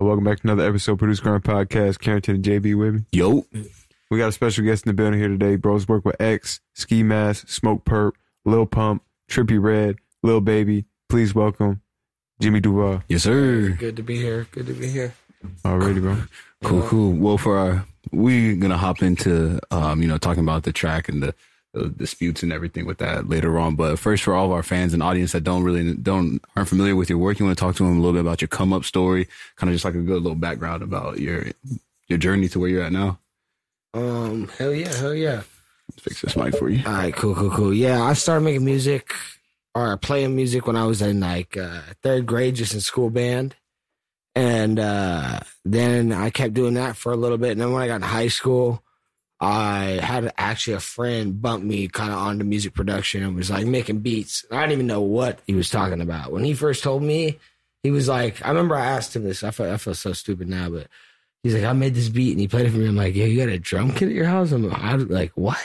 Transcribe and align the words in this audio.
Welcome 0.00 0.22
back 0.22 0.38
to 0.38 0.46
another 0.46 0.64
episode 0.68 0.92
of 0.92 0.98
Producergrind 1.00 1.40
Podcast. 1.40 1.98
Carrington 1.98 2.36
and 2.36 2.44
JB 2.44 2.78
with 2.78 2.94
me. 2.94 3.00
Yo. 3.10 3.44
We 4.12 4.18
got 4.18 4.28
a 4.28 4.32
special 4.32 4.64
guest 4.64 4.86
in 4.86 4.90
the 4.90 4.94
building 4.94 5.18
here 5.18 5.28
today. 5.28 5.56
Bros 5.56 5.88
work 5.88 6.04
with 6.04 6.14
X, 6.20 6.60
Ski 6.72 7.02
Mask, 7.02 7.48
Smokepurpp, 7.48 8.12
Lil 8.44 8.66
Pump, 8.66 9.02
Trippie 9.28 9.60
Redd, 9.60 9.96
Lil 10.22 10.40
Baby. 10.40 10.84
Please 11.08 11.34
welcome 11.34 11.82
Jimmy 12.40 12.60
Duval. 12.60 13.02
Yes, 13.08 13.24
sir. 13.24 13.70
Good 13.70 13.96
to 13.96 14.04
be 14.04 14.16
here. 14.16 14.46
Good 14.52 14.66
to 14.68 14.72
be 14.72 14.86
here. 14.86 15.14
Already, 15.64 15.98
bro. 15.98 16.16
Cool, 16.62 16.82
cool. 16.82 17.12
Well, 17.14 17.36
for 17.36 17.58
our, 17.58 17.84
we're 18.12 18.54
gonna 18.54 18.78
hop 18.78 19.02
into, 19.02 19.58
um, 19.72 20.00
you 20.00 20.06
know, 20.06 20.16
talking 20.16 20.44
about 20.44 20.62
the 20.62 20.72
track 20.72 21.08
and 21.08 21.20
the, 21.20 21.26
the 21.26 21.34
disputes 21.96 22.42
and 22.42 22.52
everything 22.52 22.86
with 22.86 22.98
that 22.98 23.28
later 23.28 23.58
on. 23.58 23.76
But 23.76 23.98
first, 23.98 24.22
for 24.22 24.34
all 24.34 24.46
of 24.46 24.52
our 24.52 24.62
fans 24.62 24.94
and 24.94 25.02
audience 25.02 25.32
that 25.32 25.44
don't 25.44 25.62
really 25.62 25.94
don't 25.94 26.40
aren't 26.56 26.68
familiar 26.68 26.96
with 26.96 27.10
your 27.10 27.18
work, 27.18 27.38
you 27.38 27.46
want 27.46 27.56
to 27.56 27.60
talk 27.60 27.76
to 27.76 27.84
them 27.84 27.92
a 27.92 28.00
little 28.00 28.12
bit 28.12 28.20
about 28.20 28.40
your 28.40 28.48
come 28.48 28.72
up 28.72 28.84
story, 28.84 29.28
kind 29.56 29.70
of 29.70 29.74
just 29.74 29.84
like 29.84 29.94
a 29.94 29.98
good 29.98 30.22
little 30.22 30.34
background 30.34 30.82
about 30.82 31.20
your 31.20 31.46
your 32.08 32.18
journey 32.18 32.48
to 32.48 32.58
where 32.58 32.68
you're 32.68 32.82
at 32.82 32.92
now. 32.92 33.18
Um, 33.94 34.48
hell 34.58 34.72
yeah, 34.72 34.94
hell 34.94 35.14
yeah. 35.14 35.42
Let's 35.90 36.02
fix 36.02 36.20
this 36.22 36.36
mic 36.36 36.56
for 36.56 36.68
you. 36.68 36.82
All 36.86 36.92
right, 36.92 37.14
cool, 37.14 37.34
cool, 37.34 37.50
cool. 37.50 37.74
Yeah, 37.74 38.02
I 38.02 38.12
started 38.12 38.44
making 38.44 38.64
music 38.64 39.12
or 39.74 39.96
playing 39.96 40.36
music 40.36 40.66
when 40.66 40.76
I 40.76 40.84
was 40.84 41.00
in 41.00 41.20
like 41.20 41.56
uh, 41.56 41.80
third 42.02 42.26
grade, 42.26 42.56
just 42.56 42.74
in 42.74 42.80
school 42.80 43.10
band. 43.10 43.54
And 44.34 44.78
uh, 44.78 45.40
then 45.64 46.12
I 46.12 46.30
kept 46.30 46.54
doing 46.54 46.74
that 46.74 46.96
for 46.96 47.12
a 47.12 47.16
little 47.16 47.38
bit. 47.38 47.52
And 47.52 47.60
then 47.60 47.72
when 47.72 47.82
I 47.82 47.86
got 47.86 47.96
in 47.96 48.02
high 48.02 48.28
school, 48.28 48.82
I 49.40 50.00
had 50.02 50.32
actually 50.36 50.74
a 50.74 50.80
friend 50.80 51.40
bump 51.40 51.62
me 51.62 51.86
kind 51.88 52.10
of 52.12 52.18
onto 52.18 52.44
music 52.44 52.74
production 52.74 53.22
and 53.22 53.36
was 53.36 53.50
like 53.50 53.66
making 53.66 54.00
beats. 54.00 54.44
I 54.50 54.60
didn't 54.60 54.72
even 54.72 54.86
know 54.88 55.00
what 55.00 55.38
he 55.46 55.54
was 55.54 55.70
talking 55.70 56.00
about. 56.00 56.32
When 56.32 56.44
he 56.44 56.54
first 56.54 56.82
told 56.82 57.02
me, 57.02 57.38
he 57.84 57.92
was 57.92 58.08
like, 58.08 58.44
I 58.44 58.48
remember 58.48 58.74
I 58.74 58.84
asked 58.86 59.14
him 59.14 59.22
this. 59.22 59.44
I 59.44 59.52
feel, 59.52 59.70
I 59.70 59.76
feel 59.76 59.94
so 59.94 60.12
stupid 60.12 60.48
now, 60.48 60.68
but 60.70 60.88
he's 61.44 61.54
like, 61.54 61.62
I 61.62 61.72
made 61.72 61.94
this 61.94 62.08
beat 62.08 62.32
and 62.32 62.40
he 62.40 62.48
played 62.48 62.66
it 62.66 62.70
for 62.70 62.78
me. 62.78 62.88
I'm 62.88 62.96
like, 62.96 63.14
yeah, 63.14 63.26
you 63.26 63.38
got 63.38 63.52
a 63.52 63.60
drum 63.60 63.92
kit 63.92 64.08
at 64.08 64.14
your 64.14 64.26
house? 64.26 64.50
I'm 64.50 64.68
like, 65.08 65.32
what? 65.36 65.58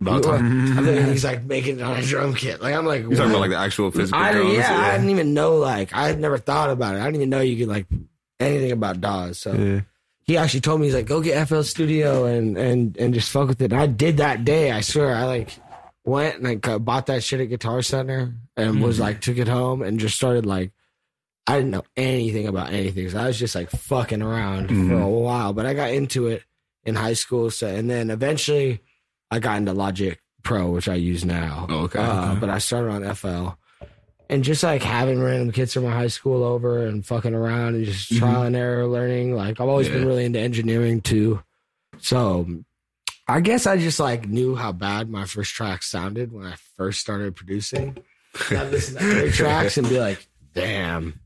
About 0.00 0.22
time. 0.22 0.78
I 0.78 0.82
think 0.82 1.08
he's 1.10 1.24
like 1.24 1.44
making 1.44 1.80
it 1.80 1.82
on 1.82 1.96
a 1.96 2.02
drum 2.02 2.34
kit. 2.34 2.62
Like 2.62 2.74
I'm 2.74 2.86
like, 2.86 3.02
You're 3.02 3.16
talking 3.16 3.30
about 3.32 3.40
like 3.40 3.50
the 3.50 3.58
actual 3.58 3.90
physical 3.90 4.22
I 4.22 4.32
drums. 4.32 4.54
yeah, 4.54 4.72
I 4.72 4.92
didn't 4.92 5.10
even 5.10 5.34
know 5.34 5.56
like 5.56 5.92
I 5.92 6.06
had 6.06 6.18
never 6.20 6.38
thought 6.38 6.70
about 6.70 6.94
it. 6.94 7.00
I 7.00 7.04
didn't 7.04 7.16
even 7.16 7.30
know 7.30 7.40
you 7.40 7.56
could 7.58 7.68
like 7.68 7.86
anything 8.38 8.72
about 8.72 9.00
DAWs. 9.00 9.38
So 9.38 9.52
Yeah. 9.52 9.80
He 10.30 10.36
actually 10.36 10.60
told 10.60 10.80
me 10.80 10.86
he's 10.86 10.94
like, 10.94 11.06
go 11.06 11.20
get 11.20 11.48
FL 11.48 11.62
Studio 11.62 12.24
and 12.24 12.56
and 12.56 12.96
and 12.96 13.12
just 13.12 13.30
fuck 13.32 13.48
with 13.48 13.60
it. 13.60 13.72
And 13.72 13.80
I 13.82 13.86
did 13.88 14.18
that 14.18 14.44
day. 14.44 14.70
I 14.70 14.80
swear, 14.80 15.12
I 15.14 15.24
like 15.24 15.50
went 16.04 16.36
and 16.36 16.44
like 16.44 16.68
uh, 16.68 16.78
bought 16.78 17.06
that 17.06 17.24
shit 17.24 17.40
at 17.40 17.48
Guitar 17.48 17.82
Center 17.82 18.34
and 18.56 18.80
was 18.82 19.00
like 19.00 19.20
took 19.20 19.38
it 19.38 19.48
home 19.48 19.82
and 19.82 19.98
just 19.98 20.14
started 20.16 20.46
like. 20.46 20.70
I 21.46 21.56
didn't 21.56 21.72
know 21.72 21.82
anything 21.96 22.46
about 22.46 22.72
anything. 22.72 23.10
So 23.10 23.18
I 23.18 23.26
was 23.26 23.36
just 23.38 23.56
like 23.56 23.70
fucking 23.70 24.22
around 24.22 24.68
for 24.68 24.74
Mhm. 24.74 25.02
a 25.02 25.08
while, 25.08 25.52
but 25.52 25.66
I 25.66 25.74
got 25.74 25.90
into 25.90 26.28
it 26.28 26.44
in 26.84 26.94
high 26.94 27.14
school. 27.14 27.50
So 27.50 27.66
and 27.66 27.90
then 27.90 28.10
eventually 28.10 28.80
I 29.32 29.40
got 29.40 29.56
into 29.58 29.72
Logic 29.72 30.20
Pro, 30.44 30.70
which 30.70 30.88
I 30.88 30.94
use 30.94 31.24
now. 31.24 31.66
Oh, 31.68 31.78
okay, 31.84 31.98
Uh, 31.98 32.30
okay. 32.32 32.40
But 32.40 32.50
I 32.50 32.58
started 32.58 32.90
on 32.92 33.02
FL. 33.16 33.58
And 34.30 34.44
just 34.44 34.62
like 34.62 34.82
having 34.82 35.20
random 35.20 35.50
kids 35.50 35.74
from 35.74 35.82
my 35.84 35.90
high 35.90 36.06
school 36.06 36.44
over 36.44 36.86
and 36.86 37.04
fucking 37.04 37.34
around 37.34 37.74
and 37.74 37.84
just 37.84 38.16
trial 38.16 38.42
and 38.44 38.54
error 38.54 38.86
learning. 38.86 39.34
Like 39.34 39.60
I've 39.60 39.68
always 39.68 39.88
been 39.88 39.98
Mm-hmm. 39.98 40.06
Really 40.06 40.24
into 40.24 40.38
engineering 40.38 41.00
too. 41.00 41.42
So 41.98 42.46
I 43.26 43.40
guess 43.40 43.66
I 43.66 43.76
just 43.76 43.98
like 43.98 44.28
knew 44.28 44.54
how 44.54 44.70
bad 44.72 45.10
my 45.10 45.24
first 45.24 45.52
track 45.54 45.82
sounded 45.82 46.32
when 46.32 46.46
I 46.46 46.54
first 46.76 47.00
started 47.00 47.34
producing. 47.34 47.98
I'd 48.50 48.70
listen 48.70 48.96
to 48.96 49.10
other 49.10 49.32
tracks 49.32 49.76
and 49.76 49.88
be 49.88 49.98
like, 49.98 50.28
damn, 50.54 51.20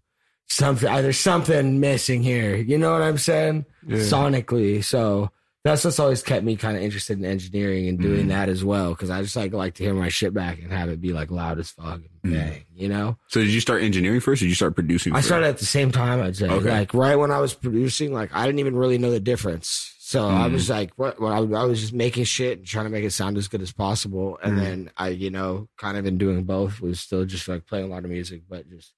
something 0.48 0.90
there's 0.90 1.18
something 1.18 1.80
missing 1.80 2.22
here. 2.22 2.56
You 2.56 2.78
know 2.78 2.92
what 2.92 3.02
I'm 3.02 3.18
saying? 3.18 3.66
Yeah. 3.86 3.98
Sonically. 3.98 4.82
So 4.82 5.30
that's 5.64 5.82
what's 5.84 5.98
always 5.98 6.22
kept 6.22 6.44
me 6.44 6.56
kind 6.56 6.76
of 6.76 6.82
interested 6.82 7.18
in 7.18 7.24
engineering 7.24 7.88
and 7.88 7.98
doing 7.98 8.26
Mm. 8.26 8.28
that 8.28 8.48
as 8.50 8.62
well. 8.62 8.94
Cause 8.94 9.08
I 9.10 9.22
just 9.22 9.34
like 9.34 9.52
like 9.54 9.74
to 9.74 9.82
hear 9.82 9.94
my 9.94 10.10
shit 10.10 10.34
back 10.34 10.58
and 10.58 10.70
have 10.70 10.90
it 10.90 11.00
be 11.00 11.12
like 11.14 11.30
loud 11.30 11.58
as 11.58 11.70
fuck 11.70 12.00
and 12.22 12.32
Mm. 12.32 12.36
bang, 12.38 12.64
you 12.74 12.88
know? 12.88 13.16
So 13.28 13.40
did 13.40 13.48
you 13.50 13.60
start 13.60 13.82
engineering 13.82 14.20
first, 14.20 14.42
or 14.42 14.44
did 14.44 14.50
you 14.50 14.54
start 14.54 14.74
producing? 14.74 15.12
I 15.14 15.16
first? 15.16 15.28
started 15.28 15.46
at 15.46 15.58
the 15.58 15.64
same 15.66 15.90
time, 15.90 16.20
I'd 16.20 16.36
say. 16.36 16.48
Okay. 16.48 16.70
Like 16.70 16.92
right 16.94 17.16
when 17.16 17.30
I 17.30 17.40
was 17.40 17.54
producing, 17.54 18.12
like 18.12 18.30
I 18.34 18.44
didn't 18.46 18.58
even 18.60 18.76
really 18.76 18.98
know 18.98 19.10
the 19.10 19.20
difference. 19.20 19.90
So 19.98 20.28
I 20.28 20.48
Mm. 20.48 20.52
was 20.52 20.68
like, 20.68 20.92
what? 20.96 21.16
I, 21.20 21.38
I 21.38 21.64
was 21.64 21.80
just 21.80 21.94
making 21.94 22.24
shit 22.24 22.58
and 22.58 22.66
trying 22.66 22.84
to 22.84 22.90
make 22.90 23.04
it 23.04 23.10
sound 23.12 23.38
as 23.38 23.48
good 23.48 23.62
as 23.62 23.72
possible. 23.72 24.38
And 24.42 24.58
Mm. 24.58 24.60
then 24.60 24.90
I, 24.98 25.08
you 25.08 25.30
know, 25.30 25.68
kind 25.78 25.96
of 25.96 26.04
in 26.04 26.18
doing 26.18 26.44
both 26.44 26.80
was 26.82 27.00
still 27.00 27.24
just 27.24 27.48
like 27.48 27.64
playing 27.66 27.86
a 27.86 27.88
lot 27.88 28.04
of 28.04 28.10
music, 28.10 28.42
but 28.48 28.68
just 28.68 28.92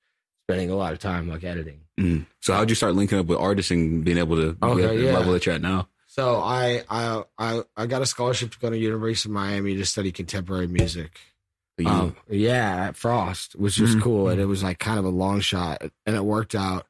spending 0.49 0.71
a 0.71 0.77
lot 0.77 0.93
of 0.93 0.99
time 0.99 1.29
like 1.29 1.45
editing. 1.45 1.81
Mm. 1.99 2.27
So 2.41 2.55
how'd 2.55 2.69
you 2.69 2.75
start 2.77 2.95
linking 2.97 3.19
up 3.19 3.27
with 3.27 3.39
artists 3.39 3.71
and 3.71 4.05
being 4.05 4.19
able 4.19 4.37
to 4.37 4.57
Okay, 4.63 4.81
get 4.83 4.97
the 4.97 5.03
yeah. 5.05 5.13
level 5.13 5.33
that 5.33 5.47
you're 5.47 5.55
at 5.55 5.63
now? 5.63 5.89
So 6.17 6.37
I, 6.41 6.83
I, 6.89 7.25
I, 7.39 7.63
I 7.77 7.85
got 7.87 8.01
a 8.01 8.07
scholarship 8.07 8.51
to 8.53 8.59
go 8.59 8.71
to 8.71 8.79
University 8.79 9.29
of 9.29 9.35
Miami 9.35 9.77
to 9.77 9.85
study 9.85 10.13
contemporary 10.13 10.67
music. 10.67 11.21
Um, 11.85 12.17
yeah, 12.31 12.87
at 12.87 12.97
Frost, 12.97 13.55
which 13.55 13.79
was 13.79 13.95
Mhm. 13.95 14.01
cool, 14.03 14.29
and 14.31 14.41
it 14.41 14.47
was 14.47 14.63
like 14.63 14.79
kind 14.79 14.99
of 14.99 15.05
a 15.05 15.11
long 15.11 15.41
shot, 15.41 15.83
and 16.07 16.17
it 16.17 16.25
worked 16.25 16.55
out. 16.55 16.87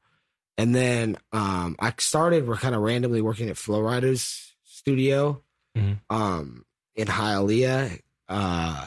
And 0.56 0.76
then 0.76 1.16
um, 1.32 1.75
I 1.81 1.92
started, 1.98 2.47
we're 2.47 2.56
kind 2.56 2.76
of 2.76 2.82
randomly 2.82 3.20
working 3.20 3.48
at 3.50 3.56
Flow 3.56 3.81
Riders 3.81 4.54
Studio, 4.62 5.43
Mhm. 5.76 5.98
um, 6.08 6.64
in 6.94 7.08
Hialeah, 7.08 7.98
uh, 8.28 8.87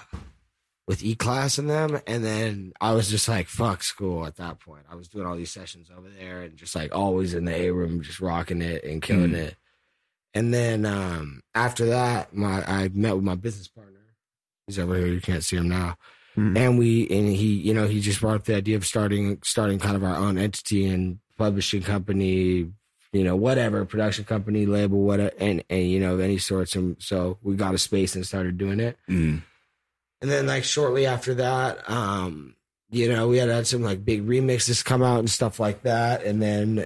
with 0.87 1.03
E 1.03 1.15
Class 1.15 1.57
and 1.57 1.69
them, 1.69 1.99
and 2.07 2.23
then 2.23 2.71
I 2.79 2.93
was 2.93 3.09
just 3.09 3.27
like, 3.27 3.47
"Fuck 3.49 3.83
school." 3.83 4.25
At 4.25 4.37
that 4.37 4.59
point, 4.61 4.85
I 4.89 4.95
was 4.95 5.09
doing 5.09 5.27
all 5.27 5.35
these 5.35 5.51
sessions 5.51 5.89
over 5.95 6.07
there, 6.09 6.43
and 6.43 6.55
just 6.55 6.75
like 6.75 6.95
always 6.95 7.33
in 7.33 7.43
the 7.43 7.53
A 7.53 7.71
room, 7.73 8.01
just 8.01 8.21
rocking 8.21 8.61
it 8.61 8.85
and 8.85 9.01
killing 9.01 9.31
Mm. 9.31 9.35
it. 9.35 9.57
And 10.33 10.53
then 10.53 10.85
um, 10.85 11.41
after 11.55 11.85
that, 11.87 12.35
my 12.35 12.63
I 12.65 12.89
met 12.93 13.15
with 13.15 13.23
my 13.25 13.35
business 13.35 13.67
partner. 13.67 13.99
He's 14.67 14.77
over 14.79 14.95
here. 14.95 15.07
You 15.07 15.21
can't 15.21 15.43
see 15.43 15.57
him 15.57 15.69
now. 15.69 15.97
Mhm. 16.37 16.57
And 16.57 16.77
we 16.79 17.07
and 17.09 17.27
he, 17.27 17.53
you 17.55 17.73
know, 17.73 17.87
he 17.87 17.99
just 17.99 18.21
brought 18.21 18.35
up 18.35 18.45
the 18.45 18.55
idea 18.55 18.77
of 18.77 18.85
starting 18.85 19.39
starting 19.43 19.79
kind 19.79 19.95
of 19.95 20.03
our 20.03 20.15
own 20.15 20.37
entity 20.37 20.85
and 20.85 21.19
publishing 21.37 21.81
company, 21.81 22.71
you 23.11 23.23
know, 23.23 23.35
whatever 23.35 23.83
production 23.85 24.25
company, 24.25 24.65
label, 24.65 24.99
whatever, 25.01 25.31
and 25.39 25.63
and 25.69 25.89
you 25.89 25.99
know, 25.99 26.13
of 26.13 26.19
any 26.19 26.37
sorts. 26.37 26.75
And 26.75 26.95
so 26.99 27.39
we 27.41 27.55
got 27.55 27.73
a 27.73 27.79
space 27.79 28.15
and 28.15 28.25
started 28.25 28.57
doing 28.57 28.79
it. 28.79 28.97
Mm. 29.09 29.41
And 30.21 30.29
then 30.31 30.45
like 30.45 30.63
shortly 30.63 31.05
after 31.05 31.33
that, 31.35 31.89
um, 31.89 32.55
you 32.91 33.09
know, 33.09 33.27
we 33.27 33.37
had 33.37 33.49
had 33.49 33.67
some 33.67 33.81
like 33.81 34.05
big 34.05 34.27
remixes 34.27 34.85
come 34.85 35.01
out 35.01 35.19
and 35.19 35.29
stuff 35.29 35.59
like 35.59 35.81
that. 35.83 36.23
And 36.23 36.41
then 36.41 36.85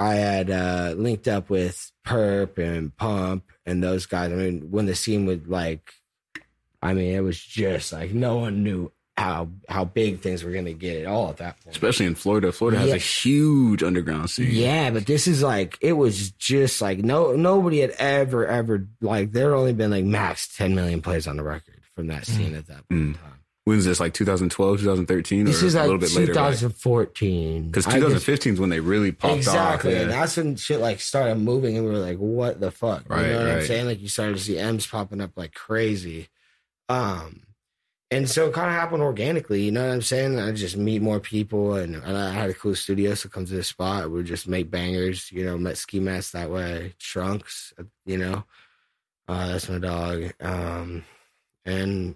I 0.00 0.14
had 0.14 0.50
uh 0.50 0.94
linked 0.96 1.28
up 1.28 1.48
with 1.48 1.92
Purpp 2.04 2.58
and 2.58 2.96
Pump 2.96 3.44
and 3.66 3.82
those 3.82 4.06
guys. 4.06 4.30
I 4.32 4.34
mean, 4.36 4.70
when 4.70 4.86
the 4.86 4.94
scene 4.94 5.26
would 5.26 5.48
like 5.48 5.92
I 6.82 6.92
mean, 6.92 7.14
it 7.14 7.20
was 7.20 7.40
just 7.40 7.92
like 7.92 8.12
no 8.12 8.36
one 8.36 8.62
knew 8.62 8.92
how 9.16 9.48
how 9.68 9.84
big 9.84 10.20
things 10.20 10.42
were 10.42 10.50
gonna 10.52 10.72
get 10.72 11.00
at 11.02 11.06
all 11.06 11.30
at 11.30 11.36
that 11.38 11.58
point. 11.62 11.74
Especially 11.76 12.04
in 12.04 12.14
Florida. 12.14 12.50
Florida 12.52 12.78
has 12.80 12.88
Yeah. 12.88 12.94
a 12.96 12.98
huge 12.98 13.82
underground 13.82 14.28
scene. 14.28 14.48
Yeah, 14.50 14.90
but 14.90 15.06
this 15.06 15.26
is 15.26 15.42
like 15.42 15.78
it 15.80 15.92
was 15.94 16.30
just 16.32 16.82
like 16.82 16.98
no 16.98 17.34
nobody 17.36 17.78
had 17.80 17.90
ever 17.92 18.46
ever 18.46 18.86
like 19.00 19.32
there 19.32 19.50
had 19.50 19.56
only 19.56 19.72
been 19.72 19.90
like 19.92 20.04
max 20.04 20.48
ten 20.56 20.74
million 20.74 21.00
plays 21.00 21.26
on 21.26 21.36
the 21.36 21.42
record 21.44 21.80
from 21.94 22.08
that 22.08 22.26
scene 22.26 22.54
at 22.56 22.66
that 22.66 22.86
point 22.88 23.00
in 23.00 23.14
Mm. 23.14 23.20
time. 23.20 23.30
When's 23.64 23.86
this? 23.86 23.98
Like 23.98 24.12
2012, 24.12 24.80
2013, 24.80 25.46
This 25.46 25.62
or 25.62 25.66
is 25.66 25.74
a 25.74 25.78
like 25.78 25.84
little 25.86 25.98
bit 25.98 26.12
later? 26.14 26.34
2014. 26.34 27.66
Because 27.68 27.84
just- 27.84 27.96
2015 27.96 28.52
is 28.54 28.60
when 28.60 28.68
they 28.70 28.80
really 28.80 29.10
popped 29.12 29.36
exactly, 29.36 29.94
off. 29.94 30.02
and 30.02 30.10
Yeah. 30.10 30.16
that's 30.20 30.36
when 30.36 30.56
shit 30.56 30.80
like 30.80 31.00
started 31.00 31.36
moving, 31.36 31.76
and 31.78 31.86
we 31.86 31.90
were 31.92 31.98
like, 31.98 32.18
"What 32.18 32.60
the 32.60 32.70
fuck?" 32.70 33.04
Right, 33.08 33.26
you 33.26 33.32
know 33.32 33.38
what 33.40 33.48
I'm 33.50 33.56
right. 33.58 33.66
saying? 33.66 33.86
Like 33.86 34.00
you 34.02 34.08
started 34.08 34.36
to 34.36 34.42
see 34.42 34.58
M's 34.58 34.86
popping 34.86 35.22
up 35.22 35.30
like 35.36 35.54
crazy, 35.54 36.28
um, 36.90 37.40
and 38.10 38.28
so 38.28 38.48
it 38.48 38.52
kind 38.52 38.68
of 38.68 38.74
happened 38.74 39.02
organically. 39.02 39.62
You 39.62 39.72
know 39.72 39.86
what 39.88 39.94
I'm 39.94 40.02
saying? 40.02 40.38
I 40.38 40.52
just 40.52 40.76
meet 40.76 41.00
more 41.00 41.18
people, 41.18 41.74
and, 41.76 41.96
and 41.96 42.16
I 42.18 42.32
had 42.32 42.50
a 42.50 42.54
cool 42.54 42.74
studio, 42.74 43.14
so 43.14 43.30
come 43.30 43.46
to 43.46 43.54
the 43.54 43.64
spot. 43.64 44.10
We 44.10 44.22
just 44.24 44.46
make 44.46 44.70
bangers. 44.70 45.32
You 45.32 45.46
know, 45.46 45.56
met 45.56 45.78
ski 45.78 46.00
masks 46.00 46.32
that 46.32 46.50
way, 46.50 46.92
trunks. 46.98 47.72
You 48.04 48.18
know, 48.18 48.44
uh, 49.26 49.48
that's 49.48 49.70
my 49.70 49.78
dog, 49.78 50.34
um, 50.42 51.02
and 51.64 52.14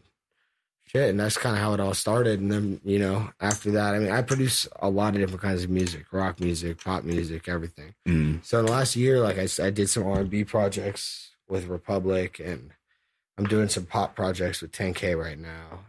shit, 0.89 1.11
and 1.11 1.21
that's 1.21 1.37
kind 1.37 1.55
of 1.57 1.63
how 1.63 1.75
it 1.75 1.81
all 1.81 1.95
started. 1.95 2.41
And 2.41 2.51
then, 2.51 2.81
you 2.85 2.99
know, 2.99 3.31
after 3.41 3.71
that, 3.73 3.95
I 3.95 3.99
mean, 3.99 4.11
I 4.11 4.23
produce 4.23 4.67
a 4.81 4.89
lot 4.91 5.15
of 5.15 5.21
different 5.21 5.43
kinds 5.43 5.63
of 5.65 5.71
music, 5.71 6.07
rock 6.13 6.41
music, 6.41 6.83
pop 6.83 7.05
music, 7.05 7.49
everything. 7.49 7.95
Mm. 8.07 8.45
So 8.45 8.59
in 8.61 8.67
the 8.67 8.73
last 8.73 8.97
year, 8.97 9.21
like 9.21 9.39
I, 9.39 9.49
I 9.63 9.71
did 9.71 9.89
some 9.89 10.05
R 10.05 10.21
and 10.21 10.31
B 10.31 10.45
projects 10.45 11.31
with 11.49 11.67
Republic, 11.67 12.41
and 12.45 12.71
I'm 13.37 13.47
doing 13.47 13.69
some 13.69 13.85
pop 13.87 14.17
projects 14.17 14.61
with 14.63 14.73
10K 14.73 15.15
right 15.19 15.39
now. 15.39 15.85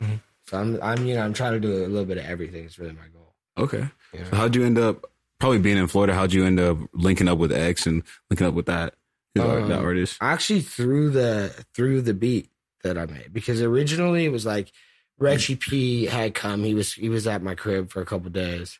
And 0.00 0.08
Mhm. 0.10 0.20
So 0.46 0.58
I'm, 0.58 0.78
I'm, 0.82 1.06
you 1.06 1.14
know, 1.14 1.22
I'm 1.22 1.32
trying 1.32 1.52
to 1.54 1.60
do 1.60 1.72
a 1.84 1.88
little 1.88 2.04
bit 2.04 2.18
of 2.18 2.24
everything. 2.26 2.64
It's 2.64 2.78
really 2.78 2.92
my 2.92 3.08
goal. 3.12 3.34
Okay. 3.58 3.88
You 4.12 4.18
know? 4.20 4.30
So 4.30 4.36
how'd 4.36 4.54
you 4.56 4.64
end 4.64 4.78
up? 4.78 5.06
Probably 5.40 5.58
being 5.58 5.76
in 5.78 5.88
Florida, 5.88 6.14
how'd 6.14 6.32
you 6.32 6.44
end 6.44 6.60
up 6.60 6.78
linking 6.92 7.26
up 7.26 7.36
with 7.38 7.50
X 7.52 7.86
and 7.86 8.04
linking 8.30 8.46
up 8.46 8.54
with 8.54 8.66
that, 8.66 8.94
Um, 9.36 9.68
that 9.68 9.80
artist? 9.80 10.18
actually 10.20 10.60
through 10.60 11.10
the 11.10 11.52
through 11.74 12.02
the 12.02 12.14
beat 12.14 12.48
that 12.82 12.98
I 12.98 13.06
made 13.06 13.32
because 13.32 13.62
originally 13.62 14.24
it 14.24 14.32
was 14.32 14.46
like 14.46 14.72
Reggie 15.18 15.56
P 15.56 16.06
had 16.06 16.34
come. 16.34 16.64
He 16.64 16.74
was 16.74 16.92
he 16.94 17.08
was 17.08 17.26
at 17.26 17.42
my 17.42 17.54
crib 17.54 17.90
for 17.90 18.00
a 18.02 18.06
couple 18.06 18.30
days, 18.30 18.78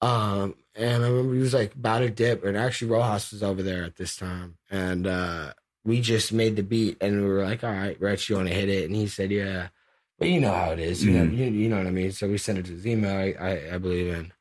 Um, 0.00 0.54
and 0.74 1.04
I 1.04 1.08
remember 1.08 1.34
he 1.34 1.40
was 1.40 1.54
like 1.54 1.74
about 1.74 2.00
to 2.00 2.10
dip, 2.10 2.44
and 2.44 2.56
actually 2.56 2.90
Rojas 2.90 3.32
was 3.32 3.42
over 3.42 3.62
there 3.62 3.84
at 3.84 3.96
this 3.96 4.16
time, 4.16 4.56
and 4.70 5.06
uh, 5.06 5.52
we 5.84 6.00
just 6.00 6.32
made 6.32 6.56
the 6.56 6.62
beat, 6.62 6.96
and 7.00 7.22
we 7.22 7.28
were 7.28 7.44
like, 7.44 7.62
"All 7.62 7.70
right, 7.72 8.00
Rich, 8.00 8.28
you 8.30 8.36
want 8.36 8.48
to 8.48 8.54
hit 8.54 8.68
it?" 8.68 8.86
And 8.86 8.96
he 8.96 9.06
said, 9.06 9.30
"Yeah." 9.30 9.68
But 10.18 10.28
you 10.28 10.40
know 10.40 10.52
how 10.52 10.72
it 10.72 10.78
is, 10.78 11.02
you 11.02 11.12
know, 11.12 11.22
you, 11.24 11.46
you 11.46 11.68
know 11.70 11.78
what 11.78 11.86
I 11.86 11.90
mean. 11.90 12.12
So 12.12 12.28
we 12.28 12.36
sent 12.36 12.58
it 12.58 12.66
to 12.66 12.72
his 12.72 12.86
email, 12.86 13.16
I, 13.16 13.34
I, 13.40 13.74
I 13.74 13.78
believe, 13.78 14.12
in. 14.12 14.32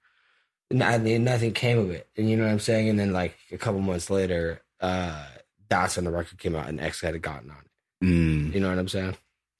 and 0.69 0.83
I 0.83 0.97
nothing 0.97 1.53
came 1.53 1.80
of 1.80 1.89
it, 1.91 2.09
and 2.18 2.30
you 2.30 2.36
know 2.36 2.44
what 2.44 2.51
I'm 2.51 2.59
saying. 2.59 2.89
And 2.89 3.00
then 3.00 3.13
like 3.13 3.38
a 3.51 3.57
couple 3.57 3.80
months 3.80 4.09
later, 4.09 4.62
uh, 4.81 5.25
Dots 5.69 5.97
on 5.97 6.03
the 6.03 6.12
record 6.12 6.38
came 6.39 6.56
out, 6.56 6.68
and 6.68 6.81
X 6.81 7.01
had 7.01 7.21
gotten 7.21 7.50
on 7.51 7.57
it. 7.57 7.69
Mm, 8.04 8.54
You 8.54 8.60
know 8.60 8.69
what 8.69 8.80
I'm 8.80 8.88
saying? 8.88 9.16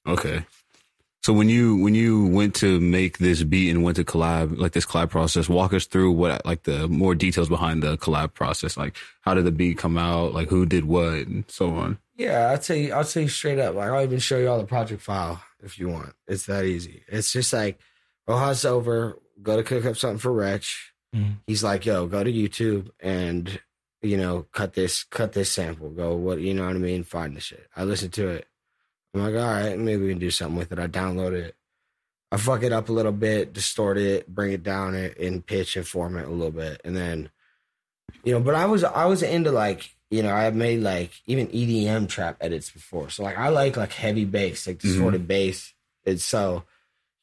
okay. 0.06 0.44
So 1.22 1.34
when 1.34 1.50
you 1.50 1.76
when 1.76 1.94
you 1.94 2.26
went 2.28 2.54
to 2.56 2.80
make 2.80 3.18
this 3.18 3.42
beat 3.42 3.68
and 3.70 3.84
went 3.84 3.96
to 3.96 4.04
collab 4.04 4.56
like 4.56 4.72
this 4.72 4.86
collab 4.86 5.10
process, 5.10 5.50
walk 5.50 5.74
us 5.74 5.84
through 5.84 6.12
what 6.12 6.46
like 6.46 6.62
the 6.62 6.88
more 6.88 7.14
details 7.14 7.50
behind 7.50 7.82
the 7.82 7.98
collab 7.98 8.32
process. 8.32 8.78
Like 8.78 8.96
how 9.20 9.34
did 9.34 9.44
the 9.44 9.50
beat 9.52 9.76
come 9.76 9.98
out? 9.98 10.32
Like 10.32 10.48
who 10.48 10.64
did 10.64 10.86
what 10.86 11.26
and 11.26 11.44
so 11.46 11.74
on. 11.74 11.98
Yeah, 12.16 12.48
I'll 12.50 12.58
tell 12.58 12.76
you. 12.76 12.94
I'll 12.94 13.04
tell 13.04 13.22
you 13.22 13.28
straight 13.28 13.58
up. 13.58 13.74
Like, 13.74 13.90
I'll 13.90 14.02
even 14.02 14.18
show 14.18 14.38
you 14.38 14.48
all 14.48 14.58
the 14.58 14.64
project 14.66 15.02
file 15.02 15.42
if 15.62 15.78
you 15.78 15.88
want. 15.90 16.14
It's 16.26 16.46
that 16.46 16.64
easy. 16.64 17.02
It's 17.08 17.32
just 17.32 17.52
like 17.52 17.78
Rojas 18.26 18.64
over. 18.64 19.18
Go 19.42 19.56
to 19.58 19.62
cook 19.62 19.84
up 19.84 19.96
something 19.98 20.18
for 20.18 20.32
Wretch. 20.32 20.92
Mhm. 21.14 21.36
He's 21.46 21.62
like, 21.62 21.84
"Yo, 21.84 22.06
go 22.06 22.24
to 22.24 22.32
YouTube 22.32 22.88
and 23.00 23.60
you 24.02 24.16
know 24.16 24.46
cut 24.52 24.74
this 24.74 25.04
cut 25.04 25.32
this 25.32 25.50
sample. 25.50 25.90
Go 25.90 26.14
what 26.14 26.40
you 26.40 26.54
know 26.54 26.66
what 26.66 26.76
I 26.76 26.78
mean. 26.78 27.04
Find 27.04 27.36
the 27.36 27.40
shit." 27.40 27.66
I 27.76 27.84
listen 27.84 28.10
to 28.10 28.28
it. 28.28 28.46
I'm 29.14 29.22
like, 29.22 29.34
"All 29.34 29.50
right, 29.50 29.78
maybe 29.78 30.04
we 30.04 30.10
can 30.10 30.18
do 30.18 30.30
something 30.30 30.56
with 30.56 30.72
it." 30.72 30.78
I 30.78 30.86
download 30.86 31.32
it. 31.32 31.56
I 32.32 32.36
fuck 32.36 32.62
it 32.62 32.72
up 32.72 32.88
a 32.88 32.92
little 32.92 33.12
bit, 33.12 33.52
distort 33.52 33.98
it, 33.98 34.28
bring 34.32 34.52
it 34.52 34.62
down 34.62 34.94
in 34.94 35.42
pitch 35.42 35.76
and 35.76 35.86
format 35.86 36.26
a 36.26 36.30
little 36.30 36.52
bit, 36.52 36.80
and 36.84 36.96
then 36.96 37.30
you 38.24 38.32
know. 38.32 38.40
But 38.40 38.54
I 38.54 38.66
was 38.66 38.84
I 38.84 39.06
was 39.06 39.22
into 39.22 39.50
like 39.50 39.94
you 40.10 40.22
know 40.22 40.32
I 40.32 40.44
have 40.44 40.54
made 40.54 40.80
like 40.80 41.10
even 41.26 41.48
EDM 41.48 42.08
trap 42.08 42.36
edits 42.40 42.70
before, 42.70 43.10
so 43.10 43.22
like 43.24 43.36
I 43.36 43.48
like 43.48 43.76
like 43.76 43.92
heavy 43.92 44.24
bass, 44.24 44.66
like 44.66 44.78
distorted 44.78 45.26
bass. 45.26 45.74
And 46.06 46.20
so 46.20 46.64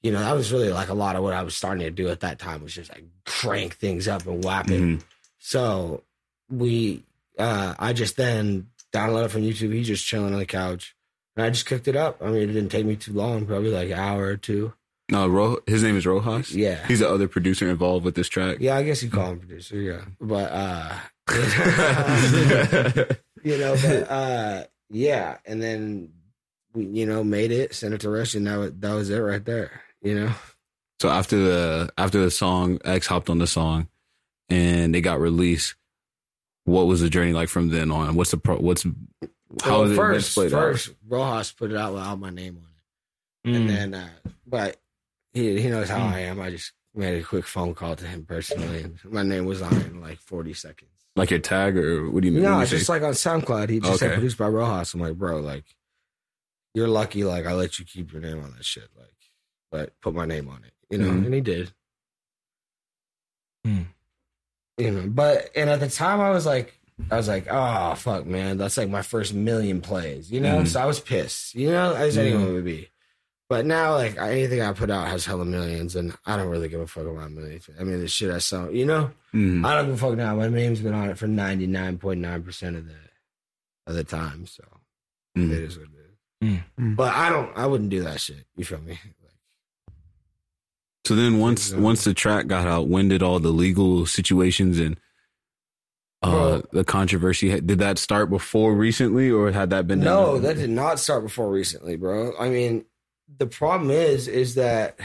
you 0.04 0.12
know 0.12 0.20
that 0.20 0.36
was 0.36 0.52
really 0.52 0.70
like 0.70 0.90
a 0.90 0.94
lot 0.94 1.16
of 1.16 1.24
what 1.24 1.34
I 1.34 1.42
was 1.42 1.56
starting 1.56 1.84
to 1.86 1.92
do 1.92 2.10
at 2.10 2.20
that 2.20 2.38
time 2.38 2.62
was 2.62 2.76
just 2.76 2.92
like 2.92 3.06
crank 3.26 3.76
things 3.78 4.08
up 4.10 4.26
and 4.28 4.44
whap 4.44 4.70
it. 4.70 4.82
Mhm. 4.82 5.04
So 5.40 6.04
we, 6.50 7.04
uh 7.38 7.76
I 7.78 7.94
just 7.94 8.18
then 8.18 8.68
downloaded 8.94 9.26
it 9.26 9.32
from 9.32 9.42
YouTube. 9.44 9.74
He's 9.74 9.88
just 9.88 10.06
chilling 10.06 10.34
on 10.34 10.40
the 10.40 10.46
couch, 10.46 10.96
and 11.36 11.46
I 11.46 11.50
just 11.50 11.66
cooked 11.66 11.88
it 11.88 11.96
up. 11.96 12.22
I 12.22 12.28
mean, 12.28 12.44
it 12.44 12.54
didn't 12.54 12.70
take 12.70 12.86
me 12.86 12.96
too 12.96 13.14
long, 13.14 13.46
probably 13.46 13.72
like 13.72 13.90
an 13.90 14.00
hour 14.00 14.24
or 14.24 14.38
two. 14.38 14.74
No, 15.10 15.28
Ro- 15.28 15.60
his 15.66 15.84
name 15.84 15.96
is 15.96 16.06
Rojas. 16.06 16.54
Yeah. 16.54 16.86
He's 16.86 17.00
the 17.00 17.10
other 17.10 17.30
producer 17.30 17.70
involved 17.70 18.04
with 18.04 18.16
this 18.16 18.28
track. 18.28 18.58
Yeah, 18.60 18.76
I 18.76 18.84
guess 18.84 19.02
you 19.02 19.10
call 19.10 19.32
him 19.32 19.40
producer, 19.40 19.78
yeah. 19.78 20.02
But 20.20 20.52
uh 20.52 20.94
you 23.44 23.58
know, 23.58 23.76
but 23.82 24.12
uh 24.12 24.64
yeah, 24.90 25.38
and 25.46 25.62
then 25.62 26.14
we 26.74 26.86
you 26.86 27.06
know 27.06 27.24
made 27.24 27.52
it, 27.52 27.74
sent 27.74 27.94
it 27.94 28.02
to 28.02 28.10
Rush, 28.10 28.36
and 28.36 28.48
that 28.48 28.58
was, 28.58 28.72
that 28.80 28.94
was 28.94 29.10
it 29.10 29.20
right 29.20 29.44
there, 29.44 29.82
you 30.02 30.16
know. 30.16 30.32
So 31.02 31.10
after 31.10 31.38
the 31.38 31.90
after 31.98 32.20
the 32.20 32.32
song, 32.32 32.80
X 32.84 33.08
hopped 33.08 33.30
on 33.30 33.40
the 33.40 33.48
song, 33.48 33.88
and 34.50 34.96
it 34.96 35.02
got 35.02 35.20
released. 35.20 35.76
What 36.68 36.86
was 36.88 37.00
the 37.00 37.10
journey 37.10 37.32
like 37.32 37.48
from 37.48 37.70
then 37.70 37.92
on? 37.92 38.16
What's 38.18 38.32
the 38.32 38.38
pro? 38.38 38.58
What's 38.58 38.84
how 38.84 38.90
Well, 39.66 39.84
did 39.86 39.94
it 39.94 39.96
first 39.96 40.32
split 40.32 40.54
out? 40.54 40.60
first 40.60 40.90
Rojas 41.08 41.54
put 41.54 41.72
it 41.72 41.78
out 41.78 41.94
without 41.94 42.20
my 42.20 42.30
name 42.30 42.58
on 42.62 42.70
it. 43.54 43.56
And 43.58 43.64
Mm. 43.70 43.74
then 43.74 43.94
uh 43.94 44.10
but 44.46 44.76
he 45.32 45.62
he 45.62 45.70
knows 45.70 45.88
how 45.88 46.00
Mm. 46.00 46.12
I 46.12 46.20
am. 46.24 46.42
I 46.42 46.50
just 46.50 46.74
made 46.94 47.22
a 47.22 47.24
quick 47.24 47.46
phone 47.46 47.74
call 47.74 47.96
to 47.96 48.06
him 48.06 48.26
personally 48.26 48.84
and 48.84 49.00
my 49.06 49.24
name 49.24 49.46
was 49.46 49.62
on 49.62 49.74
it 49.78 49.86
in 49.88 50.02
like 50.02 50.20
forty 50.20 50.54
seconds. 50.54 50.92
Like 51.16 51.30
your 51.32 51.40
tag 51.40 51.78
or 51.78 52.12
what 52.12 52.22
do 52.22 52.28
you 52.28 52.34
mean? 52.34 52.44
No, 52.44 52.60
it's 52.60 52.72
just 52.72 52.88
say? 52.88 52.94
like 52.94 53.02
on 53.04 53.14
SoundCloud. 53.14 53.70
He 53.70 53.80
just 53.80 54.00
said 54.00 54.12
produced 54.14 54.38
by 54.38 54.50
Rojas. 54.50 54.94
I'm 54.94 55.00
like, 55.00 55.16
bro, 55.16 55.40
like, 55.40 55.64
you're 56.76 56.88
lucky. 56.90 57.24
Like, 57.24 57.46
I 57.48 57.54
let 57.54 57.80
you 57.80 57.86
keep 57.86 58.12
your 58.12 58.22
name 58.22 58.44
on 58.44 58.52
that 58.56 58.66
shit. 58.66 58.90
Like, 58.96 59.16
but 59.72 59.94
put 60.02 60.14
my 60.14 60.26
name 60.26 60.48
on 60.50 60.64
it, 60.66 60.74
you 60.92 60.98
know. 61.00 61.10
Mhm. 61.10 61.26
And 61.26 61.34
he 61.34 61.40
did. 61.42 61.72
You 64.78 64.92
know, 64.92 65.08
but 65.08 65.50
and 65.56 65.70
at 65.70 65.80
the 65.80 65.90
time 65.90 66.20
I 66.22 66.30
was 66.30 66.46
like, 66.46 66.74
I 67.12 67.18
was 67.18 67.28
like, 67.28 67.48
oh 67.50 67.96
fuck, 67.96 68.26
man, 68.26 68.58
that's 68.58 68.78
like 68.78 68.90
my 68.90 69.02
first 69.02 69.34
million 69.34 69.82
plays, 69.82 70.32
you 70.32 70.40
know. 70.40 70.60
Mhm. 70.62 70.68
So 70.68 70.80
I 70.82 70.86
was 70.86 71.00
pissed, 71.00 71.56
you 71.56 71.70
know, 71.72 71.96
as 71.96 72.16
Mhm. 72.16 72.20
anyone 72.22 72.54
would 72.54 72.66
be. 72.66 72.90
But 73.50 73.66
now, 73.66 73.94
like 73.96 74.18
anything 74.18 74.62
I 74.62 74.74
put 74.74 74.92
out 74.92 75.08
has 75.08 75.26
hella 75.26 75.46
millions, 75.46 75.96
and 75.96 76.16
I 76.26 76.36
don't 76.38 76.50
really 76.50 76.68
give 76.70 76.82
a 76.82 76.88
fuck 76.88 77.06
about 77.08 77.32
millions. 77.32 77.70
I 77.80 77.84
mean, 77.84 78.00
the 78.02 78.08
shit 78.08 78.30
I 78.30 78.40
saw, 78.40 78.68
you 78.70 78.86
know. 78.86 79.12
Mhm. 79.34 79.66
I 79.66 79.74
don't 79.76 79.86
give 79.86 79.96
a 79.96 79.98
fuck 79.98 80.18
now. 80.18 80.36
My 80.36 80.48
name's 80.50 80.82
been 80.82 80.94
on 80.94 81.10
it 81.10 81.18
for 81.18 81.28
ninety 81.28 81.66
nine 81.66 81.98
point 81.98 82.20
nine 82.20 82.44
percent 82.44 82.76
of 82.76 82.86
the 82.88 82.96
of 83.88 83.96
the 83.96 84.04
time, 84.04 84.46
so 84.46 84.64
Mhm. 85.38 85.52
it 85.54 85.64
is 85.64 85.78
what 85.78 85.88
it 85.88 85.92
is. 85.92 86.50
Mm. 86.50 86.64
Mm. 86.80 86.96
But 86.98 87.16
I 87.16 87.30
don't. 87.30 87.56
I 87.58 87.66
wouldn't 87.66 87.90
do 87.90 88.04
that 88.04 88.20
shit. 88.20 88.46
You 88.58 88.66
feel 88.66 88.82
me? 88.82 89.00
Like, 91.10 91.18
So 91.18 91.22
then 91.22 91.40
once 91.40 91.62
Exactly. 91.68 91.84
once 91.84 92.04
the 92.04 92.14
track 92.14 92.48
got 92.48 92.68
out, 92.68 92.88
when 92.88 93.08
did 93.10 93.22
all 93.24 93.40
the 93.40 93.50
legal 93.52 94.06
situations 94.06 94.80
and 94.80 94.98
uh, 96.24 96.30
Well- 96.32 96.64
the 96.72 96.84
controversy 96.84 97.50
did 97.62 97.80
that 97.80 97.98
start 98.00 98.30
before 98.30 98.74
recently, 98.74 99.30
or 99.30 99.52
had 99.52 99.70
that 99.70 99.86
been 99.88 100.00
no, 100.00 100.34
done? 100.34 100.44
that 100.44 100.56
did 100.58 100.70
not 100.72 101.00
start 101.00 101.24
before 101.24 101.52
recently, 101.52 101.96
bro. 101.96 102.34
I 102.40 102.50
mean, 102.50 102.86
the 103.38 103.46
problem 103.48 103.92
is, 103.92 104.28
is 104.28 104.56
that 104.56 104.98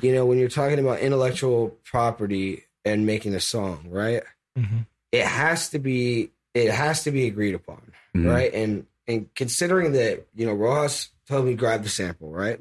you 0.00 0.12
know 0.14 0.24
when 0.26 0.38
you're 0.38 0.48
talking 0.48 0.78
about 0.78 1.00
intellectual 1.00 1.76
property 1.84 2.64
and 2.84 3.04
making 3.06 3.34
a 3.34 3.40
song, 3.40 3.86
right? 3.90 4.22
Mhm. 4.58 4.86
It 5.12 5.26
has 5.26 5.68
to 5.70 5.78
be. 5.78 6.30
It 6.54 6.70
has 6.70 7.02
to 7.04 7.10
be 7.10 7.26
agreed 7.26 7.54
upon. 7.54 7.92
Mhm. 8.16 8.26
right? 8.32 8.52
And 8.54 8.86
and 9.08 9.32
considering 9.34 9.92
that 9.92 10.26
you 10.36 10.46
know 10.46 10.52
Rojas 10.54 11.08
told 11.28 11.46
me 11.46 11.54
grab 11.54 11.82
the 11.82 11.88
sample, 11.88 12.30
right? 12.32 12.60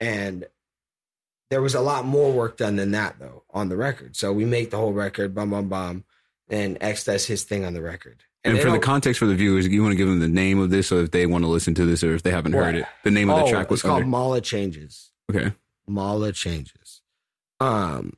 And 0.00 0.46
there 1.52 1.60
was 1.60 1.74
a 1.74 1.82
lot 1.82 2.06
more 2.06 2.32
work 2.32 2.56
done 2.56 2.76
than 2.76 2.92
that 2.92 3.18
though 3.18 3.42
on 3.50 3.68
the 3.68 3.76
record. 3.76 4.16
So 4.16 4.32
we 4.32 4.46
make 4.46 4.70
the 4.70 4.78
whole 4.78 4.94
record, 4.94 5.34
bum 5.34 5.50
bum 5.50 5.68
bum, 5.68 6.04
and 6.48 6.78
X 6.80 7.04
does 7.04 7.26
his 7.26 7.44
thing 7.44 7.66
on 7.66 7.74
the 7.74 7.82
record. 7.82 8.24
And, 8.42 8.56
they 8.56 8.62
for 8.62 8.70
the 8.70 8.78
context 8.78 9.18
for 9.18 9.26
the 9.26 9.34
viewers, 9.34 9.68
you 9.68 9.82
want 9.82 9.92
to 9.92 9.96
give 9.96 10.08
them 10.08 10.18
the 10.18 10.28
name 10.28 10.58
of 10.58 10.70
this, 10.70 10.88
so 10.88 11.00
if 11.00 11.10
they 11.10 11.26
want 11.26 11.44
to 11.44 11.48
listen 11.48 11.74
to 11.74 11.84
this, 11.84 12.02
or 12.02 12.14
if 12.14 12.22
they 12.22 12.30
haven't 12.30 12.54
heard 12.54 12.74
it, 12.74 12.86
the 13.04 13.10
name 13.10 13.28
of 13.28 13.36
the 13.36 13.44
oh, 13.44 13.50
track 13.50 13.70
was 13.70 13.80
it's 13.80 13.86
called 13.86 13.98
under- 13.98 14.08
Mala 14.08 14.40
Changes. 14.40 15.12
okay. 15.30 15.52
Mala 15.86 16.32
Changes. 16.32 17.02
Um, 17.60 18.14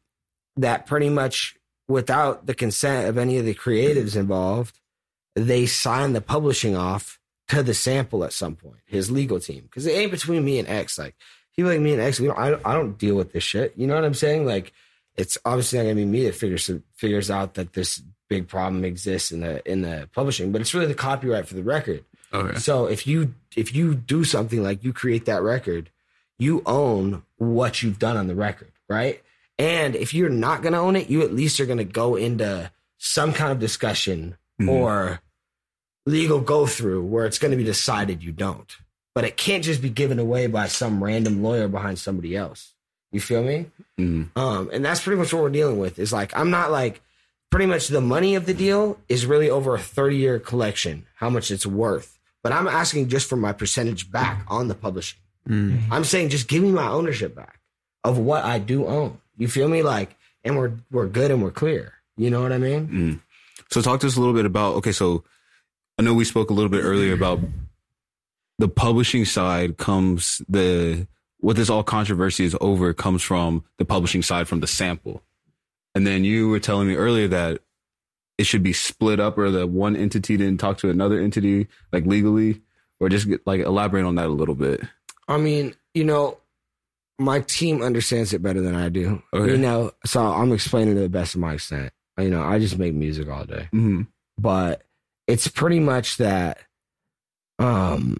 that 0.56 0.87
pretty 0.87 1.10
much 1.10 1.56
without 1.88 2.47
the 2.47 2.54
consent 2.54 3.09
of 3.09 3.18
any 3.18 3.37
of 3.38 3.44
the 3.44 3.54
creatives 3.54 4.14
involved, 4.14 4.78
they 5.35 5.66
signed 5.66 6.14
the 6.14 6.20
publishing 6.20 6.76
off 6.76 7.18
to 7.49 7.64
the 7.64 7.75
sample 7.75 8.23
at 8.23 8.32
some 8.32 8.54
point. 8.54 8.78
His 8.87 9.11
legal 9.11 9.40
team, 9.40 9.64
because 9.64 9.87
it 9.87 9.90
ain't 9.90 10.12
between 10.12 10.44
me 10.44 10.61
and 10.61 10.68
X. 10.68 10.99
Like 10.99 11.16
people 11.56 11.70
like 11.70 11.80
me 11.80 11.92
and 11.92 12.02
X, 12.02 12.20
we 12.20 12.26
don't. 12.26 12.38
I, 12.38 12.50
don't- 12.50 12.66
I 12.66 12.75
don't 12.75 12.99
deal 12.99 13.14
with 13.16 13.32
this 13.32 13.44
shit. 13.44 13.73
You 13.76 13.87
know 13.87 13.94
what 13.94 14.04
I'm 14.04 14.14
saying? 14.14 14.46
Like 14.46 14.73
it's 15.16 15.38
obviously 15.44 15.78
not 15.78 15.84
gonna 15.84 15.94
be 15.96 16.04
me 16.04 16.25
that 16.25 16.34
figures 16.34 16.70
figures 16.94 17.30
out 17.30 17.54
that 17.54 17.73
this 17.75 18.02
big 18.28 18.49
problem 18.49 18.84
exists 18.84 19.30
in 19.32 19.40
the 19.40 19.62
in 19.70 19.82
the 19.82 20.08
publishing, 20.12 20.50
but 20.52 20.61
it's 20.61 20.75
really 20.75 20.87
the 20.87 20.94
copyright 20.94 21.46
for 21.46 21.54
the 21.54 21.62
record. 21.62 22.04
Okay. 22.32 22.58
So 22.58 22.87
if 22.87 23.06
you 23.06 23.34
if 23.56 23.75
you 23.75 23.94
do 23.94 24.25
something 24.25 24.62
like 24.62 24.82
you 24.82 24.92
create 24.92 25.26
that 25.26 25.42
record, 25.42 25.90
you 26.38 26.62
own 26.66 27.23
what 27.37 27.82
you've 27.82 27.99
done 28.00 28.16
on 28.16 28.26
the 28.26 28.34
record, 28.34 28.73
right? 28.88 29.23
And 29.56 29.94
if 29.94 30.12
you're 30.14 30.30
not 30.30 30.62
going 30.62 30.73
to 30.73 30.80
own 30.80 30.96
it, 30.96 31.08
you 31.08 31.23
at 31.23 31.32
least 31.32 31.61
are 31.61 31.66
going 31.66 31.78
to 31.78 31.84
go 31.84 32.16
into 32.16 32.73
some 32.99 33.32
kind 33.32 33.52
of 33.52 33.61
discussion 33.61 34.37
Mhm. 34.61 34.68
or 34.68 35.20
legal 36.06 36.40
go 36.40 36.66
through 36.66 37.04
where 37.04 37.25
it's 37.26 37.38
going 37.38 37.52
to 37.52 37.56
be 37.56 37.62
decided 37.62 38.23
you 38.23 38.32
don't. 38.32 38.76
But 39.14 39.25
it 39.25 39.37
can't 39.37 39.62
just 39.62 39.80
be 39.80 39.90
given 39.90 40.18
away 40.18 40.47
by 40.49 40.66
some 40.66 41.02
random 41.02 41.42
lawyer 41.42 41.68
behind 41.68 41.99
somebody 41.99 42.37
else. 42.37 42.73
You 43.12 43.21
feel 43.21 43.44
me? 43.44 43.66
Mhm. 43.99 44.37
Um, 44.37 44.71
and 44.73 44.85
that's 44.85 45.00
pretty 45.02 45.18
much 45.21 45.33
what 45.33 45.42
we're 45.42 45.50
dealing 45.50 45.78
with. 45.78 45.99
Is 46.00 46.12
like 46.12 46.37
I'm 46.37 46.50
not 46.50 46.73
like 46.73 47.00
pretty 47.50 47.66
much 47.66 47.87
the 47.87 48.00
money 48.00 48.35
of 48.35 48.47
the 48.47 48.54
deal 48.54 48.99
is 49.09 49.25
really 49.25 49.49
over 49.49 49.76
a 49.76 49.78
30 49.78 50.16
year 50.16 50.40
collection, 50.40 51.06
how 51.14 51.30
much 51.30 51.52
it's 51.52 51.64
worth. 51.64 52.18
But 52.42 52.52
I'm 52.52 52.66
asking 52.66 53.09
just 53.09 53.28
for 53.28 53.37
my 53.37 53.52
percentage 53.52 54.11
back 54.11 54.44
on 54.49 54.66
the 54.66 54.75
publishing. 54.75 55.21
Mm. 55.49 55.83
I'm 55.92 56.04
saying 56.04 56.30
just 56.30 56.49
give 56.49 56.62
me 56.62 56.73
my 56.73 56.88
ownership 56.88 57.35
back 57.37 57.61
of 58.02 58.18
what 58.18 58.44
I 58.44 58.59
do 58.59 58.87
own. 58.87 59.18
You 59.37 59.47
feel 59.47 59.68
me? 59.68 59.83
Like, 59.83 60.16
and 60.42 60.59
we're 60.59 60.73
we're 60.90 61.06
good 61.06 61.30
and 61.30 61.40
we're 61.42 61.52
clear. 61.52 61.92
You 62.16 62.30
know 62.30 62.42
what 62.42 62.52
I 62.52 62.59
mean? 62.59 62.88
Mm. 62.88 63.21
So 63.71 63.80
talk 63.80 64.00
to 64.00 64.09
us 64.09 64.16
a 64.16 64.21
little 64.21 64.35
bit 64.35 64.44
about 64.44 64.75
okay, 64.76 64.92
so 64.92 65.23
I 65.99 66.02
know 66.02 66.14
we 66.14 66.25
spoke 66.25 66.50
a 66.50 66.52
little 66.52 66.68
bit 66.71 66.83
earlier 66.83 67.14
about 67.14 67.38
the 68.58 68.68
publishing 68.68 69.25
side 69.25 69.76
comes 69.78 70.40
the 70.49 71.06
what 71.38 71.56
this 71.56 71.68
all 71.68 71.82
controversy 71.82 72.44
is 72.44 72.56
over 72.61 72.94
comes 72.94 73.23
from 73.23 73.64
the 73.78 73.84
publishing 73.84 74.23
side 74.23 74.49
from 74.49 74.61
the 74.61 74.66
sample. 74.66 75.23
And 75.94 76.06
then 76.06 76.25
you 76.25 76.49
were 76.49 76.61
telling 76.61 76.88
me 76.88 76.94
earlier 76.94 77.28
that 77.28 77.61
it 78.38 78.44
should 78.44 78.62
be 78.62 78.73
split 78.73 79.20
up 79.20 79.37
or 79.38 79.50
the 79.50 79.66
one 79.66 79.94
entity 79.94 80.37
didn't 80.37 80.58
talk 80.58 80.78
to 80.78 80.90
another 80.90 81.20
entity 81.20 81.68
like 81.92 82.06
legally 82.06 82.62
or 82.99 83.08
just 83.08 83.28
get, 83.28 83.46
like 83.46 83.61
elaborate 83.61 84.04
on 84.04 84.14
that 84.14 84.26
a 84.26 84.30
little 84.30 84.54
bit. 84.54 84.80
I 85.28 85.37
mean, 85.37 85.75
you 85.92 86.04
know, 86.04 86.38
my 87.18 87.40
team 87.40 87.82
understands 87.82 88.32
it 88.32 88.42
better 88.42 88.61
than 88.61 88.75
I 88.75 88.88
do. 88.88 89.23
Okay. 89.32 89.52
You 89.52 89.58
know, 89.58 89.92
so 90.04 90.25
I'm 90.25 90.52
explaining 90.52 90.94
to 90.96 91.00
the 91.02 91.08
best 91.08 91.34
of 91.34 91.40
my 91.40 91.54
extent. 91.54 91.92
You 92.18 92.30
know, 92.30 92.42
I 92.42 92.58
just 92.58 92.78
make 92.78 92.94
music 92.94 93.28
all 93.28 93.44
day. 93.44 93.68
Mm-hmm. 93.73 94.02
but 94.38 94.82
it's 95.26 95.49
pretty 95.49 95.80
much 95.80 96.16
that 96.18 96.58
um 97.58 98.18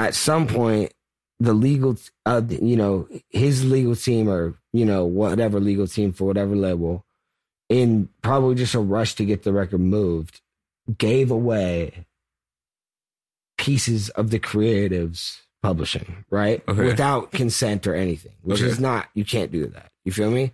at 0.00 0.14
some 0.14 0.46
point 0.46 0.92
the 1.38 1.52
legal 1.52 1.96
uh 2.26 2.42
you 2.48 2.76
know 2.76 3.08
his 3.28 3.64
legal 3.64 3.94
team 3.96 4.28
or 4.28 4.54
you 4.72 4.84
know 4.84 5.04
whatever 5.04 5.60
legal 5.60 5.86
team 5.86 6.12
for 6.12 6.24
whatever 6.24 6.54
label 6.56 7.04
in 7.68 8.08
probably 8.22 8.54
just 8.54 8.74
a 8.74 8.78
rush 8.80 9.14
to 9.14 9.24
get 9.24 9.42
the 9.42 9.52
record 9.52 9.80
moved 9.80 10.40
gave 10.98 11.30
away 11.30 12.06
pieces 13.58 14.08
of 14.10 14.30
the 14.30 14.38
creatives 14.40 15.38
publishing 15.62 16.24
right 16.30 16.62
Okay. 16.66 16.84
without 16.84 17.30
consent 17.32 17.86
or 17.86 17.94
anything 17.94 18.32
which 18.42 18.60
Okay. 18.60 18.70
is 18.70 18.80
not 18.80 19.08
you 19.14 19.24
can't 19.24 19.52
do 19.52 19.66
that 19.66 19.90
you 20.04 20.12
feel 20.12 20.30
me 20.30 20.52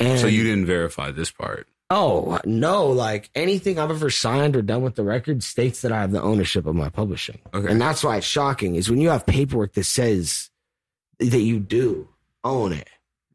and 0.00 0.18
So 0.18 0.26
you 0.26 0.42
didn't 0.42 0.64
verify 0.66 1.10
this 1.10 1.30
part. 1.30 1.68
Oh 1.92 2.38
no! 2.44 2.86
Like 2.86 3.30
anything 3.34 3.78
I've 3.78 3.90
ever 3.90 4.10
signed 4.10 4.54
or 4.54 4.62
done 4.62 4.82
with 4.82 4.94
the 4.94 5.02
record 5.02 5.42
states 5.42 5.80
that 5.82 5.90
I 5.90 6.00
have 6.02 6.12
the 6.12 6.22
ownership 6.22 6.66
of 6.66 6.76
my 6.76 6.88
publishing, 6.88 7.40
Okay. 7.52 7.70
and 7.70 7.80
that's 7.80 8.04
why 8.04 8.16
it's 8.18 8.26
shocking. 8.26 8.76
Is 8.76 8.88
when 8.88 9.00
you 9.00 9.10
have 9.10 9.26
paperwork 9.26 9.72
that 9.74 9.84
says 9.84 10.50
that 11.18 11.40
you 11.40 11.58
do 11.58 12.08
own 12.44 12.72
it, 12.72 12.88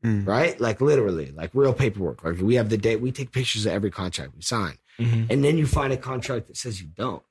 Mm. 0.05 0.25
right? 0.25 0.59
Like 0.61 0.79
literally, 0.79 1.31
like 1.31 1.51
real 1.53 1.73
paperwork. 1.73 2.23
Like 2.23 2.37
we 2.39 2.55
have 2.55 2.69
the 2.69 2.77
date. 2.77 3.01
We 3.01 3.11
take 3.11 3.31
pictures 3.33 3.65
of 3.65 3.73
every 3.73 3.91
contract 3.91 4.33
we 4.35 4.41
sign, 4.41 4.77
Mhm. 4.99 5.29
and 5.29 5.43
then 5.43 5.57
you 5.57 5.67
find 5.67 5.91
a 5.91 5.97
contract 5.97 6.47
that 6.47 6.55
says 6.57 6.81
you 6.81 6.87
don't 6.87 7.23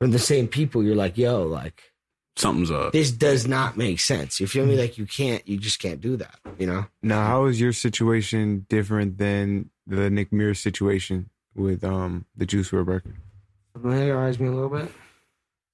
from 0.00 0.12
the 0.12 0.18
same 0.20 0.46
people. 0.46 0.84
You're 0.84 0.94
like, 0.94 1.18
yo, 1.18 1.42
like 1.42 1.82
Something's 2.36 2.70
up. 2.70 2.92
this 2.92 3.12
does 3.12 3.46
not 3.46 3.76
make 3.76 4.00
sense. 4.00 4.40
You 4.40 4.46
feel 4.48 4.66
me? 4.66 4.76
Like 4.76 4.98
you 4.98 5.06
can't. 5.06 5.46
You 5.46 5.56
just 5.56 5.78
can't 5.78 6.00
do 6.00 6.16
that. 6.16 6.34
You 6.58 6.66
know? 6.66 6.86
Now, 7.02 7.26
how 7.26 7.44
is 7.44 7.60
your 7.60 7.72
situation 7.72 8.66
different 8.68 9.18
than 9.18 9.70
the 9.86 10.10
Nick 10.10 10.32
Mira 10.32 10.54
situation 10.56 11.30
with 11.54 11.84
um 11.84 12.24
the 12.36 12.46
Juice 12.46 12.70
WRLD 12.70 12.86
record? 12.86 13.14
Familiarize 13.72 14.40
me 14.40 14.48
a 14.48 14.52
little 14.52 14.68
bit. 14.70 14.90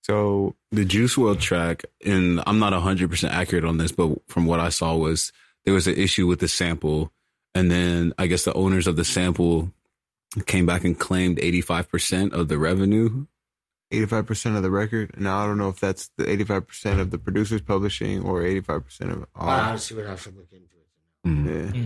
So 0.02 0.54
the 0.70 0.84
Juice 0.84 1.16
WRLD 1.16 1.40
track, 1.40 1.84
and 2.04 2.42
I'm 2.46 2.58
not 2.58 2.72
100% 2.72 3.30
accurate 3.30 3.64
on 3.64 3.78
this, 3.78 3.92
but 3.92 4.10
from 4.28 4.46
what 4.46 4.60
I 4.60 4.68
saw 4.68 4.96
was 4.96 5.32
there 5.64 5.74
was 5.74 5.86
an 5.86 5.96
issue 5.96 6.26
with 6.26 6.40
the 6.40 6.48
sample. 6.48 7.12
And 7.54 7.70
then 7.70 8.12
I 8.18 8.26
guess 8.26 8.44
the 8.44 8.54
owners 8.54 8.86
of 8.86 8.96
the 8.96 9.04
sample 9.04 9.72
came 10.46 10.66
back 10.66 10.84
and 10.84 10.98
claimed 10.98 11.38
85% 11.38 12.32
of 12.32 12.48
the 12.48 12.58
revenue. 12.58 13.26
85% 13.92 14.56
of 14.56 14.62
the 14.62 14.70
record. 14.70 15.18
Now, 15.20 15.38
I 15.42 15.46
don't 15.46 15.58
know 15.58 15.68
if 15.68 15.80
that's 15.80 16.10
the 16.16 16.24
85% 16.24 17.00
of 17.00 17.10
the 17.10 17.18
producer's 17.18 17.60
publishing 17.62 18.22
or 18.22 18.42
85% 18.42 19.12
of 19.12 19.26
all. 19.34 19.48
I 19.48 19.70
honestly 19.70 19.96
would 19.96 20.06
have 20.06 20.22
to 20.24 20.30
look 20.30 20.48
into 20.52 20.64
it. 20.64 21.28
Mm. 21.28 21.74
Yeah. 21.74 21.82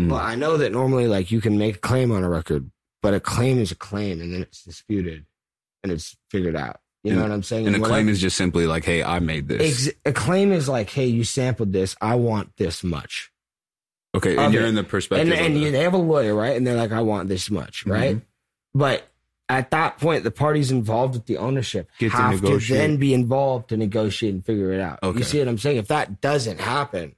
Mm. 0.00 0.10
Well, 0.10 0.18
I 0.20 0.34
know 0.34 0.56
that 0.56 0.72
normally, 0.72 1.06
like, 1.06 1.30
you 1.30 1.40
can 1.40 1.58
make 1.58 1.76
a 1.76 1.78
claim 1.78 2.10
on 2.10 2.24
a 2.24 2.28
record, 2.28 2.70
but 3.02 3.14
a 3.14 3.20
claim 3.20 3.58
is 3.58 3.70
a 3.70 3.74
claim, 3.76 4.20
and 4.20 4.32
then 4.32 4.42
it's 4.42 4.64
disputed, 4.64 5.26
and 5.82 5.92
it's 5.92 6.16
figured 6.30 6.56
out. 6.56 6.80
You 7.04 7.12
know 7.14 7.20
And- 7.20 7.30
what 7.30 7.34
I'm 7.34 7.42
saying? 7.42 7.66
And 7.66 7.74
the 7.74 7.80
What 7.80 7.88
claim 7.88 8.08
I- 8.08 8.10
is 8.10 8.20
just 8.20 8.36
simply 8.36 8.66
like, 8.66 8.84
hey, 8.84 9.02
I 9.02 9.20
made 9.20 9.48
this. 9.48 9.86
Ex- 9.88 9.96
a 10.04 10.12
claim 10.12 10.52
is 10.52 10.68
like, 10.68 10.90
hey, 10.90 11.06
you 11.06 11.24
sampled 11.24 11.72
this. 11.72 11.96
I 12.00 12.14
want 12.16 12.56
this 12.56 12.82
much, 12.84 13.30
okay. 14.14 14.36
And 14.36 14.52
you're 14.52 14.64
it. 14.64 14.68
in 14.70 14.74
the 14.74 14.84
perspective. 14.84 15.28
and 15.32 15.38
and 15.38 15.54
of 15.56 15.60
you, 15.62 15.66
the- 15.70 15.78
they 15.78 15.82
have 15.84 15.94
a 15.94 15.98
lawyer, 15.98 16.34
right? 16.34 16.56
And 16.56 16.66
they're 16.66 16.76
like, 16.76 16.92
I 16.92 17.00
want 17.02 17.28
this 17.28 17.50
much, 17.50 17.86
right? 17.86 18.16
Mhm. 18.16 18.22
But 18.74 19.06
at 19.50 19.70
that 19.72 19.98
point, 19.98 20.24
the 20.24 20.30
parties 20.30 20.70
involved 20.70 21.14
with 21.14 21.26
the 21.26 21.36
ownership 21.38 21.90
Get 21.98 22.10
to 22.12 22.16
have 22.16 22.36
to, 22.36 22.42
negotiate. 22.42 22.78
then 22.78 22.96
be 22.98 23.12
involved 23.14 23.68
to 23.70 23.76
negotiate 23.76 24.32
and 24.34 24.44
figure 24.44 24.72
it 24.72 24.80
out. 24.80 25.00
Okay. 25.02 25.18
You 25.18 25.24
see 25.24 25.38
what 25.40 25.48
I'm 25.48 25.58
saying? 25.58 25.78
If 25.78 25.88
that 25.88 26.20
doesn't 26.20 26.60
happen, 26.60 27.14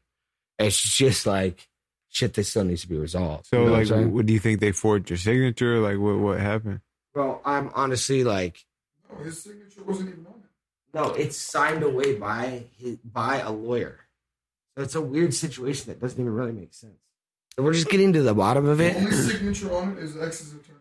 it's 0.59 0.81
just 0.81 1.27
like 1.27 1.69
shit 2.09 2.35
that 2.35 2.45
still 2.45 2.65
needs 2.65 2.83
to 2.83 2.89
be 2.89 2.97
resolved. 2.99 3.47
So, 3.47 3.61
You 3.61 3.67
know 3.67 3.73
like, 3.73 3.87
saying? 3.87 4.13
what 4.13 4.27
do 4.27 4.33
you 4.33 4.39
think 4.39 4.61
they 4.61 4.73
forged 4.73 5.11
your 5.11 5.17
signature? 5.17 5.79
Like, 5.81 5.99
what 5.99 6.19
what 6.19 6.41
happened? 6.41 6.81
Well, 7.15 7.43
I'm 7.45 7.71
honestly 7.75 8.25
like, 8.25 8.65
No, 9.11 9.25
his 9.25 9.43
signature 9.43 9.83
wasn't 9.85 10.09
even 10.11 10.27
on 10.27 10.35
it. 10.43 10.95
no, 10.95 11.13
it's 11.15 11.37
signed 11.37 11.83
away 11.83 12.15
by 12.15 12.65
his, 12.79 12.97
by 12.99 13.41
a 13.41 13.51
lawyer. 13.53 14.01
So 14.77 14.83
it's 14.85 14.95
a 14.95 15.03
weird 15.03 15.35
situation 15.35 15.89
that 15.89 16.01
doesn't 16.01 16.19
even 16.19 16.33
really 16.33 16.53
make 16.53 16.73
sense. 16.73 16.95
So 17.57 17.63
we're 17.63 17.75
just 17.75 17.91
getting 17.91 18.15
to 18.15 18.23
the 18.23 18.33
bottom 18.33 18.65
of 18.67 18.79
The 18.79 18.85
it, 18.87 18.97
only 18.97 19.11
signature 19.13 19.71
on 19.75 19.99
it 19.99 20.03
is 20.05 20.17
X's 20.17 20.55
attorney. 20.55 20.79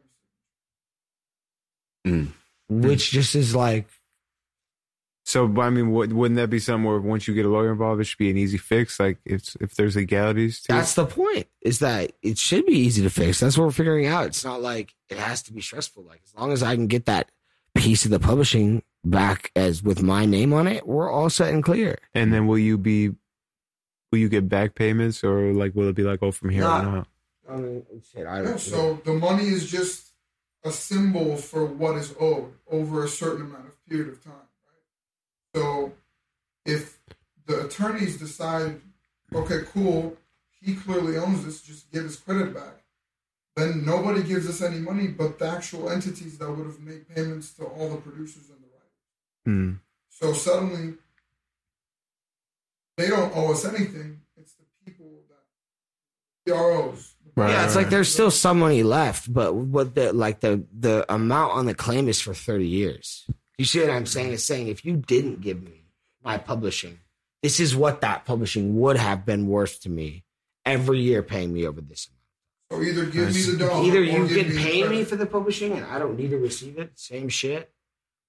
Mm. 2.05 2.31
which 2.67 3.11
just 3.11 3.35
is 3.35 3.55
like, 3.55 3.87
So, 5.23 5.45
I 5.61 5.69
mean, 5.69 5.91
what, 5.91 6.11
wouldn't 6.11 6.37
that 6.37 6.49
be 6.49 6.57
something 6.59 6.83
where 6.83 6.99
once 6.99 7.27
you 7.27 7.33
get 7.35 7.45
a 7.45 7.49
lawyer 7.49 7.71
involved, 7.71 8.01
it 8.01 8.05
should 8.05 8.17
be 8.17 8.31
an 8.31 8.37
easy 8.37 8.57
fix? 8.57 8.99
Like, 8.99 9.19
if 9.23 9.55
if 9.61 9.75
there's 9.75 9.95
legalities 9.95 10.61
to 10.63 10.69
that's 10.69 10.93
it? 10.93 10.95
the 10.95 11.05
point. 11.05 11.47
Is 11.61 11.79
that 11.79 12.13
it 12.23 12.37
should 12.37 12.65
be 12.65 12.73
easy 12.73 13.03
to 13.03 13.09
fix. 13.09 13.39
That's 13.39 13.57
what 13.57 13.65
we're 13.65 13.71
figuring 13.71 14.07
out. 14.07 14.25
It's 14.27 14.43
not 14.43 14.61
like 14.61 14.95
it 15.09 15.17
has 15.17 15.43
to 15.43 15.53
be 15.53 15.61
stressful. 15.61 16.03
Like 16.03 16.21
as 16.25 16.33
long 16.39 16.51
as 16.51 16.63
I 16.63 16.75
can 16.75 16.87
get 16.87 17.05
that 17.05 17.29
piece 17.75 18.03
of 18.03 18.11
the 18.11 18.19
publishing 18.19 18.81
back 19.05 19.51
as 19.55 19.83
with 19.83 20.01
my 20.01 20.25
name 20.25 20.53
on 20.53 20.67
it, 20.67 20.87
we're 20.87 21.09
all 21.11 21.29
set 21.29 21.53
and 21.53 21.63
clear. 21.63 21.99
And 22.15 22.33
then 22.33 22.47
will 22.47 22.57
you 22.59 22.77
be, 22.77 23.09
will 24.11 24.19
you 24.19 24.27
get 24.29 24.49
back 24.49 24.73
payments 24.75 25.23
or 25.23 25.53
like, 25.53 25.75
will 25.75 25.87
it 25.89 25.95
be 25.95 26.03
like, 26.03 26.19
oh, 26.23 26.31
from 26.31 26.49
here 26.49 26.65
on 26.65 26.97
out? 26.97 27.07
I 27.49 27.55
mean, 27.57 27.83
shit. 28.11 28.25
I 28.25 28.41
don't. 28.41 28.59
so 28.59 28.99
the 29.05 29.13
money 29.13 29.45
is 29.45 29.69
just 29.69 30.10
a 30.63 30.71
symbol 30.71 31.35
for 31.37 31.65
what 31.65 31.95
is 31.95 32.13
owed 32.19 32.53
over 32.69 33.03
a 33.03 33.07
certain 33.07 33.45
amount 33.45 33.67
of 33.67 33.85
period 33.87 34.09
of 34.09 34.23
time, 34.23 34.33
right? 34.33 35.55
So 35.55 35.93
if 36.65 36.99
the 37.47 37.65
attorneys 37.65 38.17
decide, 38.17 38.81
okay, 39.33 39.61
cool, 39.73 40.17
he 40.61 40.75
clearly 40.75 41.17
owns 41.17 41.45
this, 41.45 41.61
just 41.61 41.91
give 41.91 42.03
his 42.03 42.17
credit 42.17 42.53
back, 42.53 42.83
then 43.55 43.85
nobody 43.85 44.23
gives 44.23 44.47
us 44.47 44.61
any 44.61 44.79
money 44.79 45.07
but 45.07 45.39
the 45.39 45.47
actual 45.47 45.89
entities 45.89 46.37
that 46.37 46.49
would 46.49 46.65
have 46.65 46.79
made 46.79 47.07
payments 47.13 47.53
to 47.53 47.65
all 47.65 47.89
the 47.89 47.97
producers 47.97 48.49
and 48.49 48.59
the 48.59 48.67
writers. 48.67 49.45
Hmm. 49.45 49.73
So 50.09 50.33
suddenly, 50.33 50.93
they 52.97 53.07
don't 53.07 53.35
owe 53.35 53.51
us 53.51 53.65
anything. 53.65 54.21
It's 54.37 54.53
the 54.53 54.65
people 54.85 55.07
that 55.29 56.51
PROs. 56.51 57.15
Right, 57.35 57.51
yeah, 57.51 57.65
it's 57.65 57.75
like 57.75 57.89
there's 57.89 58.11
still 58.11 58.31
some 58.31 58.59
money 58.59 58.83
left, 58.83 59.31
but 59.33 59.53
what 59.55 59.95
the 59.95 60.11
like 60.11 60.41
the 60.41 60.65
the 60.77 61.05
amount 61.13 61.53
on 61.53 61.65
the 61.65 61.73
claim 61.73 62.07
is 62.09 62.19
for 62.19 62.33
30 62.33 62.67
years. 62.67 63.25
You 63.57 63.65
see 63.65 63.79
what 63.79 63.89
I'm 63.89 64.05
saying? 64.05 64.33
It's 64.33 64.43
saying 64.43 64.67
if 64.67 64.83
you 64.83 64.97
didn't 64.97 65.41
give 65.41 65.61
me 65.61 65.85
my 66.23 66.37
publishing, 66.37 66.99
this 67.41 67.59
is 67.59 67.75
what 67.75 68.01
that 68.01 68.25
publishing 68.25 68.79
would 68.79 68.97
have 68.97 69.25
been 69.25 69.47
worth 69.47 69.81
to 69.81 69.89
me 69.89 70.23
every 70.65 70.99
year, 70.99 71.23
paying 71.23 71.53
me 71.53 71.65
over 71.65 71.79
this 71.79 72.07
amount. 72.07 72.21
So 72.71 72.89
either 72.89 73.05
give 73.05 73.33
me 73.33 73.41
the 73.41 73.57
dollar, 73.57 73.85
Either 73.85 73.99
or 73.99 74.03
you 74.03 74.27
give 74.27 74.47
can 74.47 74.55
me 74.55 74.61
pay 74.61 74.87
me 74.87 75.03
for 75.03 75.15
the 75.15 75.25
publishing 75.25 75.73
and 75.73 75.85
I 75.85 75.99
don't 75.99 76.17
need 76.17 76.29
to 76.31 76.37
receive 76.37 76.79
it, 76.79 76.91
same 76.95 77.29
shit, 77.29 77.71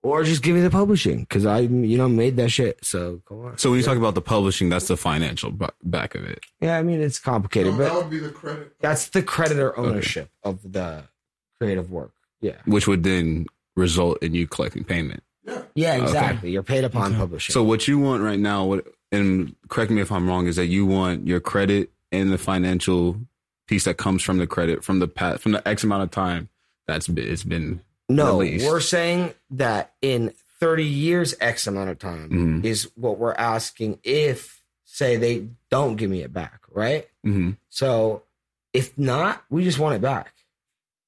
or 0.03 0.25
just 0.25 0.43
give 0.43 0.55
me 0.55 0.61
the 0.63 0.71
publishing 0.71 1.21
because 1.21 1.47
I 1.47 1.61
you 1.61 1.97
know 1.99 2.09
made 2.09 2.37
that 2.37 2.51
shit. 2.51 2.85
So 2.85 3.21
go 3.27 3.43
on. 3.47 3.59
So 3.59 3.71
when 3.71 3.79
you 3.79 3.85
talk 3.85 3.97
about 3.97 4.15
the 4.15 4.23
publishing, 4.23 4.69
that's 4.69 4.89
the 4.89 4.97
financial 4.97 5.51
ba- 5.51 5.73
back 5.85 6.15
of 6.15 6.25
it. 6.25 6.45
Yeah, 6.61 6.77
I 6.79 6.83
mean 6.83 7.01
it's 7.01 7.19
complicated, 7.19 7.73
No, 7.75 7.79
that 7.79 7.95
would 7.95 8.11
be 8.11 8.19
the 8.19 8.31
credit. 8.31 8.75
that's 8.81 9.09
the 9.11 9.23
creditor 9.23 9.79
ownership 9.79 10.31
of 10.43 10.61
the 10.73 11.05
creative 11.59 11.91
work. 11.91 12.13
Yeah. 12.41 12.57
which 12.67 12.89
would 12.89 13.05
then 13.05 13.47
result 13.77 14.21
in 14.21 14.35
you 14.35 14.49
collecting 14.49 14.83
payment. 14.83 15.23
Yeah. 15.45 15.63
Yeah, 15.77 15.93
Okay. 15.95 16.03
exactly. 16.03 16.51
You're 16.51 16.65
paid 16.65 16.83
upon 16.85 17.15
publishing. 17.15 17.53
So 17.53 17.63
what 17.63 17.87
you 17.87 17.99
want 18.01 18.23
right 18.25 18.39
now, 18.39 18.65
what 18.65 18.87
and 19.13 19.55
correct 19.69 19.91
me 19.93 20.01
if 20.01 20.11
I'm 20.11 20.27
wrong, 20.27 20.47
is 20.49 20.57
that 20.57 20.67
you 20.67 20.85
want 20.85 21.27
your 21.27 21.39
credit 21.39 21.91
and 22.11 22.33
the 22.33 22.39
financial 22.39 23.17
piece 23.69 23.85
that 23.85 23.95
comes 23.97 24.23
from 24.25 24.39
the 24.39 24.47
credit 24.49 24.83
from 24.83 24.99
the 24.99 25.07
pat 25.07 25.41
from 25.41 25.53
the 25.53 25.67
X 25.69 25.85
amount 25.85 26.03
of 26.03 26.11
time 26.11 26.49
that's 26.89 27.07
been, 27.07 27.29
it's 27.31 27.45
been 27.45 27.81
no, 28.17 28.37
we're 28.39 28.81
saying 28.81 29.35
that 29.51 29.93
in 30.03 30.33
30 30.61 30.85
years, 30.85 31.35
X 31.41 31.67
amount 31.67 31.91
of 31.91 31.99
time 31.99 32.31
Mhm. 32.31 32.65
is 32.65 32.91
what 32.95 33.19
we're 33.19 33.35
asking 33.35 33.99
if, 34.05 34.63
say, 34.85 35.17
they 35.17 35.49
don't 35.71 35.97
give 35.97 36.11
me 36.11 36.23
it 36.23 36.33
back, 36.33 36.61
right? 36.71 37.09
mhm. 37.27 37.57
So 37.69 38.23
if 38.73 38.97
not, 38.97 39.45
we 39.51 39.65
just 39.65 39.79
want 39.79 39.95
it 39.97 40.01
back. 40.03 40.33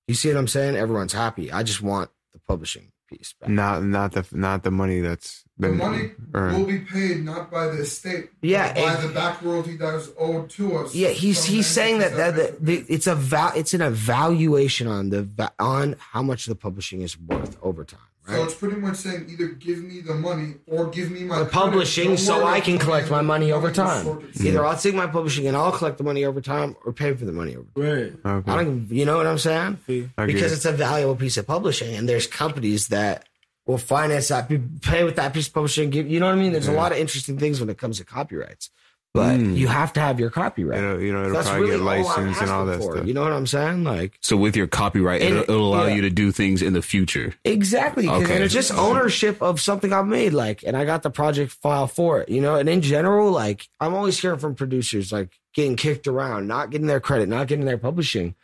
You 0.08 0.14
see 0.14 0.28
what 0.28 0.36
I'm 0.38 0.48
saying? 0.48 0.76
Everyone's 0.76 1.12
happy. 1.12 1.50
I 1.52 1.62
just 1.62 1.80
want 1.82 2.10
the 2.32 2.38
publishing 2.40 2.92
piece 3.08 3.32
back. 3.40 3.48
Not 3.48 3.84
not 3.84 4.12
the 4.12 4.26
not 4.32 4.62
the 4.64 4.70
money 4.70 5.00
that's 5.00 5.43
The 5.56 5.68
money 5.68 6.10
earned. 6.34 6.58
will 6.58 6.66
be 6.66 6.80
paid 6.80 7.24
not 7.24 7.48
by 7.50 7.66
the 7.68 7.82
estate, 7.82 8.30
Yeah, 8.42 8.72
but 8.74 8.96
by 8.96 9.06
the 9.06 9.12
back 9.14 9.40
royalty 9.40 9.76
that 9.76 9.94
is 9.94 10.10
owed 10.18 10.50
to 10.50 10.76
us. 10.78 10.94
Yeah, 10.96 11.10
he's 11.10 11.44
he's 11.44 11.68
saying 11.68 12.00
that, 12.00 12.16
that, 12.16 12.34
that 12.34 12.64
the, 12.64 12.84
it's 12.88 13.06
a 13.06 13.14
val, 13.14 13.52
it's 13.54 13.72
an 13.72 13.80
evaluation 13.80 14.86
on 14.88 15.10
the 15.10 15.52
on 15.60 15.94
how 15.98 16.22
much 16.22 16.46
the 16.46 16.56
publishing 16.56 17.02
is 17.02 17.16
worth 17.18 17.56
over 17.62 17.84
time, 17.84 18.00
So 18.26 18.42
it's 18.42 18.54
pretty 18.54 18.76
much 18.76 18.96
saying 18.96 19.28
either 19.30 19.46
give 19.48 19.78
me 19.84 20.00
the 20.00 20.14
money 20.14 20.54
or 20.66 20.88
give 20.88 21.12
me 21.12 21.22
my 21.22 21.38
The 21.40 21.46
publishing, 21.46 22.08
Don't 22.08 22.18
so 22.18 22.44
I 22.44 22.60
can 22.60 22.76
collect 22.78 23.08
my 23.10 23.22
money 23.22 23.52
over 23.52 23.70
is 23.70 23.76
time. 23.76 24.04
sorted. 24.04 24.40
Either 24.40 24.64
I'll 24.66 24.76
take 24.76 24.94
my 24.96 25.06
publishing 25.06 25.46
and 25.46 25.56
I'll 25.56 25.70
collect 25.70 25.98
the 25.98 26.04
money 26.04 26.24
over 26.24 26.40
time, 26.40 26.74
or 26.84 26.92
pay 26.92 27.14
for 27.14 27.26
the 27.26 27.32
money 27.32 27.54
over. 27.54 27.68
time. 27.76 27.84
Right. 27.84 28.12
Okay. 28.38 28.50
I 28.52 28.56
don't, 28.64 28.88
you 28.90 29.04
know 29.04 29.16
what 29.18 29.26
I'm 29.28 29.38
saying? 29.38 29.78
I 30.18 30.26
because 30.26 30.50
it's 30.52 30.64
a 30.64 30.72
valuable 30.72 31.14
piece 31.16 31.36
of 31.36 31.46
publishing, 31.46 31.94
and 31.94 32.08
there's 32.08 32.26
companies 32.26 32.88
that 32.88 33.28
will 33.66 33.78
finance 33.78 34.28
that, 34.28 34.50
pay 34.82 35.04
with 35.04 35.16
that 35.16 35.32
piece 35.32 35.48
of 35.48 35.54
publishing. 35.54 35.90
Give 35.90 36.06
you 36.06 36.20
know 36.20 36.26
what 36.26 36.34
I 36.34 36.38
mean? 36.38 36.52
There's 36.52 36.68
a 36.68 36.72
lot 36.72 36.92
of 36.92 36.98
interesting 36.98 37.38
things 37.38 37.60
when 37.60 37.70
it 37.70 37.78
comes 37.78 37.98
to 37.98 38.04
copyrights. 38.04 38.70
but 39.14 39.38
Mm. 39.38 39.56
you 39.56 39.68
have 39.68 39.92
to 39.92 40.00
have 40.00 40.18
your 40.18 40.28
copyright. 40.28 40.82
It'll, 40.82 41.00
you 41.00 41.12
know, 41.12 41.20
it'll 41.22 41.34
That's 41.34 41.48
probably 41.48 41.70
really 41.70 41.78
get 41.84 41.86
all 41.86 42.04
licensed 42.16 42.42
and 42.42 42.50
all 42.50 42.66
that 42.66 42.78
for. 42.80 42.96
stuff. 42.96 43.06
You 43.06 43.14
know 43.14 43.22
what 43.22 43.32
I'm 43.32 43.46
saying? 43.46 43.84
Like 43.84 44.18
So 44.20 44.36
with 44.36 44.56
your 44.56 44.66
copyright, 44.66 45.22
it'll, 45.22 45.42
it'll 45.42 45.68
allow 45.72 45.86
yeah. 45.86 45.94
you 45.94 46.00
to 46.02 46.10
do 46.10 46.32
things 46.32 46.62
in 46.62 46.72
the 46.72 46.82
future. 46.82 47.32
exactly, 47.44 48.08
Okay. 48.08 48.34
and 48.34 48.42
it's 48.42 48.52
just 48.52 48.72
ownership 48.72 49.40
of 49.40 49.60
something 49.60 49.92
I've 49.92 50.08
made. 50.08 50.32
Like, 50.32 50.64
and 50.66 50.76
I 50.76 50.84
got 50.84 51.04
the 51.04 51.10
project 51.10 51.52
file 51.52 51.86
for 51.86 52.22
it. 52.22 52.28
You 52.28 52.40
know, 52.40 52.56
and 52.56 52.68
in 52.68 52.80
general, 52.82 53.30
like 53.30 53.68
I'm 53.80 53.94
always 53.94 54.18
hearing 54.18 54.40
from 54.40 54.56
producers 54.56 55.12
like 55.12 55.30
getting 55.54 55.76
kicked 55.76 56.08
around, 56.08 56.48
not 56.48 56.70
getting 56.70 56.88
their 56.88 56.98
credit, 56.98 57.28
not 57.28 57.46
getting 57.46 57.66
their 57.66 57.78
publishing. 57.78 58.34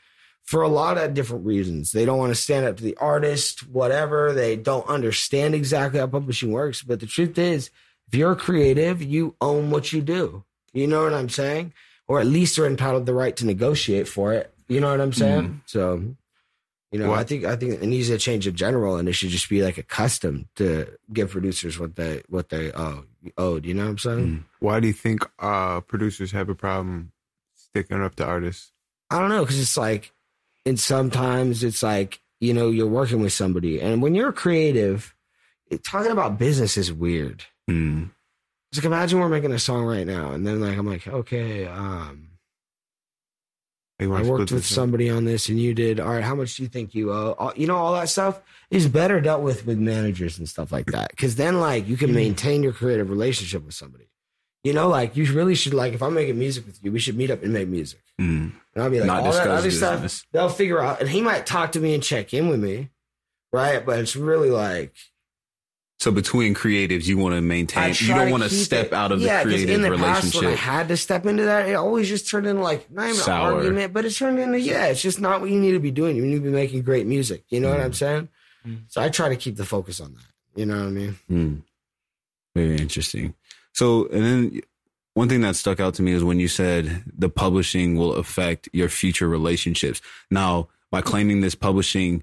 For 0.50 0.62
a 0.62 0.68
lot 0.68 0.98
of 0.98 1.14
different 1.14 1.46
reasons. 1.46 1.92
They 1.92 2.04
don't 2.04 2.18
want 2.18 2.34
to 2.34 2.40
stand 2.46 2.66
up 2.66 2.76
to 2.78 2.82
the 2.82 2.96
artist, 2.96 3.68
whatever. 3.68 4.32
They 4.32 4.56
don't 4.56 4.86
understand 4.88 5.54
exactly 5.54 6.00
how 6.00 6.08
publishing 6.08 6.50
works. 6.50 6.82
But 6.82 6.98
the 6.98 7.06
truth 7.06 7.38
is, 7.38 7.70
if 8.08 8.14
you're 8.18 8.32
a 8.32 8.36
creative, 8.36 9.00
you 9.00 9.36
own 9.40 9.70
what 9.70 9.92
you 9.92 10.00
do. 10.02 10.42
You 10.72 10.88
know 10.88 11.04
what 11.04 11.14
I'm 11.14 11.28
saying? 11.28 11.72
Or 12.08 12.18
at 12.18 12.26
least 12.26 12.58
are 12.58 12.66
entitled 12.66 13.06
the 13.06 13.14
right 13.14 13.36
to 13.36 13.46
negotiate 13.46 14.08
for 14.08 14.32
it. 14.32 14.52
You 14.66 14.80
know 14.80 14.90
what 14.90 15.00
I'm 15.00 15.12
saying? 15.12 15.62
So, 15.66 16.02
you 16.90 16.98
know, 16.98 17.10
What- 17.10 17.20
I 17.20 17.24
think 17.24 17.44
I 17.44 17.54
think 17.54 17.74
it 17.74 17.86
needs 17.86 18.10
a 18.10 18.18
change 18.18 18.48
in 18.48 18.56
general, 18.56 18.96
and 18.96 19.08
it 19.08 19.12
should 19.12 19.30
just 19.30 19.48
be 19.48 19.62
like 19.62 19.78
a 19.78 19.84
custom 19.84 20.48
to 20.56 20.88
give 21.12 21.30
producers 21.30 21.78
what 21.78 21.94
they 21.94 22.22
what 22.28 22.48
they 22.48 22.72
uh, 22.72 23.02
owed. 23.38 23.64
You 23.64 23.74
know 23.74 23.84
what 23.84 23.90
I'm 23.90 23.98
saying? 23.98 24.44
Why 24.58 24.80
do 24.80 24.88
you 24.88 24.92
think 24.92 25.20
uh, 25.38 25.80
producers 25.82 26.32
have 26.32 26.48
a 26.48 26.56
problem 26.56 27.12
sticking 27.54 28.02
up 28.02 28.16
to 28.16 28.24
artists? 28.24 28.72
I 29.10 29.20
don't 29.20 29.28
know 29.28 29.42
because 29.44 29.60
it's 29.60 29.76
like, 29.76 30.10
and 30.66 30.78
sometimes 30.78 31.64
it's 31.64 31.82
like 31.82 32.20
you 32.40 32.54
know 32.54 32.70
you're 32.70 32.86
working 32.86 33.20
with 33.22 33.32
somebody, 33.32 33.80
and 33.80 34.02
when 34.02 34.14
you're 34.14 34.32
creative, 34.32 35.14
it, 35.70 35.84
talking 35.84 36.12
about 36.12 36.38
business 36.38 36.76
is 36.76 36.92
weird. 36.92 37.44
Mm. 37.70 38.10
It's 38.72 38.78
like 38.78 38.84
imagine 38.86 39.18
we're 39.20 39.28
making 39.28 39.52
a 39.52 39.58
song 39.58 39.84
right 39.84 40.06
now, 40.06 40.32
and 40.32 40.46
then 40.46 40.60
like 40.60 40.78
I'm 40.78 40.86
like, 40.86 41.06
okay, 41.06 41.66
um, 41.66 42.28
I 44.00 44.22
worked 44.30 44.50
with 44.52 44.64
somebody 44.74 45.10
on 45.10 45.24
this, 45.26 45.48
and 45.50 45.60
you 45.60 45.74
did. 45.74 46.00
All 46.00 46.08
right, 46.12 46.24
how 46.24 46.34
much 46.34 46.56
do 46.56 46.62
you 46.62 46.68
think 46.70 46.94
you 46.94 47.12
owe? 47.12 47.34
All- 47.38 47.52
You 47.56 47.66
know, 47.66 47.76
all 47.76 47.92
that 47.94 48.08
stuff 48.08 48.40
is 48.70 48.88
better 48.88 49.20
dealt 49.20 49.42
with 49.42 49.66
with 49.66 49.78
managers 49.78 50.38
and 50.38 50.48
stuff 50.48 50.72
like 50.72 50.86
that, 50.86 51.10
because 51.10 51.34
then 51.36 51.60
like 51.60 51.86
you 51.88 51.96
can 51.98 52.14
maintain 52.14 52.62
your 52.62 52.72
creative 52.72 53.10
relationship 53.10 53.64
with 53.64 53.74
somebody. 53.74 54.08
You 54.62 54.72
know, 54.74 54.88
like 54.88 55.16
you 55.16 55.24
really 55.32 55.54
should 55.54 55.72
like 55.72 55.94
if 55.94 56.02
I'm 56.02 56.12
making 56.14 56.38
music 56.38 56.66
with 56.66 56.78
you, 56.84 56.92
we 56.92 56.98
should 57.00 57.16
meet 57.16 57.30
up 57.30 57.42
and 57.42 57.52
make 57.52 57.68
music. 57.68 58.00
Mm. 58.20 58.52
And 58.74 58.82
I'll 58.84 58.90
be 58.90 58.98
like, 58.98 59.06
Not 59.06 59.22
all 59.24 59.32
that 59.32 59.48
other 59.48 59.70
stuff, 59.70 59.94
business. 60.02 60.26
they'll 60.32 60.50
figure 60.50 60.80
out. 60.80 61.00
And 61.00 61.08
he 61.08 61.22
might 61.22 61.46
talk 61.46 61.72
to 61.72 61.80
me 61.80 61.94
and 61.94 62.02
check 62.02 62.34
in 62.34 62.48
with 62.48 62.60
me, 62.62 62.90
right? 63.52 63.84
But 63.84 63.98
it's 64.00 64.14
really 64.16 64.50
like 64.50 64.92
So 65.98 66.10
between 66.10 66.54
creatives, 66.54 67.06
you 67.06 67.16
want 67.16 67.34
to 67.36 67.40
maintain. 67.40 67.94
You 67.98 68.08
don't 68.08 68.30
want 68.30 68.42
to 68.42 68.50
step 68.50 68.88
it- 68.88 68.92
out 68.92 69.12
of 69.12 69.20
yeah, 69.22 69.38
the 69.44 69.50
'cause 69.50 69.54
creative 69.64 69.74
in 69.84 69.90
the 69.92 69.96
Past, 69.96 70.34
when 70.34 70.46
I 70.46 70.50
had 70.54 70.88
to 70.88 70.96
step 70.98 71.24
into 71.24 71.44
that, 71.44 71.66
it 71.66 71.72
always 71.74 72.06
just 72.08 72.28
turned 72.30 72.46
into 72.46 72.60
like 72.62 72.90
not 72.90 73.04
even 73.04 73.16
Sour. 73.16 73.50
an 73.52 73.56
argument, 73.56 73.92
but 73.94 74.04
it 74.04 74.10
turned 74.10 74.38
into 74.38 74.60
yeah, 74.60 74.86
it's 74.88 75.00
just 75.00 75.20
not 75.22 75.40
what 75.40 75.48
you 75.48 75.58
need 75.58 75.72
to 75.72 75.80
be 75.80 75.90
doing. 75.90 76.16
You 76.16 76.26
need 76.26 76.34
to 76.36 76.40
be 76.42 76.50
making 76.50 76.82
great 76.82 77.06
music. 77.06 77.44
You 77.48 77.60
know 77.60 77.70
what 77.70 77.80
Mm. 77.80 77.84
I'm 77.84 77.92
saying? 77.94 78.28
So 78.88 79.00
I 79.00 79.08
try 79.08 79.30
to 79.30 79.36
keep 79.36 79.56
the 79.56 79.64
focus 79.64 80.00
on 80.02 80.12
that. 80.14 80.24
You 80.54 80.66
know 80.66 80.76
what 80.76 80.86
I 80.86 80.90
mean? 80.90 81.18
Mm. 81.30 81.62
Very 82.54 82.76
interesting. 82.76 83.34
So, 83.80 84.04
and 84.08 84.22
then 84.22 84.60
one 85.14 85.30
thing 85.30 85.40
that 85.40 85.56
stuck 85.56 85.80
out 85.80 85.94
to 85.94 86.02
me 86.02 86.12
is 86.12 86.22
when 86.22 86.38
you 86.38 86.48
said 86.48 87.02
the 87.16 87.30
publishing 87.30 87.96
will 87.96 88.12
affect 88.12 88.68
your 88.74 88.90
future 88.90 89.26
relationships. 89.26 90.02
Now, 90.30 90.68
by 90.90 91.00
claiming 91.00 91.40
this 91.40 91.54
publishing, 91.54 92.22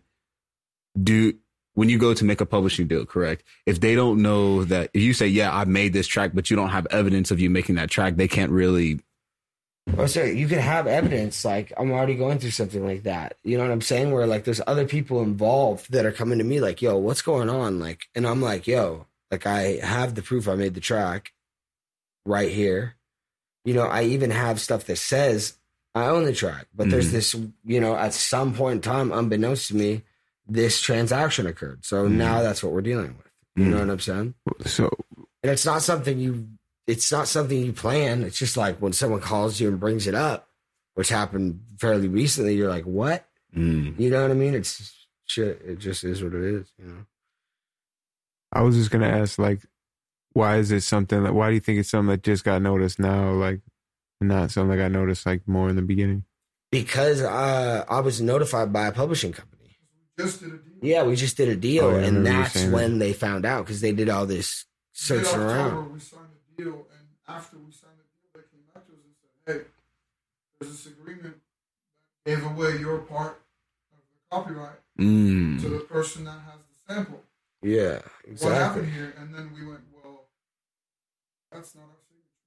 do 1.01 1.33
when 1.73 1.89
you 1.89 1.97
go 1.97 2.13
to 2.13 2.23
make 2.23 2.41
a 2.41 2.45
publishing 2.45 2.85
deal, 2.85 3.07
correct? 3.07 3.43
If 3.65 3.79
they 3.79 3.95
don't 3.95 4.21
know 4.21 4.65
that, 4.65 4.91
if 4.93 5.01
you 5.01 5.13
say, 5.13 5.25
"Yeah, 5.25 5.51
I 5.51 5.65
made 5.65 5.93
this 5.93 6.05
track," 6.05 6.29
but 6.35 6.51
you 6.51 6.55
don't 6.55 6.69
have 6.69 6.85
evidence 6.91 7.31
of 7.31 7.39
you 7.39 7.49
making 7.49 7.73
that 7.77 7.89
track, 7.89 8.17
they 8.17 8.27
can't 8.27 8.51
really. 8.51 8.99
Oh, 9.97 10.05
sorry, 10.05 10.37
you 10.37 10.47
can 10.47 10.59
have 10.59 10.85
evidence 10.85 11.43
like 11.43 11.73
I'm 11.75 11.89
already 11.89 12.13
going 12.13 12.37
through 12.37 12.51
something 12.51 12.85
like 12.85 13.01
that. 13.01 13.35
You 13.43 13.57
know 13.57 13.63
what 13.63 13.71
I'm 13.71 13.81
saying? 13.81 14.11
Where 14.11 14.27
like 14.27 14.43
there's 14.43 14.61
other 14.67 14.85
people 14.85 15.23
involved 15.23 15.91
that 15.91 16.05
are 16.05 16.12
coming 16.12 16.38
to 16.38 16.43
me 16.43 16.60
like, 16.60 16.84
"Yo, 16.84 16.97
what's 16.97 17.23
going 17.23 17.49
on?" 17.49 17.79
Like, 17.79 18.10
and 18.13 18.27
I'm 18.27 18.43
like, 18.43 18.67
"Yo, 18.67 19.08
like 19.32 19.47
I 19.47 19.79
have 19.82 20.13
the 20.13 20.21
proof 20.21 20.47
I 20.47 20.53
made 20.53 20.75
the 20.75 20.82
track 20.82 21.34
right 22.27 22.51
here." 22.51 22.95
You 23.65 23.73
know, 23.73 23.83
I 23.87 24.03
even 24.03 24.31
have 24.31 24.59
stuff 24.61 24.85
that 24.85 24.97
says 24.97 25.53
I 25.95 26.05
own 26.05 26.25
the 26.25 26.33
track, 26.33 26.67
but 26.75 26.89
there's 26.91 27.07
Mhm. 27.07 27.11
this, 27.11 27.35
you 27.65 27.79
know, 27.79 27.95
at 27.95 28.13
some 28.13 28.53
point 28.53 28.75
in 28.75 28.81
time, 28.81 29.11
unbeknownst 29.11 29.69
to 29.69 29.75
me, 29.75 30.03
this 30.47 30.79
transaction 30.79 31.47
occurred. 31.47 31.83
So 31.83 32.07
Mhm. 32.07 32.11
now 32.11 32.41
that's 32.43 32.61
what 32.61 32.71
we're 32.71 32.81
dealing 32.81 33.17
with. 33.17 33.31
You 33.55 33.65
know 33.71 33.79
what 33.79 33.89
I'm 33.89 33.99
saying? 33.99 34.35
So 34.67 34.89
And 35.41 35.51
it's 35.51 35.65
not 35.65 35.81
something 35.81 36.19
you 36.19 36.49
it's 36.85 37.11
not 37.11 37.27
something 37.27 37.59
you 37.65 37.73
plan. 37.73 38.23
It's 38.23 38.37
just 38.37 38.55
like 38.55 38.77
when 38.81 38.93
someone 38.93 39.19
calls 39.19 39.59
you 39.59 39.67
and 39.67 39.79
brings 39.79 40.07
it 40.07 40.15
up, 40.15 40.49
which 40.93 41.09
happened 41.09 41.61
fairly 41.79 42.07
recently, 42.07 42.55
you're 42.55 42.69
like, 42.69 42.85
What? 42.85 43.27
Mm. 43.55 43.99
You 43.99 44.09
know 44.09 44.21
what 44.21 44.31
I 44.31 44.35
mean? 44.35 44.53
It's 44.53 44.93
shit. 45.25 45.61
It 45.65 45.79
just 45.79 46.03
is 46.03 46.21
what 46.23 46.33
it 46.33 46.43
is, 46.43 46.71
you 46.77 46.85
know. 46.85 47.05
I 48.53 48.61
was 48.61 48.75
just 48.75 48.91
gonna 48.91 49.07
ask, 49.09 49.37
like, 49.39 49.61
why 50.38 50.58
is 50.58 50.71
it 50.71 50.82
something 50.82 51.23
that? 51.23 51.34
Why 51.34 51.50
do 51.50 51.56
you 51.56 51.60
think 51.60 51.80
it's 51.80 51.89
something 51.89 52.10
that 52.12 52.23
just 52.23 52.43
got 52.43 52.62
noticed 52.62 53.00
now, 53.00 53.32
like, 53.32 53.62
not 54.21 54.52
something 54.52 54.69
that 54.71 54.78
got 54.84 54.91
noticed 54.91 55.26
like 55.26 55.47
more 55.47 55.69
in 55.69 55.76
the 55.76 55.82
beginning? 55.82 56.23
Because 56.71 57.21
uh, 57.21 57.86
I 57.89 58.00
was 58.02 58.21
notified 58.21 58.71
by 58.71 58.88
a 58.88 58.91
publishing 58.91 59.32
company. 59.32 59.78
Just 60.19 60.41
did 60.41 60.50
a 60.50 60.58
deal. 60.58 60.73
Yeah, 60.82 61.04
we 61.04 61.15
just 61.15 61.38
did 61.38 61.50
a 61.50 61.56
deal, 61.56 61.86
Oh, 61.86 61.97
yeah, 61.97 62.06
and 62.06 62.26
that's 62.26 62.54
saying 62.54 62.71
when 62.71 63.00
they 63.00 63.13
found 63.13 63.45
out 63.45 63.65
because 63.65 63.82
they 63.82 63.91
did 63.93 64.10
all 64.10 64.26
this 64.26 64.65
searching 64.93 65.23
Mid-October, 65.39 65.54
around. 65.54 65.93
We 65.93 66.00
signed 66.00 66.23
a 66.58 66.62
deal, 66.62 66.73
and 66.73 67.08
after 67.28 67.58
we 67.58 67.71
signed 67.71 67.93
the 67.97 68.06
deal, 68.13 68.30
they 68.34 68.41
came 68.52 68.65
back 68.73 68.86
to 68.88 68.93
us 68.93 69.00
and 69.06 69.15
said, 69.21 69.56
"Hey, 69.62 69.65
there's 70.60 70.71
this 70.71 70.86
agreement 70.93 71.36
that 72.26 72.36
gave 72.36 72.45
away 72.45 72.78
your 72.80 73.00
part 73.00 73.41
of 73.91 74.00
the 74.12 74.36
copyright 74.36 74.80
to 74.97 75.04
Mm. 75.04 75.62
the 75.62 75.80
person 75.86 76.26
that 76.26 76.39
has 76.50 76.60
the 76.69 76.93
sample. 76.93 77.23
Yeah, 77.62 78.02
exactly. 78.26 78.26
What 78.26 78.32
exactly. 78.32 78.54
happened 78.56 78.93
here?" 78.93 79.13
And 79.19 79.34
then 79.34 79.52
we 79.56 79.65
went, 79.65 79.82
"Well, 79.93 80.26
that's 80.26 80.82
not 80.82 80.97
our 80.97 81.06
signature." 81.06 81.37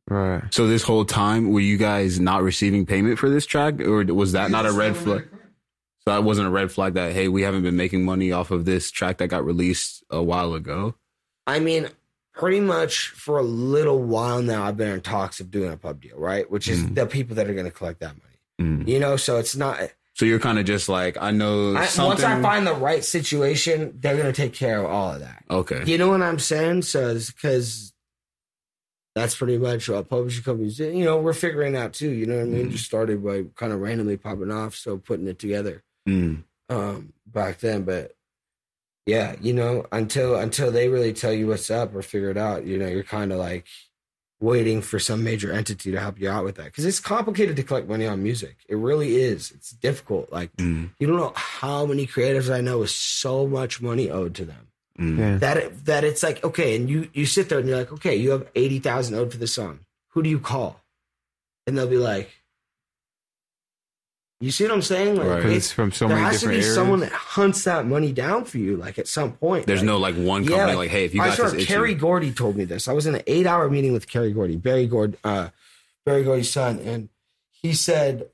Right. 0.09 0.43
So 0.53 0.67
this 0.67 0.83
whole 0.83 1.05
time, 1.05 1.51
were 1.53 1.61
you 1.61 1.77
guys 1.77 2.19
not 2.19 2.43
receiving 2.43 2.85
payment 2.85 3.19
for 3.19 3.29
this 3.31 3.47
track, 3.47 3.81
or 3.81 4.05
was 4.07 4.33
that 4.33 4.47
We 4.47 4.53
not 4.53 4.67
a 4.67 4.73
red 4.73 4.97
flag? 4.97 5.07
made 5.07 5.25
a 5.25 5.29
claim. 5.29 5.41
So 6.05 6.11
that 6.13 6.25
wasn't 6.25 6.49
a 6.49 6.51
red 6.51 6.73
flag 6.73 6.95
that 6.95 7.13
hey, 7.13 7.29
we 7.29 7.43
haven't 7.43 7.63
been 7.63 7.77
making 7.77 8.05
money 8.05 8.33
off 8.33 8.51
of 8.51 8.65
this 8.65 8.91
track 8.91 9.19
that 9.19 9.29
got 9.29 9.45
released 9.45 10.03
a 10.11 10.23
while 10.23 10.55
ago. 10.55 10.95
I 11.47 11.61
mean, 11.61 11.89
pretty 12.33 12.61
much 12.61 13.11
for 13.11 13.39
a 13.39 13.43
little 13.43 14.03
while 14.03 14.43
now, 14.43 14.65
I've 14.65 14.77
been 14.77 14.89
in 14.89 15.01
talks 15.03 15.41
of 15.41 15.51
doing 15.51 15.71
a 15.73 15.77
pub 15.77 16.01
deal, 16.01 16.19
right? 16.19 16.51
Which 16.51 16.69
is 16.69 16.83
Mm. 16.83 16.95
the 16.95 17.07
people 17.07 17.37
that 17.37 17.49
are 17.49 17.55
going 17.55 17.67
to 17.67 17.71
collect 17.73 18.01
that 18.01 18.15
money. 18.17 18.81
Mm. 18.83 18.89
You 18.89 18.99
know, 18.99 19.17
so 19.17 19.37
it's 19.39 19.55
not. 19.55 19.79
So 20.15 20.25
you're 20.25 20.39
kind 20.41 20.59
of 20.59 20.65
just 20.65 20.89
like 20.89 21.17
I 21.21 21.31
know 21.31 21.75
I, 21.77 21.89
once 21.99 22.23
I 22.25 22.41
find 22.43 22.67
the 22.67 22.75
right 22.75 23.05
situation, 23.05 23.95
they're 24.01 24.17
going 24.17 24.27
to 24.33 24.33
take 24.33 24.55
care 24.55 24.81
of 24.81 24.87
all 24.87 25.13
of 25.13 25.21
that. 25.21 25.45
okay, 25.51 25.83
You 25.87 25.99
know 25.99 26.09
what 26.09 26.23
I'm 26.23 26.39
saying? 26.41 26.83
So 26.83 27.15
because 27.15 27.93
that's 29.21 29.37
pretty 29.37 29.59
much 29.59 29.89
what 29.89 30.09
publishing 30.09 30.43
companies. 30.45 30.79
You 30.79 31.05
know, 31.05 31.19
we're 31.19 31.33
figuring 31.33 31.77
out 31.77 31.93
too. 31.93 32.11
You 32.11 32.27
know 32.27 32.37
what 32.37 32.43
I 32.47 32.49
mean? 32.49 32.69
Mm. 32.69 32.73
Just 32.73 32.85
started 32.87 33.25
by 33.25 33.45
kind 33.57 33.73
of 33.73 33.81
randomly 33.81 34.17
popping 34.17 34.51
off, 34.51 34.75
so 34.75 34.97
putting 34.99 35.27
it 35.29 35.39
together 35.39 35.83
Mm. 36.09 36.45
um, 36.69 37.13
back 37.27 37.59
then. 37.61 37.83
But 37.85 38.15
yeah, 39.07 39.37
you 39.41 39.53
know, 39.53 39.87
until 39.93 40.37
until 40.37 40.71
they 40.71 40.89
really 40.89 41.13
tell 41.13 41.33
you 41.33 41.47
what's 41.49 41.71
up 41.71 41.95
or 41.95 42.03
figure 42.03 42.31
it 42.31 42.37
out, 42.37 42.65
you 42.67 42.79
know, 42.79 42.87
you're 42.89 43.03
kind 43.03 43.33
of 43.33 43.39
like 43.39 43.67
waiting 44.43 44.81
for 44.81 44.99
some 44.99 45.23
major 45.23 45.53
entity 45.53 45.91
to 45.91 46.01
help 46.01 46.19
you 46.19 46.29
out 46.31 46.45
with 46.45 46.55
that 46.57 46.65
because 46.65 46.87
it's 46.87 46.99
complicated 47.01 47.57
to 47.57 47.63
collect 47.63 47.87
money 47.89 48.07
on 48.07 48.23
music. 48.23 48.57
It 48.69 48.77
really 48.77 49.17
is. 49.17 49.51
It's 49.51 49.71
difficult. 49.73 50.33
Like 50.33 50.51
Mm. 50.57 50.91
you 50.99 51.07
don't 51.07 51.19
know 51.19 51.33
how 51.37 51.85
many 51.87 52.07
creatives 52.07 52.51
I 52.53 52.61
know 52.63 52.79
with 52.79 52.91
so 52.91 53.47
much 53.47 53.83
money 53.83 54.09
owed 54.11 54.35
to 54.37 54.45
them. 54.47 54.69
Yeah. 55.01 55.39
that 55.39 55.87
that 55.87 56.05
it's 56.05 56.23
like 56.23 56.45
okay, 56.45 56.77
and 56.77 56.89
you 56.91 57.09
you 57.15 57.25
sit 57.27 57.49
there 57.49 57.59
and 57.59 57.67
you're 57.67 57.79
like, 57.79 57.93
okay, 57.95 58.15
you 58.17 58.31
have 58.33 58.47
eighty 58.55 58.79
thousand 58.79 59.15
owed 59.17 59.33
for 59.33 59.39
the 59.39 59.47
song. 59.47 59.81
Who 60.11 60.23
do 60.23 60.29
you 60.29 60.39
call? 60.39 60.81
And 61.67 61.79
they'll 61.79 61.87
be 61.87 61.97
like, 61.97 62.31
you 64.41 64.51
see 64.51 64.65
what 64.65 64.73
I'm 64.73 64.83
saying? 64.83 65.17
Like, 65.17 65.27
Right. 65.27 65.47
It's, 65.47 65.57
it's 65.67 65.73
from 65.73 65.93
so 65.93 66.09
there 66.09 66.17
many 66.17 66.29
has 66.31 66.41
to 66.41 66.49
be 66.49 66.55
areas. 66.55 66.75
someone 66.75 67.01
that 67.01 67.13
hunts 67.13 67.65
that 67.65 67.87
money 67.87 68.13
down 68.13 68.45
for 68.45 68.59
you, 68.59 68.77
like 68.77 68.99
at 68.99 69.07
some 69.07 69.33
point. 69.33 69.67
There's 69.67 69.81
Like, 69.81 69.87
no 69.87 69.99
like 69.99 70.15
one 70.17 70.45
company 70.47 70.73
Yeah, 70.73 70.77
like, 70.77 70.91
hey, 70.91 71.05
if 71.05 71.15
you 71.15 71.23
I 71.23 71.29
got 71.29 71.37
swear, 71.37 71.51
this 71.51 71.63
issue, 71.63 71.67
Kerry 71.67 71.95
Gordy 71.95 72.33
told 72.33 72.57
me 72.57 72.65
this. 72.65 72.89
I 72.89 72.93
was 72.93 73.07
in 73.07 73.15
an 73.15 73.23
eight-hour 73.27 73.69
meeting 73.71 73.93
with 73.93 74.09
Kerry 74.09 74.33
Gordy, 74.33 74.57
Barry 74.57 74.87
Gord, 74.87 75.17
uh, 75.25 75.49
Berry 76.07 76.25
Gordy's 76.25 76.51
son, 76.51 76.79
and 76.81 77.09
he 77.51 77.75
said, 77.75 78.31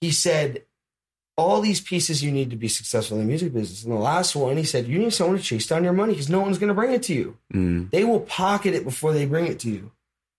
he 0.00 0.10
said, 0.10 0.62
all 1.36 1.60
these 1.60 1.80
pieces 1.80 2.22
you 2.22 2.30
need 2.30 2.50
to 2.50 2.56
be 2.56 2.68
successful 2.68 3.16
in 3.16 3.24
the 3.24 3.28
music 3.28 3.52
business. 3.52 3.84
And 3.84 3.92
the 3.92 3.98
last 3.98 4.36
one, 4.36 4.56
he 4.56 4.64
said, 4.64 4.86
you 4.86 4.98
need 4.98 5.12
someone 5.12 5.36
to 5.36 5.42
chase 5.42 5.66
down 5.66 5.84
your 5.84 5.92
money 5.92 6.12
because 6.12 6.28
no 6.28 6.40
one's 6.40 6.58
going 6.58 6.68
to 6.68 6.74
bring 6.74 6.92
it 6.92 7.02
to 7.04 7.14
you. 7.14 7.36
Mm. 7.52 7.90
They 7.90 8.04
will 8.04 8.20
pocket 8.20 8.74
it 8.74 8.84
before 8.84 9.12
they 9.12 9.26
bring 9.26 9.46
it 9.46 9.58
to 9.60 9.70
you. 9.70 9.90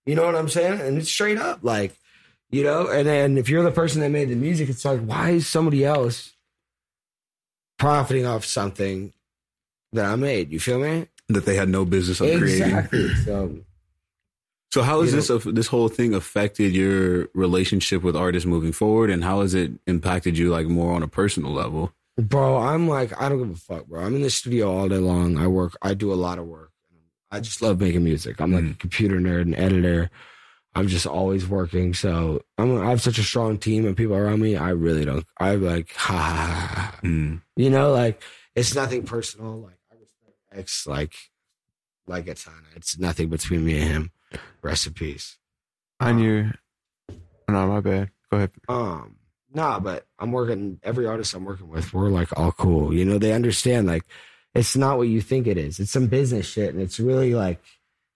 You 0.05 0.15
know 0.15 0.25
what 0.25 0.35
I'm 0.35 0.49
saying? 0.49 0.79
And 0.79 0.97
it's 0.97 1.09
straight 1.09 1.37
up, 1.37 1.59
like, 1.63 1.97
you 2.49 2.63
know. 2.63 2.87
And 2.87 3.07
then 3.07 3.37
if 3.37 3.49
you're 3.49 3.63
the 3.63 3.71
person 3.71 4.01
that 4.01 4.09
made 4.09 4.29
the 4.29 4.35
music, 4.35 4.69
it's 4.69 4.85
like, 4.85 5.01
why 5.01 5.31
is 5.31 5.47
somebody 5.47 5.83
else 5.83 6.33
profiting 7.77 8.25
off 8.25 8.45
something 8.45 9.11
that 9.91 10.05
I 10.05 10.15
made? 10.15 10.51
You 10.51 10.59
feel 10.59 10.79
me? 10.79 11.07
that 11.29 11.45
they 11.45 11.55
had 11.55 11.69
no 11.69 11.85
business 11.85 12.21
of 12.21 12.39
creating. 12.39 13.15
So 13.23 13.57
So 14.75 14.81
how 14.81 15.01
has 15.03 15.13
this 15.13 15.31
this 15.45 15.67
whole 15.67 15.87
thing 15.87 16.13
affected 16.13 16.75
your 16.75 17.29
relationship 17.33 18.03
with 18.03 18.13
artists 18.13 18.45
moving 18.45 18.73
forward, 18.73 19.09
and 19.09 19.23
how 19.23 19.39
has 19.39 19.53
it 19.53 19.71
impacted 19.87 20.37
you 20.37 20.49
like 20.49 20.67
more 20.67 20.91
on 20.91 21.01
a 21.01 21.07
personal 21.07 21.53
level? 21.53 21.93
Bro, 22.17 22.57
I'm 22.57 22.89
like, 22.89 23.17
I 23.17 23.29
don't 23.29 23.37
give 23.37 23.51
a 23.51 23.55
fuck, 23.55 23.85
bro. 23.85 24.03
I'm 24.03 24.17
in 24.17 24.21
the 24.21 24.29
studio 24.29 24.69
all 24.69 24.89
day 24.89 24.97
long. 24.97 25.37
I 25.37 25.47
work, 25.47 25.77
I 25.81 25.93
do 25.93 26.11
a 26.11 26.15
lot 26.15 26.39
of 26.39 26.47
work. 26.47 26.73
I 27.31 27.39
just 27.39 27.61
love 27.61 27.79
making 27.79 28.03
music. 28.03 28.41
I'm 28.41 28.51
like 28.51 28.65
a 28.65 28.73
computer 28.73 29.15
nerd 29.15 29.43
and 29.43 29.55
editor. 29.55 30.09
I'm 30.75 30.89
just 30.89 31.07
always 31.07 31.47
working. 31.47 31.93
So 31.93 32.41
I'm, 32.57 32.77
I 32.77 32.89
have 32.89 33.01
such 33.01 33.17
a 33.17 33.23
strong 33.23 33.57
team 33.57 33.85
and 33.85 33.95
people 33.95 34.17
around 34.17 34.41
me. 34.41 34.57
I 34.57 34.71
really 34.71 35.05
don't, 35.05 35.25
I'm 35.39 35.63
like, 35.63 35.93
ha, 35.93 36.17
ha, 36.17 36.75
ha. 36.75 36.99
Mm. 37.01 37.41
you 37.55 37.69
know, 37.69 37.93
like 37.93 38.21
it's 38.55 38.75
nothing 38.75 39.03
personal. 39.03 39.55
Like 39.55 39.79
I 39.89 39.95
respect 39.95 40.37
X, 40.51 40.85
like, 40.85 41.15
like 42.07 42.27
it's 42.27 42.45
It's 42.75 42.99
nothing 42.99 43.29
between 43.29 43.63
me 43.63 43.79
and 43.79 43.89
him. 43.89 44.11
Rest 44.61 44.87
I 44.87 44.91
peace. 44.91 45.37
On 45.99 46.53
no, 47.47 47.67
my 47.67 47.79
bad. 47.79 48.09
Go 48.31 48.37
ahead. 48.37 48.51
Um, 48.67 49.17
nah, 49.53 49.79
but 49.79 50.05
I'm 50.19 50.31
working 50.31 50.79
every 50.83 51.05
artist 51.05 51.33
I'm 51.33 51.45
working 51.45 51.67
with, 51.69 51.93
we're 51.93 52.09
like 52.09 52.37
all 52.37 52.51
cool. 52.51 52.93
You 52.93 53.05
know, 53.05 53.17
they 53.17 53.33
understand 53.33 53.87
like 53.87 54.03
it's 54.53 54.75
not 54.75 54.97
what 54.97 55.07
you 55.07 55.21
think 55.21 55.47
it 55.47 55.57
is. 55.57 55.79
It's 55.79 55.91
some 55.91 56.07
business 56.07 56.45
shit 56.45 56.73
and 56.73 56.81
it's 56.81 56.99
really 56.99 57.33
like 57.33 57.61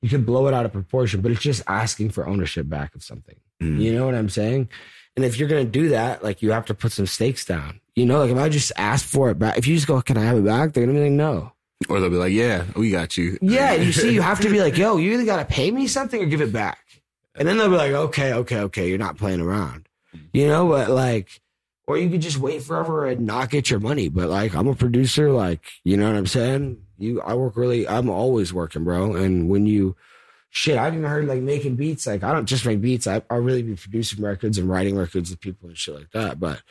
you 0.02 0.10
can 0.10 0.24
blow 0.24 0.48
it 0.48 0.54
out 0.54 0.66
of 0.66 0.72
proportion, 0.72 1.22
but 1.22 1.32
it's 1.32 1.42
just 1.42 1.62
asking 1.68 2.12
for 2.12 2.28
ownership 2.28 2.68
back 2.70 2.96
of 2.96 3.04
something. 3.04 3.36
Mm. 3.62 3.80
You 3.80 3.94
know 3.94 4.06
what 4.06 4.16
I'm 4.16 4.30
saying? 4.30 4.70
And 5.16 5.26
if 5.26 5.38
you're 5.38 5.50
gonna 5.50 5.66
do 5.66 5.90
that, 5.90 6.24
like 6.24 6.42
you 6.42 6.52
have 6.52 6.66
to 6.66 6.74
put 6.74 6.92
some 6.92 7.06
stakes 7.06 7.46
down. 7.46 7.82
You 7.96 8.06
know, 8.06 8.20
like 8.20 8.32
if 8.32 8.38
I 8.38 8.50
just 8.50 8.72
ask 8.78 9.06
for 9.06 9.30
it 9.30 9.38
back, 9.38 9.58
if 9.58 9.68
you 9.68 9.76
just 9.76 9.88
go, 9.88 10.02
Can 10.02 10.18
I 10.18 10.24
have 10.24 10.38
it 10.38 10.46
back? 10.46 10.74
They're 10.74 10.86
gonna 10.86 10.98
be 10.98 11.04
like, 11.04 11.12
No. 11.12 11.52
Or 11.88 12.00
they'll 12.00 12.10
be 12.10 12.18
like, 12.18 12.34
"Yeah, 12.34 12.66
we 12.76 12.92
got 12.92 13.16
you." 13.16 13.38
Yeah, 13.42 13.74
you 13.74 13.94
see, 13.94 14.14
you 14.14 14.22
have 14.32 14.42
to 14.42 14.50
be 14.50 14.60
like, 14.60 14.78
yo, 14.78 14.98
you 14.98 15.14
either 15.14 15.26
gotta 15.26 15.46
pay 15.46 15.72
me 15.72 15.88
something 15.88 16.22
or 16.22 16.26
give 16.26 16.42
it 16.42 16.52
back. 16.52 16.80
And 17.36 17.48
then 17.48 17.58
they'll 17.58 17.70
be 17.70 17.78
like, 17.78 17.94
okay, 17.94 18.34
okay, 18.34 18.60
okay, 18.60 18.90
you're 18.90 18.98
not 18.98 19.18
playing 19.18 19.40
around. 19.40 19.88
You 20.34 20.48
know, 20.48 20.68
but 20.68 20.90
like, 20.90 21.42
or 21.88 21.98
you 21.98 22.10
could 22.10 22.22
just 22.22 22.38
wait 22.38 22.64
forever 22.64 23.06
and 23.06 23.26
not 23.26 23.50
get 23.50 23.70
your 23.70 23.80
money. 23.80 24.10
But 24.10 24.30
like, 24.30 24.54
I'm 24.54 24.68
a 24.68 24.76
producer, 24.76 25.32
like, 25.32 25.64
you 25.84 25.96
know 25.96 26.08
what 26.08 26.18
I'm 26.18 26.28
saying? 26.28 26.84
You, 26.98 27.22
I 27.22 27.36
work 27.36 27.56
really, 27.56 27.88
I'm 27.88 28.10
always 28.10 28.54
working, 28.54 28.84
bro. 28.84 29.16
And 29.16 29.50
when 29.50 29.66
you, 29.66 29.96
shit, 30.50 30.78
I've 30.78 30.94
even 30.94 31.10
heard 31.10 31.28
like 31.28 31.42
making 31.42 31.78
beats. 31.78 32.06
Like, 32.06 32.24
I 32.24 32.34
don't 32.34 32.46
just 32.46 32.66
make 32.66 32.82
beats. 32.82 33.08
I, 33.08 33.22
I 33.30 33.36
really 33.36 33.64
be 33.64 33.76
producing 33.76 34.24
records 34.24 34.58
and 34.58 34.70
writing 34.70 34.98
records 34.98 35.30
with 35.30 35.40
people 35.40 35.70
and 35.70 35.78
shit 35.78 35.96
like 35.96 36.12
that. 36.12 36.40
But, 36.40 36.62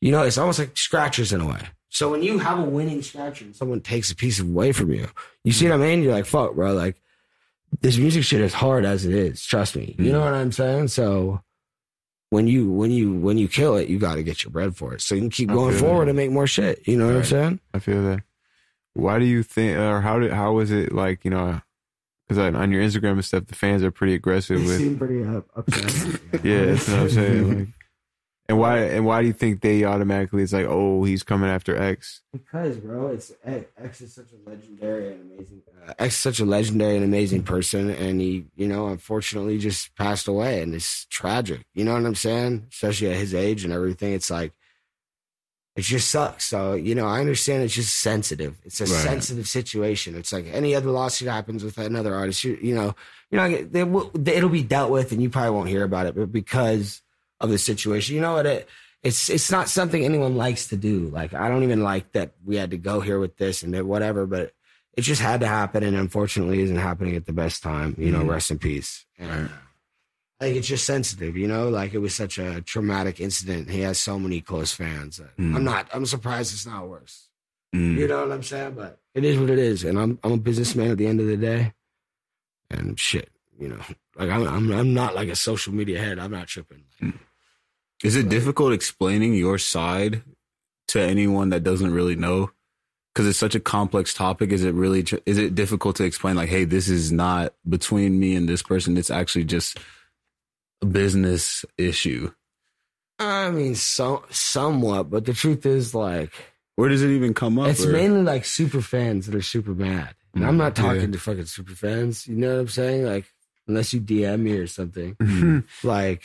you 0.00 0.12
know, 0.12 0.22
it's 0.22 0.38
almost 0.38 0.58
like 0.58 0.76
scratchers 0.76 1.32
in 1.32 1.40
a 1.40 1.48
way. 1.48 1.62
So 1.90 2.10
when 2.10 2.22
you 2.22 2.38
have 2.38 2.58
a 2.58 2.62
winning 2.62 3.02
scratcher 3.02 3.44
and 3.44 3.54
someone 3.54 3.80
takes 3.80 4.10
a 4.10 4.16
piece 4.16 4.38
away 4.38 4.72
from 4.72 4.92
you, 4.92 5.08
you 5.44 5.52
see 5.52 5.66
mm. 5.66 5.70
what 5.70 5.80
I 5.80 5.88
mean? 5.88 6.02
You're 6.02 6.12
like, 6.12 6.24
fuck, 6.24 6.54
bro. 6.54 6.72
Like, 6.72 7.00
this 7.80 7.98
music 7.98 8.24
shit 8.24 8.40
is 8.40 8.54
hard 8.54 8.84
as 8.84 9.04
it 9.04 9.12
is. 9.12 9.44
Trust 9.44 9.76
me. 9.76 9.96
You 9.98 10.06
mm. 10.06 10.12
know 10.12 10.20
what 10.20 10.32
I'm 10.32 10.52
saying? 10.52 10.88
So 10.88 11.42
when 12.30 12.46
you 12.46 12.70
when 12.70 12.92
you 12.92 13.12
when 13.12 13.38
you 13.38 13.48
kill 13.48 13.76
it, 13.76 13.88
you 13.88 13.98
got 13.98 14.14
to 14.14 14.22
get 14.22 14.44
your 14.44 14.52
bread 14.52 14.76
for 14.76 14.94
it. 14.94 15.00
So 15.00 15.14
you 15.14 15.20
can 15.20 15.30
keep 15.30 15.50
I 15.50 15.54
going 15.54 15.76
forward 15.76 16.06
that. 16.06 16.10
and 16.10 16.16
make 16.16 16.30
more 16.30 16.46
shit. 16.46 16.86
You 16.86 16.96
know 16.96 17.06
what 17.06 17.16
I'm 17.16 17.24
saying? 17.24 17.60
I 17.74 17.80
feel 17.80 18.02
that. 18.04 18.22
Why 18.94 19.18
do 19.18 19.24
you 19.24 19.42
think, 19.42 19.78
or 19.78 20.00
how 20.00 20.18
did, 20.18 20.32
how 20.32 20.52
was 20.52 20.70
it 20.70 20.92
like, 20.92 21.24
you 21.24 21.30
know, 21.30 21.60
because 22.28 22.38
on 22.54 22.70
your 22.70 22.82
Instagram 22.82 23.12
and 23.12 23.24
stuff, 23.24 23.46
the 23.46 23.54
fans 23.54 23.82
are 23.82 23.90
pretty 23.90 24.14
aggressive 24.14 24.60
with, 24.60 24.78
seem 24.78 24.96
pretty 24.96 25.24
up, 25.24 25.46
upset. 25.56 26.20
yeah, 26.44 26.66
that's 26.66 26.88
what 26.88 26.98
I'm 26.98 27.10
saying. 27.10 27.58
Like, 27.58 27.68
and 28.50 28.58
why, 28.58 28.78
and 28.78 29.06
why 29.06 29.20
do 29.22 29.28
you 29.28 29.32
think 29.32 29.60
they 29.60 29.84
automatically, 29.84 30.42
it's 30.42 30.52
like, 30.52 30.66
oh, 30.68 31.04
he's 31.04 31.22
coming 31.22 31.48
after 31.48 31.76
X? 31.76 32.20
Because, 32.32 32.76
bro, 32.78 33.06
it's 33.08 33.32
X 33.44 34.00
is 34.00 34.14
such 34.14 34.32
a 34.32 34.50
legendary 34.50 35.12
and 35.12 35.32
amazing. 35.32 35.62
Uh, 35.86 35.94
X 35.98 36.14
is 36.14 36.20
such 36.20 36.40
a 36.40 36.44
legendary 36.44 36.96
and 36.96 37.04
amazing 37.04 37.44
person, 37.44 37.90
and 37.90 38.20
he, 38.20 38.46
you 38.56 38.66
know, 38.66 38.88
unfortunately 38.88 39.58
just 39.58 39.94
passed 39.96 40.26
away, 40.28 40.60
and 40.62 40.74
it's 40.74 41.06
tragic. 41.06 41.64
You 41.74 41.84
know 41.84 41.94
what 41.94 42.04
I'm 42.04 42.14
saying? 42.14 42.66
Especially 42.72 43.08
at 43.10 43.16
his 43.16 43.34
age 43.34 43.64
and 43.64 43.72
everything, 43.72 44.12
it's 44.12 44.30
like 44.30 44.52
it 45.76 45.82
just 45.82 46.10
sucks. 46.10 46.44
So, 46.44 46.74
you 46.74 46.96
know, 46.96 47.06
I 47.06 47.20
understand 47.20 47.62
it's 47.62 47.74
just 47.74 48.00
sensitive. 48.00 48.58
It's 48.64 48.80
a 48.80 48.84
Right. 48.84 48.92
sensitive 48.92 49.46
situation. 49.46 50.16
It's 50.16 50.32
like 50.32 50.46
any 50.52 50.74
other 50.74 50.90
lawsuit 50.90 51.28
happens 51.28 51.62
with 51.62 51.78
another 51.78 52.14
artist. 52.14 52.42
You, 52.42 52.58
you 52.60 52.74
know, 52.74 52.96
you 53.30 53.38
know, 53.38 53.56
they 53.62 53.84
will, 53.84 54.10
it'll 54.26 54.48
be 54.48 54.64
dealt 54.64 54.90
with, 54.90 55.12
and 55.12 55.22
you 55.22 55.30
probably 55.30 55.52
won't 55.52 55.68
hear 55.68 55.84
about 55.84 56.06
it, 56.06 56.16
but 56.16 56.32
because 56.32 57.00
of 57.40 57.50
the 57.50 57.58
situation, 57.58 58.14
you 58.14 58.20
know 58.20 58.34
what? 58.34 58.46
It, 58.46 58.68
it's 59.02 59.30
it's 59.30 59.50
not 59.50 59.68
something 59.68 60.04
anyone 60.04 60.36
likes 60.36 60.68
to 60.68 60.76
do. 60.76 61.08
Like 61.08 61.32
I 61.32 61.48
don't 61.48 61.62
even 61.62 61.82
like 61.82 62.12
that 62.12 62.32
we 62.44 62.56
had 62.56 62.70
to 62.72 62.76
go 62.78 63.00
here 63.00 63.18
with 63.18 63.36
this 63.38 63.62
and 63.62 63.74
whatever, 63.88 64.26
but 64.26 64.52
it 64.94 65.02
just 65.02 65.22
had 65.22 65.40
to 65.40 65.46
happen, 65.46 65.82
and 65.82 65.96
unfortunately, 65.96 66.60
isn't 66.60 66.76
happening 66.76 67.16
at 67.16 67.24
the 67.24 67.32
best 67.32 67.62
time. 67.62 67.94
You 67.96 68.10
know, 68.10 68.22
Mhm. 68.24 68.28
rest 68.28 68.50
in 68.50 68.58
peace. 68.58 69.06
And, 69.18 69.30
Right. 69.30 69.50
think 70.40 70.56
it's 70.56 70.68
just 70.68 70.84
sensitive. 70.84 71.36
You 71.36 71.46
know, 71.48 71.68
like 71.70 71.94
it 71.94 71.98
was 71.98 72.14
such 72.14 72.38
a 72.38 72.60
traumatic 72.60 73.20
incident. 73.20 73.70
He 73.70 73.80
has 73.80 73.98
so 73.98 74.18
many 74.18 74.40
close 74.40 74.72
fans. 74.72 75.20
Mm. 75.38 75.54
I'm 75.56 75.64
not. 75.64 75.88
I'm 75.94 76.04
surprised 76.06 76.52
it's 76.52 76.66
not 76.66 76.88
worse. 76.88 77.28
Mm. 77.74 77.96
You 77.96 78.08
know 78.08 78.20
what 78.26 78.32
I'm 78.32 78.42
saying? 78.42 78.74
But 78.74 78.98
it 79.14 79.24
is 79.24 79.38
what 79.38 79.48
it 79.48 79.58
is, 79.58 79.84
and 79.84 79.98
I'm 79.98 80.18
I'm 80.22 80.32
a 80.32 80.36
businessman 80.38 80.90
at 80.90 80.98
the 80.98 81.06
end 81.06 81.20
of 81.20 81.26
the 81.26 81.36
day. 81.38 81.72
And 82.70 82.98
shit, 83.00 83.30
you 83.58 83.68
know, 83.68 83.80
like 84.16 84.28
I'm 84.28 84.46
I'm 84.46 84.70
I'm 84.72 84.92
not 84.92 85.14
like 85.14 85.28
a 85.28 85.36
social 85.36 85.72
media 85.72 85.98
head. 86.00 86.18
I'm 86.18 86.30
not 86.32 86.48
tripping. 86.48 86.84
Is 88.02 88.16
it 88.16 88.28
difficult 88.28 88.72
explaining 88.72 89.34
your 89.34 89.58
side 89.58 90.22
to 90.88 91.00
anyone 91.00 91.50
that 91.50 91.62
doesn't 91.62 91.92
really 91.92 92.16
know? 92.16 92.50
Because 93.14 93.28
it's 93.28 93.38
such 93.38 93.54
a 93.54 93.60
complex 93.60 94.14
topic. 94.14 94.52
Is 94.52 94.64
it 94.64 94.72
really? 94.74 95.04
Is 95.26 95.36
it 95.36 95.54
difficult 95.54 95.96
to 95.96 96.04
explain? 96.04 96.36
Like, 96.36 96.48
hey, 96.48 96.64
this 96.64 96.88
is 96.88 97.10
not 97.12 97.52
between 97.68 98.18
me 98.20 98.36
and 98.36 98.48
this 98.48 98.62
person. 98.62 98.96
It's 98.96 99.10
actually 99.10 99.44
just 99.44 99.78
a 100.80 100.86
business 100.86 101.64
issue. 101.76 102.30
I 103.18 103.50
mean, 103.50 103.74
so 103.74 104.24
somewhat, 104.30 105.10
but 105.10 105.26
the 105.26 105.34
truth 105.34 105.66
is, 105.66 105.94
like, 105.94 106.32
Where 106.76 106.88
does 106.88 107.02
it 107.02 107.10
even 107.10 107.34
come 107.34 107.58
up? 107.58 107.68
it's 107.68 107.84
or- 107.84 107.92
mainly 107.92 108.22
like 108.22 108.44
super 108.46 108.80
fans 108.80 109.26
that 109.26 109.34
are 109.34 109.42
super 109.42 109.74
mad. 109.74 110.14
And 110.34 110.46
I'm 110.46 110.56
not 110.56 110.72
Mm, 110.74 110.82
talking 110.82 111.00
yeah. 111.02 111.06
to 111.08 111.18
fucking 111.18 111.44
super 111.46 111.74
fans. 111.74 112.26
You 112.28 112.36
know 112.36 112.54
what 112.54 112.60
I'm 112.60 112.68
saying? 112.68 113.04
Like, 113.04 113.26
unless 113.66 113.92
you 113.92 114.00
DM 114.00 114.40
me 114.40 114.52
or 114.52 114.66
something. 114.68 115.16
Mhm. 115.16 115.64
Like, 115.82 116.22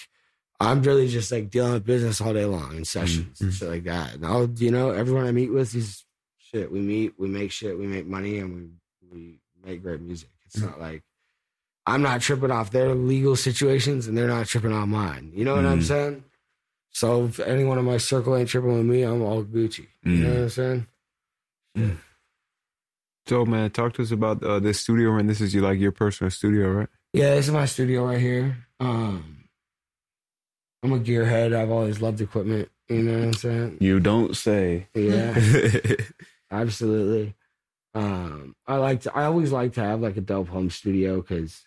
I'm 0.60 0.82
really 0.84 1.08
just 1.08 1.32
like 1.32 1.50
dealing 1.50 1.74
with 1.74 1.86
business 1.86 2.22
all 2.22 2.34
day 2.34 2.46
long 2.46 2.72
in 2.78 2.82
Mm, 2.84 2.86
sessions 2.88 3.41
and 3.41 3.54
shit 3.54 3.70
like 3.70 3.84
that. 3.86 4.13
And 4.15 4.26
I'll, 4.26 4.50
you 4.50 4.72
know, 4.72 4.91
everyone 4.91 5.28
I 5.28 5.32
meet 5.32 5.52
with 5.52 5.76
is 5.76 6.06
shit. 6.38 6.72
We 6.72 6.80
meet, 6.80 7.13
we 7.20 7.28
make 7.28 7.52
shit, 7.52 7.78
we 7.78 7.88
make 7.88 8.08
money, 8.08 8.39
and 8.39 8.54
we 8.56 8.70
we 9.12 9.39
make 9.63 9.84
great 9.84 10.02
music. 10.02 10.30
It's 10.46 10.58
Mm. 10.58 10.70
not 10.70 10.80
like 10.80 11.04
I'm 11.86 12.02
not 12.02 12.22
tripping 12.22 12.52
off 12.52 12.72
their 12.72 12.96
legal 12.96 13.36
situations, 13.36 14.08
and 14.08 14.18
they're 14.18 14.28
not 14.28 14.48
tripping 14.48 14.72
on 14.74 14.89
mine. 14.89 15.32
You 15.36 15.46
know 15.46 15.56
what 15.56 15.65
I'm 15.65 15.80
Mm. 15.82 15.88
saying? 15.88 16.24
So 16.91 17.26
if 17.26 17.39
anyone 17.41 17.78
in 17.78 17.86
my 17.86 17.98
circle 17.98 18.36
ain't 18.36 18.50
tripping 18.50 18.74
with 18.74 18.86
me, 18.86 19.04
I'm 19.04 19.22
all 19.22 19.44
Gucci. 19.44 19.88
You 20.04 20.12
know 20.24 20.30
what 20.34 20.41
I'm 20.44 20.50
saying? 20.50 20.88
So, 23.28 23.46
man, 23.46 23.72
talk 23.72 23.94
to 23.94 24.04
us 24.04 24.12
about 24.12 24.44
uh, 24.44 24.60
this 24.60 24.80
studio, 24.80 25.18
and 25.18 25.28
this 25.30 25.41
is 25.41 25.54
you 25.54 25.62
like 25.62 25.80
your 25.80 25.91
personal 25.91 26.30
studio, 26.32 26.70
right? 26.72 26.88
Yeah, 27.12 27.36
this 27.36 27.48
is 27.48 27.52
my 27.52 27.65
studio 27.65 28.06
right 28.06 28.20
here. 28.20 28.58
Um, 28.80 29.35
I'm 30.86 30.93
a 30.93 31.00
gearhead. 31.00 31.56
I've 31.56 31.71
always 31.71 32.02
loved 32.02 32.21
equipment. 32.21 32.69
You 32.89 33.02
know 33.04 33.17
what 33.17 33.24
I'm 33.26 33.34
saying? 33.34 33.78
You 33.80 34.00
don't 34.00 34.36
say. 34.38 34.88
Yeah. 34.93 35.34
Absolutely. 36.52 37.34
Um, 37.93 38.56
I 38.67 38.76
like 38.78 39.02
to. 39.02 39.15
I 39.15 39.26
always 39.26 39.52
like 39.52 39.74
to 39.74 39.82
have 39.82 40.02
like 40.02 40.17
a 40.17 40.21
dope 40.21 40.50
home 40.50 40.69
studio 40.69 41.21
because 41.21 41.63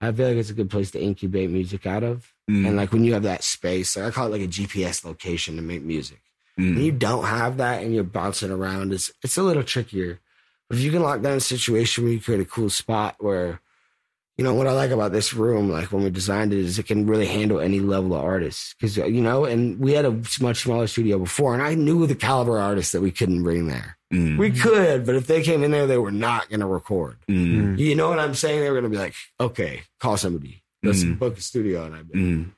I 0.00 0.12
feel 0.12 0.28
like 0.28 0.36
it's 0.36 0.50
a 0.50 0.54
good 0.54 0.70
place 0.70 0.90
to 0.92 1.00
incubate 1.02 1.50
music 1.50 1.86
out 1.86 2.04
of. 2.04 2.32
Mm, 2.50 2.66
And 2.68 2.76
like 2.76 2.92
when 2.92 3.04
you 3.04 3.14
have 3.14 3.24
that 3.24 3.42
space, 3.44 3.96
like 3.96 4.06
I 4.06 4.10
call 4.10 4.26
it 4.28 4.30
like 4.38 4.42
a 4.42 4.46
GPS 4.48 5.04
location 5.04 5.56
to 5.56 5.62
make 5.62 5.82
music. 5.82 6.20
mm, 6.58 6.74
When 6.76 6.84
you 6.84 6.92
don't 6.92 7.24
have 7.24 7.56
that 7.58 7.82
and 7.82 7.94
you're 7.94 8.04
bouncing 8.04 8.50
around, 8.50 8.92
it's 8.92 9.10
it's 9.22 9.36
a 9.36 9.42
little 9.42 9.64
trickier. 9.64 10.20
But 10.68 10.78
if 10.78 10.84
you 10.84 10.90
can 10.92 11.02
lock 11.02 11.22
down 11.22 11.36
a 11.36 11.40
situation 11.40 12.04
where 12.04 12.12
you 12.12 12.20
create 12.20 12.40
a 12.40 12.44
cool 12.44 12.70
spot 12.70 13.16
where, 13.18 13.60
you 14.38 14.44
know, 14.44 14.54
what 14.54 14.68
I 14.68 14.72
like 14.72 14.92
about 14.92 15.10
this 15.12 15.34
room, 15.34 15.68
like 15.68 15.90
when 15.92 16.04
we 16.04 16.10
designed 16.10 16.52
it, 16.52 16.60
is 16.60 16.78
it 16.78 16.86
can 16.86 17.06
really 17.06 17.26
handle 17.26 17.58
any 17.60 17.80
level 17.80 18.14
of 18.14 18.24
artists. 18.24 18.72
Because 18.74 18.96
you 18.96 19.20
know, 19.20 19.44
and 19.44 19.78
we 19.80 19.92
had 19.92 20.04
a 20.04 20.12
much 20.40 20.62
smaller 20.62 20.86
studio 20.86 21.18
before, 21.18 21.54
and 21.54 21.62
I 21.62 21.74
knew 21.74 22.06
the 22.06 22.14
caliber 22.14 22.56
of 22.56 22.62
artists 22.62 22.92
that 22.92 23.00
we 23.00 23.10
couldn't 23.10 23.42
bring 23.42 23.66
there. 23.66 23.98
mm, 24.14 24.38
We 24.38 24.50
could, 24.52 25.04
but 25.04 25.16
if 25.16 25.26
they 25.26 25.42
came 25.42 25.62
in 25.64 25.72
there, 25.72 25.86
they 25.88 25.98
were 25.98 26.12
not 26.12 26.48
going 26.48 26.60
to 26.60 26.66
record. 26.66 27.18
mm, 27.28 27.76
You 27.78 27.94
know 27.96 28.08
what 28.08 28.20
I'm 28.20 28.34
saying? 28.34 28.60
They 28.60 28.70
were 28.70 28.80
going 28.80 28.90
to 28.90 28.96
be 28.96 29.02
like, 29.02 29.14
okay, 29.40 29.82
call 29.98 30.16
somebody. 30.16 30.62
Let's 30.84 31.02
Mhm. 31.02 31.18
book 31.18 31.36
a 31.36 31.40
studio. 31.40 31.84
And 31.86 31.94
I, 31.96 32.02
mm, 32.02 32.50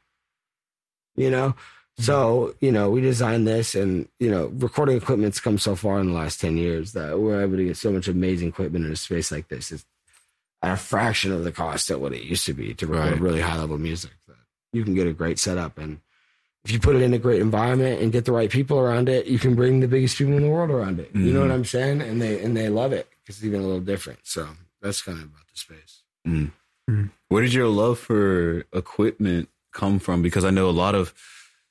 you 1.16 1.30
know? 1.30 1.54
So, 1.98 2.54
you 2.60 2.72
know, 2.72 2.88
we 2.90 3.00
designed 3.02 3.46
this 3.46 3.74
and, 3.74 4.08
you 4.18 4.30
know, 4.30 4.46
recording 4.54 4.96
equipment's 4.96 5.38
come 5.40 5.58
so 5.58 5.74
far 5.76 6.00
in 6.00 6.06
the 6.08 6.12
last 6.14 6.40
10 6.40 6.56
years 6.56 6.92
that 6.92 7.18
we're 7.20 7.42
able 7.42 7.56
to 7.58 7.64
get 7.64 7.76
so 7.76 7.90
much 7.92 8.08
amazing 8.08 8.48
equipment 8.48 8.86
in 8.86 8.92
a 8.92 8.96
space 8.96 9.30
like 9.30 9.48
this. 9.48 9.70
It's 9.72 9.84
at 10.62 10.72
a 10.72 10.76
fraction 10.76 11.32
of 11.32 11.44
the 11.44 11.52
cost 11.52 11.90
of 11.90 12.00
what 12.00 12.12
it 12.12 12.22
used 12.22 12.44
to 12.46 12.52
be 12.54 12.74
to 12.74 12.86
record 12.86 13.12
Right. 13.12 13.20
really 13.20 13.40
high 13.40 13.58
level 13.58 13.78
music. 13.78 14.10
That 14.28 14.36
you 14.72 14.84
can 14.84 14.94
get 14.94 15.06
a 15.06 15.12
great 15.12 15.38
setup. 15.38 15.78
And 15.78 16.00
if 16.64 16.70
you 16.70 16.78
put 16.78 16.96
it 16.96 17.02
in 17.02 17.14
a 17.14 17.18
great 17.18 17.40
environment 17.40 18.02
and 18.02 18.12
get 18.12 18.26
the 18.26 18.32
right 18.32 18.50
people 18.50 18.78
around 18.78 19.08
it, 19.08 19.26
you 19.26 19.38
can 19.38 19.54
bring 19.54 19.80
the 19.80 19.88
biggest 19.88 20.18
people 20.18 20.34
in 20.34 20.42
the 20.42 20.48
world 20.50 20.70
around 20.70 21.00
it. 21.00 21.10
You 21.14 21.32
know 21.32 21.40
Mhm. 21.40 21.48
what 21.48 21.54
I'm 21.54 21.64
saying? 21.64 22.02
And 22.02 22.20
they, 22.20 22.42
and 22.42 22.54
they 22.56 22.68
love 22.68 22.92
it 22.92 23.08
because 23.22 23.36
it's 23.38 23.44
even 23.46 23.60
a 23.60 23.64
little 23.64 23.80
different. 23.80 24.18
So 24.24 24.48
that's 24.82 25.00
kind 25.00 25.18
of 25.18 25.24
about 25.24 25.46
the 25.52 25.58
space. 25.58 26.02
mm. 26.26 26.50
Where 27.28 27.42
did 27.42 27.54
your 27.54 27.68
love 27.68 27.98
for 28.00 28.64
equipment 28.72 29.48
come 29.72 30.00
from? 30.00 30.20
Because 30.22 30.44
I 30.44 30.50
know 30.50 30.68
a 30.68 30.72
lot 30.72 30.94
of 30.96 31.14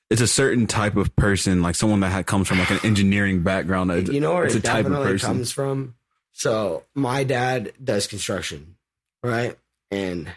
it's 0.10 0.22
a 0.22 0.28
certain 0.28 0.66
type 0.66 0.96
of 0.96 1.16
person, 1.18 1.62
like 1.62 1.76
someone 1.76 2.00
that 2.00 2.10
had, 2.10 2.26
comes 2.26 2.48
from 2.48 2.58
like 2.58 2.72
an 2.72 2.80
engineering 2.84 3.44
background. 3.44 4.08
You 4.12 4.20
know 4.22 4.34
where 4.34 4.46
it's 4.46 4.56
it 4.56 4.60
a 4.60 4.62
type 4.62 4.86
of 4.86 4.92
definitely 4.94 5.12
person. 5.14 5.28
comes 5.28 5.52
from. 5.52 5.96
So 6.32 6.86
my 6.96 7.24
dad 7.26 7.74
does 7.84 8.08
construction, 8.08 8.76
right? 9.24 9.58
And 9.92 10.32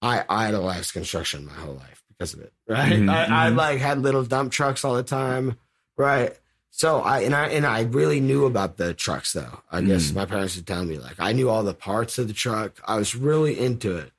I 0.00 0.24
idolized 0.28 0.92
construction 0.92 1.46
my 1.46 1.52
whole 1.52 1.74
life 1.74 2.02
because 2.08 2.34
of 2.34 2.40
it, 2.40 2.52
right? 2.68 2.92
Mhm, 2.92 3.08
I, 3.10 3.46
I 3.46 3.50
mhm. 3.50 3.56
like 3.56 3.78
had 3.78 4.00
little 4.02 4.24
dump 4.24 4.52
trucks 4.52 4.84
all 4.84 4.94
the 4.94 5.02
time, 5.02 5.56
right? 5.96 6.36
So 6.70 7.00
I 7.00 7.20
and 7.20 7.34
I 7.34 7.48
and 7.48 7.66
I 7.66 7.82
really 7.82 8.20
knew 8.20 8.46
about 8.46 8.78
the 8.78 8.94
trucks 8.94 9.32
though. 9.34 9.60
I 9.70 9.82
guess 9.82 10.10
Mm. 10.10 10.14
my 10.14 10.24
parents 10.24 10.56
would 10.56 10.66
tell 10.66 10.84
me 10.84 10.98
like 10.98 11.16
I 11.18 11.32
knew 11.32 11.48
all 11.50 11.62
the 11.62 11.74
parts 11.74 12.18
of 12.18 12.28
the 12.28 12.34
truck. 12.34 12.80
I 12.86 12.96
was 12.96 13.14
really 13.14 13.58
into 13.60 13.96
it. 13.98 14.10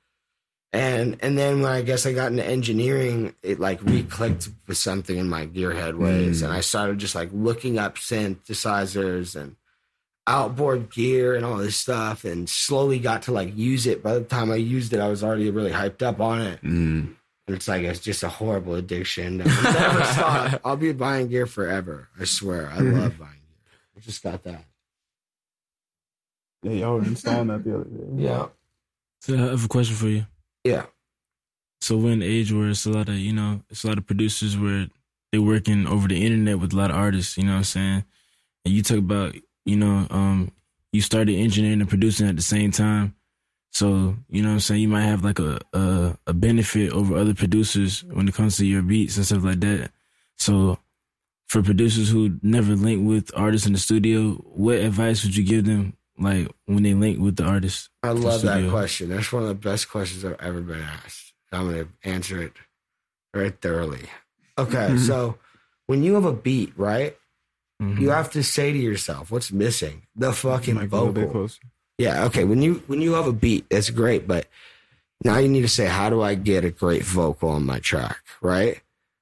And 0.72 1.18
and 1.22 1.38
then 1.38 1.62
when 1.62 1.72
I 1.72 1.82
guess 1.82 2.06
I 2.06 2.14
got 2.14 2.32
into 2.32 2.46
engineering, 2.46 3.34
it 3.44 3.60
like 3.60 3.82
re-clicked 3.84 4.50
with 4.68 4.78
something 4.78 5.18
in 5.18 5.28
my 5.30 5.46
gearhead 5.48 5.98
ways, 5.98 6.42
Mm. 6.42 6.46
and 6.46 6.54
I 6.54 6.62
started 6.62 7.00
just 7.00 7.16
like 7.16 7.30
looking 7.34 7.78
up 7.80 7.98
synthesizers 7.98 9.36
and 9.36 9.56
outboard 10.28 10.90
gear 10.92 11.36
and 11.36 11.46
all 11.46 11.58
this 11.58 11.76
stuff, 11.78 12.24
and 12.26 12.50
slowly 12.50 13.00
got 13.00 13.24
to 13.24 13.32
like 13.32 13.56
use 13.58 13.86
it. 13.88 14.02
By 14.04 14.14
the 14.16 14.24
time 14.24 14.52
I 14.52 14.56
used 14.56 14.94
it, 14.94 15.00
I 15.00 15.08
was 15.10 15.24
already 15.24 15.50
really 15.50 15.72
hyped 15.72 16.02
up 16.02 16.20
on 16.22 16.42
it, 16.42 16.62
Mm. 16.62 17.16
and 17.48 17.56
it's 17.56 17.68
like 17.68 17.84
it's 17.84 18.00
just 18.00 18.24
a 18.24 18.30
horrible 18.30 18.76
addiction. 18.76 19.40
that 19.40 19.48
never 19.48 20.04
stop. 20.14 20.62
I'll 20.64 20.78
be 20.78 20.92
buying 20.94 21.28
gear 21.28 21.46
forever. 21.46 22.08
I 22.20 22.24
swear, 22.26 22.70
I 22.70 22.80
love 22.80 23.18
buying 23.20 23.32
gear. 23.32 23.80
I 23.98 24.00
just 24.00 24.24
got 24.24 24.44
that. 24.44 24.64
Yeah, 26.64 26.72
y'all 26.72 26.96
were 27.00 27.04
installing 27.06 27.48
that 27.48 27.64
the 27.64 27.76
other 27.76 27.84
day. 27.84 28.24
Yeah, 28.24 28.48
So 29.22 29.34
I 29.36 29.38
have 29.40 29.66
a 29.66 29.68
question 29.68 29.96
for 29.96 30.08
you. 30.08 30.26
yeah. 30.64 30.86
So 31.82 31.98
we're 31.98 32.14
in 32.14 32.22
an 32.22 32.30
age 32.30 32.54
where 32.54 32.70
it's 32.70 32.86
a 32.86 32.90
lot 32.92 33.10
of, 33.10 33.16
you 33.16 33.34
know, 33.34 33.62
it's 33.70 33.84
a 33.84 33.88
lot 33.88 33.98
of 33.98 34.08
producers 34.08 34.58
where 34.58 34.88
they're 35.34 35.42
working 35.42 35.86
over 35.86 36.08
the 36.08 36.26
internet 36.26 36.58
with 36.60 36.72
a 36.72 36.78
lot 36.78 36.92
of 36.92 36.96
artists, 36.96 37.36
you 37.38 37.44
know 37.44 37.52
what 37.52 37.58
I'm 37.58 37.64
saying? 37.66 38.06
And 38.64 38.74
you 38.74 38.82
talk 38.82 39.00
about, 39.00 39.36
you 39.66 39.76
know, 39.76 40.08
um, 40.10 40.52
you 40.92 41.02
started 41.02 41.36
engineering 41.36 41.82
and 41.82 41.90
producing 41.90 42.28
at 42.28 42.36
the 42.36 42.42
same 42.42 42.72
time. 42.72 43.16
So, 43.72 44.16
you 44.30 44.44
know 44.44 44.50
what 44.50 44.54
I'm 44.56 44.60
saying? 44.60 44.82
You 44.82 44.88
might 44.88 45.02
have 45.02 45.24
like 45.24 45.40
a, 45.40 45.60
a, 45.74 46.18
a 46.28 46.34
benefit 46.34 46.92
over 46.92 47.18
other 47.18 47.34
producers 47.34 48.04
when 48.04 48.28
it 48.28 48.36
comes 48.36 48.58
to 48.58 48.66
your 48.66 48.84
beats 48.84 49.18
and 49.18 49.26
stuff 49.26 49.44
like 49.44 49.62
that. 49.62 49.92
So 50.38 50.78
for 51.48 51.64
producers 51.64 52.10
who 52.10 52.38
never 52.44 52.76
link 52.76 53.08
with 53.08 53.32
artists 53.36 53.66
in 53.66 53.74
the 53.74 53.80
studio, 53.80 54.34
what 54.34 54.76
advice 54.76 55.24
would 55.24 55.36
you 55.36 55.44
give 55.44 55.66
them 55.66 55.98
like 56.20 56.48
when 56.66 56.84
they 56.84 56.94
link 56.94 57.20
with 57.20 57.38
the 57.38 57.46
artist? 57.46 57.90
I 58.04 58.12
love 58.12 58.44
that 58.44 58.70
question. 58.70 59.10
That's 59.10 59.32
one 59.32 59.44
of 59.44 59.50
the 59.50 59.56
best 59.56 59.90
questions 59.90 60.24
I've 60.24 60.40
ever 60.40 60.62
been 60.62 60.82
asked. 60.82 61.34
I'm 61.52 61.70
going 61.72 61.86
to 61.86 62.10
answer 62.10 62.42
it 62.42 62.54
very 63.34 63.50
thoroughly. 63.50 64.02
Okay, 64.58 64.98
so 64.98 65.38
when 65.88 66.04
you 66.04 66.14
have 66.14 66.26
a 66.26 66.34
beat, 66.34 66.74
right, 66.78 67.18
Mhm. 67.84 68.00
you 68.02 68.10
have 68.10 68.32
to 68.32 68.44
say 68.44 68.72
to 68.72 68.78
yourself, 68.78 69.32
"What's 69.32 69.52
missing?" 69.52 70.04
The 70.16 70.34
fucking 70.34 70.76
Mic 70.76 70.92
a 70.92 70.96
little 70.96 71.14
bit 71.14 71.28
vocal. 71.28 71.50
Yeah, 71.98 72.26
okay. 72.26 72.44
When 72.44 72.62
you 72.62 72.84
when 72.88 73.02
you 73.02 73.14
have 73.14 73.28
a 73.28 73.34
beat, 73.34 73.70
that's 73.70 73.90
great, 73.90 74.28
but 74.28 74.48
now 75.24 75.38
you 75.38 75.48
need 75.48 75.62
to 75.62 75.68
say, 75.68 75.86
"How 75.88 76.10
do 76.10 76.22
I 76.22 76.36
get 76.36 76.66
a 76.66 76.72
great 76.72 77.04
vocal 77.04 77.50
on 77.50 77.66
my 77.66 77.80
track?" 77.80 78.18
Right. 78.42 78.82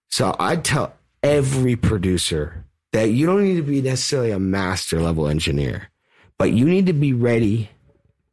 So 0.10 0.36
I 0.40 0.56
tell 0.58 0.94
every 1.24 1.76
producer 1.76 2.66
that 2.92 3.10
you 3.10 3.26
don't 3.26 3.44
need 3.44 3.56
to 3.56 3.64
be 3.64 3.82
necessarily 3.82 4.32
a 4.32 4.40
master 4.40 5.02
level 5.02 5.28
engineer, 5.28 5.90
but 6.38 6.52
you 6.52 6.66
need 6.66 6.86
to 6.88 6.94
be 6.94 7.14
ready 7.14 7.70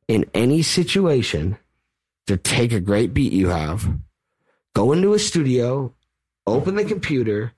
in 0.08 0.24
any 0.34 0.62
situation 0.62 1.58
to 2.26 2.36
take 2.36 2.72
a 2.72 2.80
great 2.80 3.14
beat 3.14 3.32
you 3.32 3.48
have, 3.48 3.88
go 4.74 4.92
into 4.92 5.14
a 5.14 5.18
studio, 5.18 5.94
open 6.46 6.74
the 6.74 6.84
computer, 6.84 7.52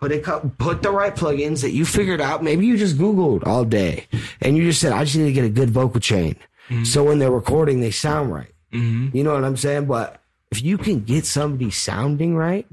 put 0.00 0.10
it 0.12 0.24
put 0.58 0.82
the 0.82 0.90
right 0.90 1.14
plugins 1.14 1.60
that 1.62 1.72
you 1.72 1.84
figured 1.84 2.20
out. 2.20 2.42
Maybe 2.42 2.66
you 2.66 2.76
just 2.76 2.96
Googled 2.96 3.46
all 3.46 3.64
day 3.64 4.06
and 4.40 4.56
you 4.56 4.64
just 4.64 4.80
said, 4.80 4.92
I 4.92 5.04
just 5.04 5.16
need 5.16 5.26
to 5.26 5.32
get 5.32 5.44
a 5.44 5.48
good 5.50 5.70
vocal 5.70 6.00
chain. 6.00 6.36
So 6.84 7.02
when 7.02 7.18
they're 7.18 7.32
recording, 7.32 7.80
they 7.80 7.90
sound 7.90 8.32
right. 8.32 8.52
Mhm. 8.72 9.12
You 9.12 9.24
know 9.24 9.34
what 9.34 9.44
I'm 9.44 9.56
saying? 9.56 9.86
But 9.86 10.22
if 10.52 10.62
you 10.62 10.78
can 10.78 11.00
get 11.00 11.26
somebody 11.26 11.70
sounding 11.70 12.36
right, 12.36 12.64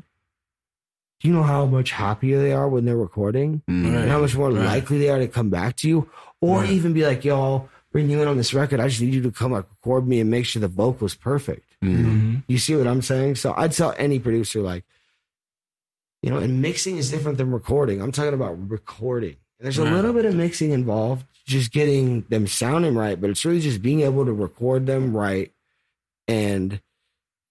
do 1.19 1.27
you 1.27 1.33
know 1.33 1.41
how 1.41 1.65
much 1.65 1.91
happier 1.91 2.39
they 2.39 2.53
are 2.53 2.69
when 2.69 2.85
they're 2.85 2.95
recording? 2.95 3.63
Mm. 3.67 3.87
and 4.01 4.09
how 4.09 4.21
much 4.21 4.35
more 4.37 4.51
Right. 4.51 4.65
likely 4.65 4.99
they 4.99 5.09
are 5.09 5.17
to 5.17 5.27
come 5.27 5.49
back 5.49 5.75
to 5.77 5.87
you, 5.89 6.07
or 6.41 6.59
Right. 6.59 6.69
even 6.69 6.93
be 6.93 7.03
like, 7.05 7.25
"Yo, 7.25 7.35
I'll 7.41 7.69
bring 7.91 8.07
you 8.09 8.21
in 8.21 8.27
on 8.27 8.37
this 8.37 8.53
record. 8.53 8.79
I 8.79 8.87
just 8.87 9.01
need 9.01 9.15
you 9.15 9.23
to 9.23 9.31
come 9.31 9.51
like 9.51 9.65
record 9.67 10.07
me 10.07 10.19
and 10.19 10.29
make 10.29 10.45
sure 10.45 10.59
the 10.59 10.67
vocal's 10.67 11.15
perfect." 11.15 11.63
Mm. 11.83 12.05
Mhm. 12.05 12.43
You 12.47 12.59
see 12.59 12.75
what 12.75 12.85
I'm 12.85 13.01
saying? 13.01 13.35
So 13.35 13.55
I'd 13.57 13.71
tell 13.71 13.95
any 13.97 14.19
producer 14.19 14.61
like, 14.61 14.83
you 16.21 16.29
know, 16.29 16.37
and 16.37 16.61
mixing 16.61 16.97
is 16.97 17.11
different 17.11 17.37
than 17.37 17.51
recording. 17.51 18.01
I'm 18.01 18.11
talking 18.11 18.33
about 18.33 18.69
recording. 18.69 19.35
There's 19.59 19.77
a 19.77 19.83
Right. 19.83 19.93
little 19.93 20.13
bit 20.13 20.25
of 20.25 20.35
mixing 20.35 20.71
involved, 20.71 21.25
just 21.45 21.71
getting 21.71 22.21
them 22.29 22.45
sounding 22.47 22.95
right, 22.95 23.19
but 23.19 23.29
it's 23.29 23.43
really 23.45 23.59
just 23.61 23.81
being 23.81 24.01
able 24.01 24.25
to 24.25 24.33
record 24.33 24.85
them 24.85 25.15
right, 25.15 25.51
and 26.27 26.79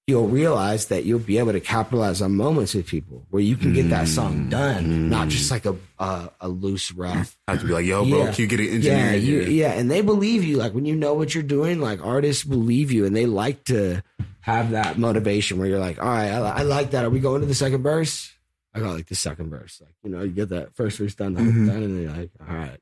you'll 0.06 0.28
realize 0.28 0.86
that 0.86 1.04
you'll 1.04 1.18
be 1.18 1.38
able 1.38 1.50
to 1.50 1.58
capitalize 1.58 2.22
on 2.22 2.36
moments 2.36 2.74
with 2.74 2.86
people 2.86 3.26
where 3.30 3.42
you 3.42 3.56
can 3.56 3.72
get 3.72 3.90
that 3.90 4.06
song 4.06 4.46
mm. 4.46 4.50
done, 4.50 5.08
not 5.10 5.26
just 5.28 5.50
like 5.50 5.66
a 5.66 5.74
a, 5.98 6.30
a 6.42 6.48
loose 6.48 6.92
rough. 6.92 7.36
I 7.48 7.52
have 7.52 7.60
to 7.62 7.66
be 7.66 7.72
like, 7.72 7.86
yo, 7.86 8.04
bro, 8.08 8.18
Yeah. 8.26 8.32
can 8.32 8.42
you 8.42 8.46
get 8.46 8.60
an 8.60 8.66
Yeah, 8.66 8.72
engineer? 8.92 9.14
you, 9.16 9.40
here? 9.40 9.50
yeah, 9.50 9.72
and 9.72 9.90
they 9.90 10.02
believe 10.02 10.44
you. 10.44 10.58
Like 10.58 10.74
when 10.74 10.84
you 10.84 10.94
know 10.94 11.14
what 11.14 11.34
you're 11.34 11.42
doing, 11.42 11.80
like 11.80 12.04
artists 12.04 12.44
believe 12.44 12.92
you, 12.92 13.04
and 13.04 13.16
they 13.16 13.26
like 13.26 13.64
to 13.64 14.02
have 14.40 14.70
that 14.70 14.96
motivation 14.96 15.58
where 15.58 15.66
you're 15.66 15.80
like, 15.80 15.98
all 16.00 16.06
right, 16.06 16.30
I, 16.30 16.58
I 16.58 16.62
like 16.62 16.92
that. 16.92 17.04
Are 17.04 17.10
we 17.10 17.18
going 17.18 17.40
to 17.40 17.46
the 17.48 17.54
second 17.54 17.82
verse? 17.82 18.30
I 18.76 18.80
got 18.80 18.94
like 18.94 19.06
the 19.06 19.14
second 19.14 19.50
verse. 19.50 19.80
Like 19.80 19.94
you 20.04 20.10
know, 20.10 20.22
you 20.22 20.30
get 20.32 20.50
that 20.50 20.74
first 20.76 20.98
verse 20.98 21.14
done, 21.14 21.34
Mhm. 21.36 21.66
done, 21.66 21.82
and 21.82 21.96
then 21.96 22.02
you're 22.02 22.12
like, 22.12 22.30
all 22.40 22.54
right, 22.54 22.80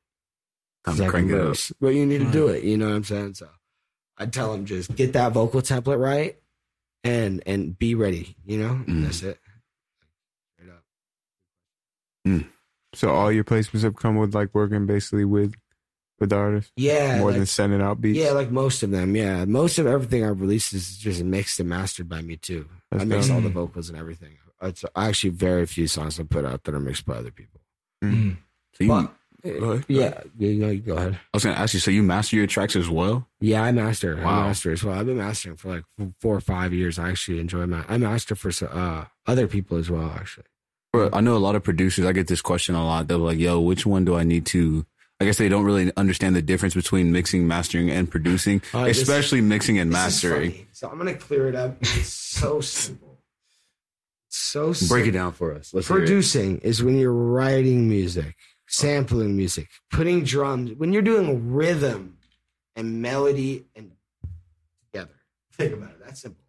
Time 0.85 0.97
second 0.97 1.11
crank 1.11 1.31
it 1.31 1.35
up. 1.41 1.47
verse. 1.49 1.73
But 1.81 1.89
you 1.89 2.05
need 2.07 2.19
to 2.19 2.31
do 2.31 2.49
it. 2.49 2.65
You 2.65 2.77
know 2.77 2.89
what 2.89 2.97
I'm 2.97 3.05
saying? 3.05 3.35
So 3.35 3.49
I 4.19 4.27
tell 4.27 4.53
them 4.53 4.67
just 4.67 4.95
get 4.95 5.13
that 5.15 5.33
vocal 5.33 5.63
template 5.63 6.01
right, 6.01 6.37
and 7.05 7.43
and 7.47 7.79
be 7.79 7.95
ready. 7.95 8.37
You 8.45 8.59
know, 8.59 8.85
Mm. 8.87 9.05
that's 9.05 9.23
it. 9.23 9.41
Straight 10.59 10.71
up. 10.71 12.45
So 12.95 13.11
all 13.11 13.33
your 13.33 13.45
placements 13.45 13.83
have 13.83 13.97
come 13.97 14.17
with 14.17 14.35
like 14.35 14.55
working 14.55 14.87
basically 14.87 15.25
with 15.25 15.55
with 16.21 16.31
the 16.31 16.37
artist 16.37 16.71
Yeah, 16.77 17.19
more 17.19 17.31
like- 17.31 17.39
than 17.39 17.47
sending 17.47 17.81
out 17.83 18.01
beats. 18.01 18.17
Yeah, 18.19 18.31
like 18.31 18.51
most 18.53 18.85
of 18.85 18.91
them. 18.93 19.17
Yeah, 19.17 19.45
most 19.47 19.79
of 19.81 19.87
everything 19.87 20.25
I've 20.25 20.41
released 20.41 20.73
is 20.73 20.97
just 20.97 21.23
mixed 21.25 21.59
and 21.59 21.69
mastered 21.69 22.09
by 22.09 22.23
me 22.23 22.37
too. 22.37 22.69
That's 22.93 23.03
I 23.03 23.05
mix 23.07 23.27
dope. 23.27 23.35
all 23.35 23.41
the 23.43 23.49
vocals 23.49 23.89
and 23.89 23.99
everything. 23.99 24.37
It's 24.65 24.85
actually 24.97 25.31
very 25.31 25.67
few 25.67 25.87
songs 25.87 26.19
I 26.19 26.25
put 26.25 26.45
out 26.45 26.65
that 26.65 26.75
are 26.75 26.81
mixed 26.81 27.05
by 27.07 27.15
other 27.17 27.31
people. 27.31 27.61
Mhm. 28.03 28.37
So 28.75 28.85
you, 28.85 28.89
But- 28.89 28.97
ahead. 29.45 29.85
Yeah, 29.89 30.21
yeah, 30.39 30.49
you 30.49 30.59
know, 30.59 30.75
go 30.79 30.97
ahead. 30.97 31.15
I 31.15 31.37
was 31.37 31.45
gonna 31.45 31.57
ask 31.57 31.75
you. 31.75 31.81
So 31.81 31.91
you 31.91 32.03
master 32.03 32.35
your 32.37 32.47
tracks 32.47 32.75
as 32.77 32.89
well? 32.89 33.29
Yeah, 33.41 33.63
I 33.63 33.73
master. 33.73 34.17
Wow. 34.17 34.41
I 34.45 34.47
master 34.49 34.73
as 34.73 34.83
well. 34.83 34.99
I've 34.99 35.05
been 35.07 35.19
mastering 35.19 35.57
for 35.57 35.69
like 35.69 35.85
four 36.21 36.35
or 36.35 36.41
five 36.41 36.73
years. 36.73 36.99
I 36.99 37.11
actually 37.11 37.41
enjoy 37.41 37.67
my. 37.67 37.85
I 37.89 37.99
master 37.99 38.35
for 38.35 38.51
uh, 38.67 39.05
other 39.27 39.47
people 39.47 39.77
as 39.77 39.91
well. 39.91 40.11
Actually, 40.17 40.45
Bro, 40.95 41.11
I 41.13 41.21
know 41.21 41.37
a 41.37 41.39
lot 41.39 41.57
of 41.57 41.63
producers. 41.63 42.07
I 42.07 42.13
get 42.13 42.27
this 42.29 42.41
question 42.41 42.75
a 42.75 42.85
lot. 42.85 43.07
They're 43.09 43.19
like, 43.19 43.39
"Yo, 43.39 43.61
which 43.61 43.85
one 43.85 44.05
do 44.07 44.15
I 44.17 44.25
need 44.25 44.47
to?" 44.47 44.87
I 45.21 45.27
guess 45.27 45.37
they 45.39 45.49
don't 45.51 45.65
really 45.65 45.93
understand 45.97 46.35
the 46.35 46.43
difference 46.43 46.75
between 46.75 47.13
mixing, 47.13 47.47
mastering, 47.47 47.91
and 47.91 48.11
producing, 48.11 48.63
Uh, 48.73 48.85
this- 48.87 49.01
especially 49.03 49.41
mixing 49.43 49.79
and 49.79 49.91
mastering. 49.91 50.67
So 50.73 50.89
I'm 50.89 50.97
gonna 50.97 51.15
clear 51.15 51.49
it 51.49 51.55
up. 51.55 51.77
It's 51.83 52.09
so 52.09 52.61
simple. 52.63 53.04
So. 54.37 54.75
Break 54.89 55.07
it 55.07 55.13
down 55.13 55.33
for 55.33 55.55
us. 55.55 55.73
Let's. 55.73 55.87
Producing 55.87 56.59
is 56.59 56.83
when 56.83 56.99
you're 56.99 57.13
writing 57.13 57.89
music, 57.89 58.35
sampling 58.67 59.37
music, 59.37 59.69
putting 59.91 60.25
drums, 60.25 60.73
when 60.77 60.93
you're 60.93 61.03
doing 61.03 61.53
rhythm 61.53 62.19
and 62.75 63.01
melody 63.01 63.67
and 63.77 63.93
together. 64.87 65.15
Think 65.53 65.75
about 65.75 65.91
it. 65.91 66.01
That's 66.05 66.21
simple. 66.21 66.43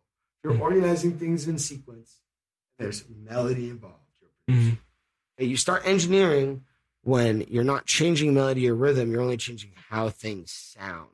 You're 0.43 0.59
organizing 0.59 1.17
things 1.19 1.47
in 1.47 1.59
sequence. 1.59 2.21
There's 2.79 3.05
melody 3.09 3.69
involved. 3.69 3.99
You're 4.19 4.29
producing. 4.47 4.77
Mhm. 4.77 4.79
And 5.37 5.49
you 5.49 5.57
start 5.57 5.83
engineering 5.85 6.65
when 7.03 7.41
you're 7.41 7.63
not 7.63 7.85
changing 7.85 8.33
melody 8.33 8.67
or 8.67 8.73
rhythm. 8.75 9.11
You're 9.11 9.21
only 9.21 9.37
changing 9.37 9.73
how 9.89 10.09
things 10.09 10.51
sound. 10.51 11.09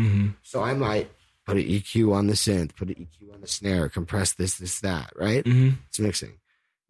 Mhm. 0.00 0.34
So 0.42 0.62
I 0.62 0.74
might 0.74 1.10
put 1.50 1.58
an 1.58 1.68
EQ 1.68 2.12
on 2.14 2.26
the 2.26 2.34
synth, 2.34 2.74
put 2.76 2.88
an 2.88 2.94
EQ 3.06 3.34
on 3.34 3.40
the 3.40 3.46
snare, 3.46 3.88
compress 3.88 4.32
this, 4.32 4.56
this, 4.58 4.80
that, 4.80 5.12
right? 5.16 5.44
Mhm. 5.44 5.74
It's 5.88 5.98
mixing. 6.00 6.32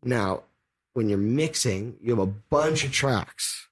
Now, 0.02 0.42
when 0.94 1.08
you're 1.08 1.18
mixing, 1.18 1.96
you 2.00 2.10
have 2.10 2.18
a 2.18 2.26
bunch 2.26 2.84
of 2.84 2.92
tracks 2.92 3.68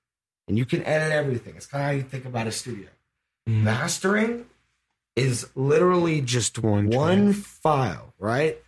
and 0.47 0.57
you 0.59 0.65
can 0.65 0.83
edit 0.85 1.13
everything. 1.13 1.55
It's 1.57 1.67
kind 1.67 1.83
of 1.83 1.87
how 1.91 1.97
you 1.97 2.03
think 2.03 2.25
about 2.25 2.47
a 2.47 2.53
studio. 2.53 2.89
Mhm. 3.49 3.63
Mastering 3.63 4.47
is 5.17 5.49
literally 5.55 6.21
just 6.21 6.59
One 6.59 6.89
one, 6.91 7.33
file, 7.33 8.15
right? 8.19 8.59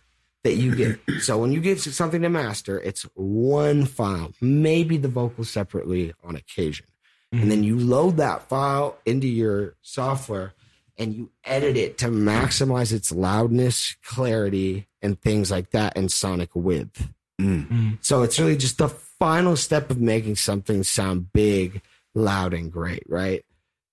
That 0.43 0.55
you 0.55 0.75
get. 0.75 0.99
so 1.21 1.37
when 1.37 1.51
you 1.51 1.61
get 1.61 1.79
something 1.79 2.21
to 2.23 2.29
master, 2.29 2.79
it's 2.79 3.03
one 3.13 3.85
file, 3.85 4.33
maybe 4.41 4.97
the 4.97 5.07
vocals 5.07 5.49
separately 5.49 6.13
on 6.23 6.35
occasion. 6.35 6.87
And 7.33 7.49
then 7.49 7.63
you 7.63 7.79
load 7.79 8.17
that 8.17 8.49
file 8.49 8.97
into 9.05 9.25
your 9.27 9.75
software 9.81 10.51
and 11.01 11.15
you 11.15 11.29
edit 11.43 11.75
it 11.75 11.97
to 11.97 12.05
maximize 12.07 12.93
its 12.93 13.11
loudness, 13.11 13.95
clarity, 14.03 14.87
and 15.01 15.19
things 15.19 15.49
like 15.49 15.71
that, 15.71 15.97
and 15.97 16.11
sonic 16.11 16.51
width. 16.55 17.09
Mm. 17.41 17.97
So 18.01 18.21
it's 18.21 18.39
really 18.39 18.55
just 18.55 18.77
the 18.77 18.89
final 18.89 19.55
step 19.55 19.89
of 19.89 19.99
making 19.99 20.35
something 20.35 20.83
sound 20.83 21.33
big, 21.33 21.81
loud, 22.13 22.53
and 22.53 22.71
great, 22.71 23.03
right? 23.09 23.43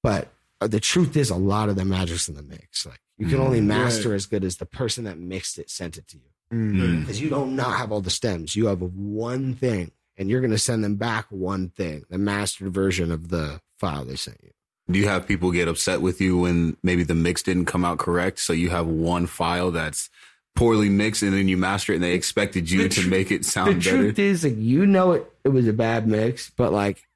But 0.03 0.29
uh, 0.61 0.67
the 0.67 0.81
truth 0.81 1.17
is, 1.17 1.31
a 1.31 1.37
lot 1.37 1.69
of 1.71 1.77
the 1.77 1.85
magic's 1.85 2.29
in 2.29 2.35
the 2.35 2.43
mix. 2.43 2.85
Like 2.85 3.01
you 3.17 3.27
can 3.27 3.41
only 3.41 3.61
Mm, 3.61 3.67
master 3.67 4.15
as 4.15 4.27
good 4.27 4.45
as 4.45 4.59
the 4.59 4.67
person 4.67 5.05
that 5.05 5.19
mixed 5.19 5.59
it 5.59 5.71
sent 5.71 5.97
it 5.97 6.07
to 6.09 6.17
you 6.19 6.23
Mm. 6.53 7.01
because 7.01 7.21
you 7.21 7.29
don't 7.31 7.55
not 7.57 7.77
have 7.77 7.91
all 7.93 8.01
the 8.01 8.11
stems. 8.11 8.57
You 8.57 8.67
have 8.67 8.81
one 8.81 9.55
thing, 9.55 9.93
and 10.17 10.29
you're 10.31 10.41
going 10.41 10.51
to 10.51 10.59
send 10.59 10.83
them 10.85 10.97
back 10.97 11.27
one 11.31 11.69
thing, 11.71 12.05
the 12.11 12.19
mastered 12.19 12.73
version 12.73 13.11
of 13.13 13.29
the 13.29 13.61
file 13.79 14.05
they 14.05 14.17
sent 14.17 14.39
you. 14.43 14.51
Do 14.91 14.99
you 14.99 15.07
have 15.07 15.27
people 15.29 15.53
get 15.53 15.69
upset 15.69 16.01
with 16.01 16.21
you 16.21 16.39
when 16.39 16.77
maybe 16.83 17.03
the 17.03 17.15
mix 17.15 17.43
didn't 17.43 17.67
come 17.67 17.85
out 17.85 17.99
correct? 17.99 18.39
So 18.39 18.53
you 18.53 18.71
have 18.71 18.87
one 18.87 19.27
file 19.27 19.71
that's 19.71 20.09
poorly 20.57 20.89
mixed 20.89 21.23
and 21.23 21.33
then 21.33 21.47
you 21.47 21.57
master 21.57 21.93
it 21.93 21.97
and 21.97 22.05
they 22.05 22.15
expected 22.15 22.71
you 22.71 22.85
The 22.85 22.89
to 22.89 23.09
make 23.09 23.31
it 23.31 23.45
the 23.45 23.51
sound 23.51 23.85
better? 23.85 23.97
The 23.97 24.03
truth 24.05 24.19
is, 24.19 24.45
like 24.45 24.57
you 24.57 24.87
know 24.87 25.13
it, 25.13 25.33
it 25.45 25.51
was 25.51 25.69
a 25.69 25.73
bad 25.73 26.09
mix, 26.09 26.51
but 26.51 26.73
like 26.73 27.07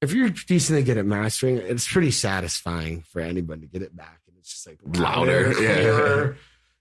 if 0.00 0.12
you're 0.12 0.30
decently 0.30 0.82
good 0.82 0.98
at 0.98 1.06
mastering, 1.06 1.58
it's 1.58 1.90
pretty 1.90 2.10
satisfying 2.10 3.02
for 3.02 3.20
anybody 3.20 3.62
to 3.62 3.66
get 3.68 3.82
it 3.82 3.96
back, 3.96 4.20
and 4.26 4.36
it's 4.38 4.50
just 4.50 4.66
like 4.66 4.78
Louder, 4.84 5.54
louder, 5.54 5.62
yeah. 5.62 6.32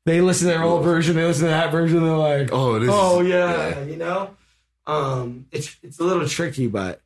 They 0.05 0.21
listen 0.21 0.47
to 0.47 0.53
their 0.55 0.63
old 0.63 0.83
version, 0.83 1.15
they 1.15 1.25
listen 1.25 1.45
to 1.45 1.51
that 1.51 1.71
version, 1.71 2.03
they're 2.03 2.17
like, 2.17 2.49
Oh, 2.51 2.79
this 2.79 2.89
oh 2.91 3.21
is, 3.21 3.27
yeah, 3.27 3.83
you 3.83 3.95
know. 3.95 4.35
Um, 4.87 5.45
it's 5.51 5.77
it's 5.83 5.99
a 5.99 6.03
little 6.03 6.27
tricky, 6.27 6.67
but 6.67 7.01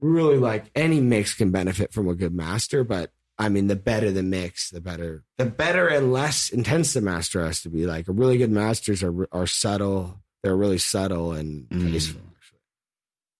really, 0.00 0.38
like 0.38 0.66
any 0.74 1.00
mix 1.00 1.34
can 1.34 1.50
benefit 1.50 1.92
from 1.92 2.08
a 2.08 2.14
good 2.14 2.34
master. 2.34 2.84
But 2.84 3.12
I 3.38 3.48
mean, 3.48 3.66
the 3.66 3.76
better 3.76 4.10
the 4.10 4.22
mix, 4.22 4.70
the 4.70 4.80
better, 4.80 5.24
the 5.38 5.46
better 5.46 5.88
and 5.88 6.12
less 6.12 6.48
intense 6.50 6.92
the 6.94 7.00
master 7.00 7.44
has 7.44 7.60
to 7.62 7.68
be. 7.68 7.86
Like 7.86 8.04
really 8.08 8.38
good 8.38 8.50
masters 8.50 9.02
are 9.02 9.28
are 9.32 9.46
subtle. 9.46 10.20
They're 10.42 10.56
really 10.56 10.78
subtle 10.78 11.32
and 11.32 11.68
Mm. 11.68 11.92
tasteful. 11.92 12.22
Actually, 12.36 12.58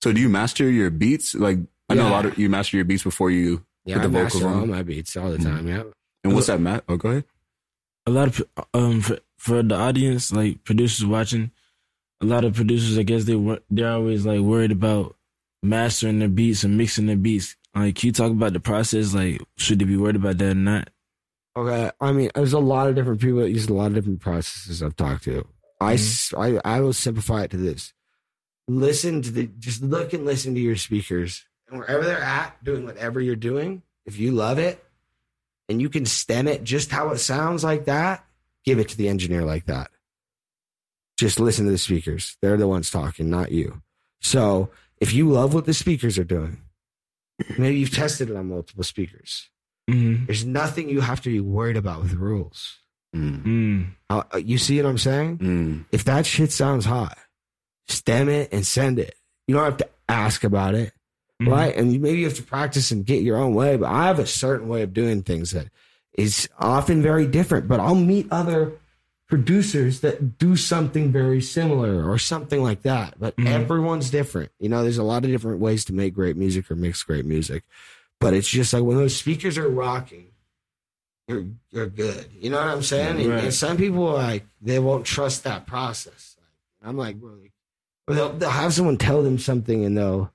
So 0.03 0.13
do 0.13 0.21
you 0.21 0.29
master 0.29 0.69
your 0.71 0.91
beats? 0.91 1.35
Like 1.35 1.59
I 1.89 1.95
know 1.95 2.09
a 2.09 2.11
lot 2.11 2.27
of 2.27 2.39
you 2.39 2.49
master 2.51 2.77
your 2.77 2.85
beats 2.85 3.05
before 3.05 3.31
you 3.31 3.65
yeah, 3.85 3.97
Put 3.97 4.01
I 4.01 4.07
the 4.07 4.09
vocals 4.13 4.35
master 4.43 4.49
all 4.49 4.63
on. 4.63 4.69
my 4.71 4.83
beats 4.83 5.17
all 5.17 5.31
the 5.31 5.39
Mm. 5.39 5.45
time. 5.45 5.69
Yeah, 5.69 5.83
and 6.25 6.35
what's 6.35 6.49
that, 6.49 6.61
Matt? 6.61 6.85
Oh, 6.89 6.97
go 6.97 7.11
ahead. 7.11 7.25
a 8.07 8.11
lot 8.11 8.29
of 8.29 8.43
um 8.75 9.01
for, 9.01 9.19
for 9.37 9.63
the 9.63 9.75
audience 9.75 10.31
like 10.33 10.63
producers 10.65 11.05
watching 11.07 11.51
a 12.21 12.25
lot 12.25 12.45
of 12.45 12.55
producers 12.55 12.97
i 12.99 13.03
guess 13.03 13.25
they 13.25 13.35
were 13.35 13.59
they're 13.69 13.91
always 13.93 14.25
like 14.25 14.41
worried 14.41 14.71
about 14.71 15.17
mastering 15.63 16.19
the 16.19 16.29
beats 16.29 16.65
and 16.65 16.77
mixing 16.77 17.07
the 17.07 17.17
beats 17.17 17.57
like 17.75 17.97
can 17.97 18.09
you 18.09 18.13
talk 18.13 18.31
about 18.31 18.53
the 18.53 18.61
process 18.61 19.15
like 19.15 19.41
should 19.57 19.79
they 19.79 19.85
be 19.85 19.97
worried 19.97 20.17
about 20.17 20.39
that 20.39 20.53
or 20.53 20.55
not 20.55 20.91
Okay, 21.57 21.91
I 22.03 22.13
mean, 22.13 22.31
there's 22.35 22.53
a 22.53 22.59
lot 22.59 22.89
of 22.89 22.95
different 22.95 23.21
people 23.21 23.39
that 23.39 23.51
use 23.51 23.67
a 23.67 23.73
lot 23.73 23.87
of 23.87 23.95
different 23.95 24.21
processes 24.21 24.83
I've 24.83 24.95
talked 24.95 25.25
to. 25.25 25.47
I 25.81 25.95
mm-hmm. 25.95 26.61
I 26.67 26.77
I 26.77 26.81
will 26.81 26.93
simplify 26.93 27.45
it 27.45 27.51
to 27.53 27.57
this: 27.57 27.95
listen 28.69 29.23
to 29.23 29.31
the, 29.31 29.47
just 29.59 29.83
look 29.83 30.13
and 30.13 30.27
listen 30.27 30.55
to 30.55 30.61
your 30.61 30.77
speakers, 30.77 31.47
and 31.69 31.79
wherever 31.79 32.05
they're 32.05 32.21
at, 32.21 32.63
doing 32.63 32.85
whatever 32.85 33.23
you're 33.23 33.37
doing. 33.37 33.83
If 34.05 34.19
you 34.19 34.33
love 34.33 34.59
it, 34.59 34.85
and 35.69 35.81
you 35.81 35.89
can 35.89 36.05
stem 36.05 36.47
it 36.47 36.63
just 36.63 36.91
how 36.91 37.09
it 37.11 37.19
sounds 37.19 37.65
like 37.65 37.87
that, 37.87 38.25
give 38.65 38.79
it 38.79 38.91
to 38.91 38.97
the 38.97 39.09
engineer 39.09 39.45
like 39.45 39.65
that. 39.65 39.91
Just 41.17 41.41
listen 41.41 41.65
to 41.65 41.71
the 41.71 41.79
speakers; 41.79 42.37
they're 42.43 42.59
the 42.59 42.69
ones 42.69 42.91
talking, 42.91 43.31
not 43.31 43.51
you. 43.51 43.81
So, 44.21 44.71
if 45.01 45.13
you 45.13 45.29
love 45.31 45.55
what 45.55 45.67
the 45.67 45.75
speakers 45.75 46.19
are 46.19 46.25
doing, 46.25 46.59
maybe 47.59 47.79
you've 47.79 47.95
tested 47.95 48.31
it 48.31 48.37
on 48.37 48.49
multiple 48.49 48.85
speakers. 48.85 49.49
mm-hmm. 49.91 50.25
There's 50.27 50.45
nothing 50.45 50.89
you 50.89 51.01
have 51.01 51.21
to 51.23 51.31
be 51.31 51.41
worried 51.41 51.77
about 51.77 52.03
with 52.03 52.15
rules. 52.15 52.77
Mm. 53.15 53.45
mm. 53.45 53.87
Uh, 54.11 54.23
you 54.39 54.59
see 54.59 54.81
what 54.83 54.89
I'm 54.89 54.99
saying? 54.99 55.39
Mm. 55.39 55.85
If 55.93 56.05
that 56.05 56.27
shit 56.27 56.53
sounds 56.53 56.85
hot, 56.85 57.17
stem 57.89 58.29
it 58.29 58.53
and 58.53 58.67
send 58.67 58.99
it. 58.99 59.15
You 59.47 59.55
don't 59.55 59.65
have 59.65 59.77
to 59.79 59.89
ask 60.09 60.45
about 60.45 60.75
it, 60.75 60.93
Mhm. 61.41 61.51
right? 61.51 61.75
And 61.77 61.93
you, 61.93 62.01
maybe 62.01 62.19
you 62.19 62.25
have 62.25 62.37
to 62.37 62.43
practice 62.43 62.91
and 62.91 63.07
get 63.07 63.23
your 63.23 63.37
own 63.39 63.55
way. 63.55 63.77
But 63.77 63.91
I 63.91 64.07
have 64.07 64.19
a 64.19 64.27
certain 64.27 64.69
way 64.69 64.83
of 64.83 64.93
doing 64.93 65.23
things 65.23 65.53
that 65.53 65.69
is 66.19 66.49
often 66.59 67.01
very 67.03 67.27
different. 67.27 67.69
But 67.69 67.81
I'll 67.81 67.95
meet 67.95 68.27
other 68.31 68.73
producers 69.29 70.01
that 70.01 70.39
do 70.39 70.55
something 70.57 71.11
very 71.11 71.41
similar 71.43 72.09
or 72.09 72.17
something 72.19 72.63
like 72.63 72.83
that. 72.83 73.19
But 73.19 73.37
Mhm. 73.37 73.47
everyone's 73.47 74.09
different. 74.11 74.53
You 74.61 74.69
know, 74.69 74.83
there's 74.83 74.99
a 74.99 75.03
lot 75.03 75.25
of 75.25 75.31
different 75.31 75.59
ways 75.61 75.85
to 75.87 75.93
make 75.93 76.15
great 76.15 76.37
music 76.37 76.71
or 76.71 76.77
mix 76.77 77.03
great 77.03 77.25
music. 77.25 77.65
But 78.21 78.35
it's 78.35 78.49
just 78.49 78.73
like 78.73 78.83
when 78.85 78.97
those 78.97 79.17
speakers 79.17 79.59
are 79.59 79.69
rocking, 79.69 80.29
you're 81.29 81.47
you're 81.71 81.89
good. 81.89 82.27
You 82.41 82.51
know 82.51 82.59
what 82.59 82.69
I'm 82.69 82.83
saying? 82.83 83.21
And- 83.21 83.31
Right. 83.31 83.45
And, 83.45 83.55
some 83.55 83.77
people 83.77 84.05
like 84.13 84.47
they 84.63 84.79
won't 84.79 85.05
trust 85.05 85.43
that 85.45 85.67
process. 85.67 86.37
I'm 86.83 86.97
like, 86.97 87.17
bro, 87.21 87.37
they'll, 88.07 88.33
they'll 88.33 88.49
have 88.51 88.73
someone 88.75 88.97
tell 88.97 89.25
them 89.25 89.39
something 89.41 89.85
and 89.85 89.99
they'll 89.99 90.33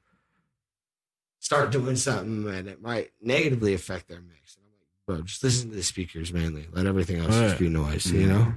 start 1.40 1.72
doing 1.72 1.96
something 1.96 2.48
and 2.54 2.68
it 2.68 2.82
might 2.82 3.12
negatively 3.22 3.74
affect 3.74 4.10
their 4.10 4.20
mix. 4.22 4.58
And 4.58 4.66
I'm 4.66 4.72
like, 4.82 5.18
bro, 5.20 5.26
just 5.26 5.42
listen 5.44 5.70
to 5.70 5.76
the 5.78 5.84
speakers 5.84 6.34
mainly. 6.34 6.68
Let 6.74 6.86
everything 6.86 7.18
else 7.20 7.34
just 7.34 7.58
be 7.58 7.70
noise. 7.70 8.12
You 8.12 8.28
know? 8.28 8.54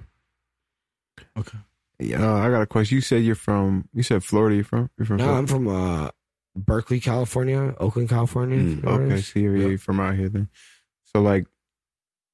Okay 1.38 1.58
Yeah, 1.98 2.22
uh, 2.28 2.36
I 2.36 2.50
got 2.50 2.62
a 2.62 2.66
question. 2.66 2.96
You 2.96 3.00
said 3.02 3.22
you're 3.22 3.34
from. 3.36 3.88
You 3.94 4.02
said 4.02 4.22
Florida. 4.24 4.56
You're 4.56 4.64
from. 4.64 4.90
You're 4.98 5.06
from. 5.06 5.16
No, 5.18 5.24
Florida? 5.24 5.38
I'm 5.38 5.46
from 5.46 5.68
uh, 5.68 6.10
Berkeley, 6.56 7.00
California, 7.00 7.74
Oakland, 7.78 8.08
California. 8.08 8.58
Mm, 8.58 8.62
if 8.62 8.76
you 8.76 8.82
know 8.82 8.90
where 8.96 9.02
it 9.06 9.12
Okay, 9.12 9.20
so 9.22 9.38
you're, 9.40 9.56
Yeah. 9.56 9.68
you're 9.68 9.78
from 9.78 10.00
out 10.00 10.14
here 10.16 10.28
then. 10.28 10.48
So 11.04 11.20
like, 11.22 11.46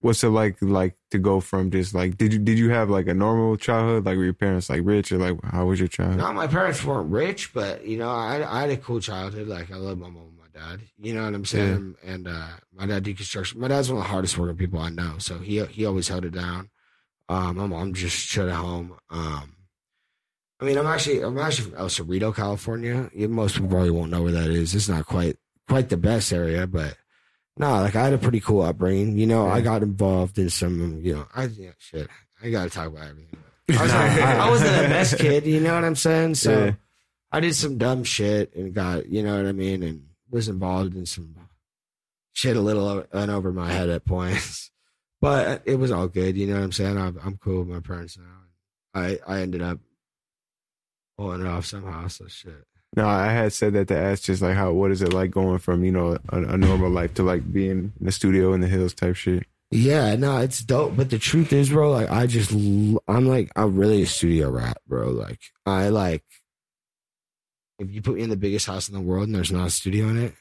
what's 0.00 0.24
it 0.24 0.28
like 0.30 0.56
like 0.62 0.96
to 1.10 1.18
go 1.18 1.40
from 1.40 1.70
just 1.70 1.94
like 1.94 2.16
did 2.16 2.32
you 2.32 2.38
did 2.38 2.58
you 2.58 2.70
have 2.70 2.88
like 2.88 3.06
a 3.06 3.12
normal 3.12 3.54
childhood 3.58 4.06
like 4.06 4.16
were 4.16 4.24
your 4.24 4.32
parents 4.32 4.70
like 4.70 4.80
rich 4.82 5.12
or 5.12 5.18
like 5.18 5.36
how 5.44 5.66
was 5.66 5.78
your 5.78 5.88
childhood? 5.88 6.18
No, 6.18 6.32
my 6.32 6.46
parents 6.46 6.82
weren't 6.84 7.10
rich, 7.10 7.52
but 7.52 7.84
you 7.86 7.98
know, 7.98 8.08
I, 8.10 8.42
I 8.56 8.60
had 8.62 8.70
a 8.70 8.78
cool 8.78 9.00
childhood. 9.00 9.46
Like 9.46 9.70
I 9.70 9.76
love 9.76 9.98
my 9.98 10.08
mom 10.08 10.28
and 10.32 10.38
my 10.38 10.48
dad. 10.58 10.80
You 10.98 11.12
know 11.14 11.24
what 11.24 11.34
I'm 11.34 11.44
saying? 11.44 11.96
And 12.02 12.26
uh, 12.26 12.48
my 12.72 12.86
dad 12.86 13.02
did 13.02 13.16
construction. 13.18 13.60
My 13.60 13.68
dad's 13.68 13.90
one 13.90 13.98
of 13.98 14.04
the 14.04 14.10
hardest 14.10 14.38
working 14.38 14.56
people 14.56 14.80
I 14.80 14.88
know, 14.88 15.16
so 15.18 15.38
he 15.38 15.62
he 15.66 15.84
always 15.84 16.08
held 16.08 16.24
it 16.24 16.32
down. 16.32 16.70
Um, 17.30 17.56
my 17.56 17.66
mom 17.66 17.94
just 17.94 18.16
shut 18.16 18.48
at 18.48 18.54
home. 18.54 18.94
Um, 19.08 19.54
I 20.58 20.64
mean, 20.64 20.76
I'm 20.76 20.86
actually 20.86 21.20
I'm 21.22 21.38
actually 21.38 21.70
from 21.70 21.78
El 21.78 21.88
Cerrito, 21.88 22.34
California. 22.34 23.08
Most 23.14 23.54
people 23.54 23.68
probably 23.68 23.90
won't 23.90 24.10
know 24.10 24.22
where 24.22 24.32
that 24.32 24.48
is. 24.48 24.74
It's 24.74 24.88
not 24.88 25.06
quite 25.06 25.36
quite 25.68 25.88
the 25.88 25.96
best 25.96 26.32
area, 26.32 26.66
but 26.66 26.96
no, 27.56 27.70
like 27.80 27.94
I 27.94 28.04
had 28.04 28.12
a 28.12 28.18
pretty 28.18 28.40
cool 28.40 28.62
upbringing. 28.62 29.16
You 29.16 29.26
know, 29.26 29.48
I 29.48 29.60
got 29.60 29.82
involved 29.82 30.38
in 30.38 30.50
some. 30.50 31.00
You 31.02 31.14
know, 31.14 31.26
I 31.34 31.44
yeah, 31.44 31.70
shit. 31.78 32.08
I 32.42 32.50
got 32.50 32.64
to 32.64 32.70
talk 32.70 32.88
about 32.88 33.08
everything. 33.08 33.38
I, 33.70 33.82
was 33.82 33.92
not, 33.92 34.10
I 34.10 34.50
wasn't 34.50 34.76
the 34.82 34.88
best 34.88 35.18
kid. 35.18 35.46
You 35.46 35.60
know 35.60 35.74
what 35.74 35.84
I'm 35.84 35.96
saying? 35.96 36.34
So. 36.34 36.64
Yeah. 36.66 36.72
I 37.32 37.38
did 37.38 37.54
some 37.54 37.78
dumb 37.78 38.02
shit 38.02 38.54
and 38.56 38.74
got, 38.74 39.06
you 39.06 39.22
know 39.22 39.36
what 39.36 39.46
I 39.46 39.52
mean, 39.52 39.84
and 39.84 40.06
was 40.30 40.48
involved 40.48 40.96
in 40.96 41.06
some 41.06 41.36
shit 42.32 42.56
a 42.56 42.60
little 42.60 43.04
and 43.12 43.30
over 43.30 43.52
my 43.52 43.70
head 43.70 43.88
at 43.88 44.04
points. 44.04 44.70
But 45.20 45.62
it 45.66 45.76
was 45.76 45.90
all 45.90 46.08
good, 46.08 46.36
you 46.36 46.46
know 46.46 46.54
what 46.54 46.62
I'm 46.62 46.72
saying? 46.72 46.96
I'm, 46.96 47.18
I'm 47.22 47.36
cool 47.36 47.60
with 47.60 47.68
my 47.68 47.80
parents 47.80 48.16
now. 48.16 49.00
I, 49.00 49.18
I 49.26 49.40
ended 49.40 49.60
up 49.62 49.78
pulling 51.18 51.42
it 51.42 51.46
off 51.46 51.66
somehow, 51.66 52.08
so 52.08 52.26
shit. 52.28 52.64
No, 52.96 53.06
I 53.06 53.26
had 53.30 53.52
said 53.52 53.74
that 53.74 53.88
to 53.88 53.96
ask 53.96 54.24
just 54.24 54.42
like 54.42 54.56
how 54.56 54.72
what 54.72 54.90
is 54.90 55.00
it 55.00 55.12
like 55.12 55.30
going 55.30 55.58
from 55.58 55.84
you 55.84 55.92
know 55.92 56.18
a, 56.30 56.42
a 56.42 56.56
normal 56.56 56.90
life 56.90 57.14
to 57.14 57.22
like 57.22 57.52
being 57.52 57.70
in 57.70 57.92
the 58.00 58.10
studio 58.10 58.52
in 58.52 58.60
the 58.60 58.66
hills 58.66 58.94
type 58.94 59.14
shit. 59.14 59.46
Yeah, 59.70 60.16
no, 60.16 60.38
it's 60.38 60.60
dope. 60.64 60.96
But 60.96 61.10
the 61.10 61.18
truth 61.18 61.52
is, 61.52 61.68
bro, 61.68 61.92
like 61.92 62.10
I 62.10 62.26
just, 62.26 62.50
I'm 62.50 62.98
like, 63.28 63.52
I'm 63.54 63.76
really 63.76 64.02
a 64.02 64.06
studio 64.06 64.50
rat, 64.50 64.78
bro. 64.88 65.10
Like 65.10 65.38
I 65.64 65.90
like, 65.90 66.24
if 67.78 67.88
you 67.92 68.02
put 68.02 68.16
me 68.16 68.22
in 68.22 68.30
the 68.30 68.36
biggest 68.36 68.66
house 68.66 68.88
in 68.88 68.94
the 68.94 69.00
world 69.00 69.26
and 69.28 69.34
there's 69.36 69.52
not 69.52 69.68
a 69.68 69.70
studio 69.70 70.08
in 70.08 70.18
it, 70.24 70.34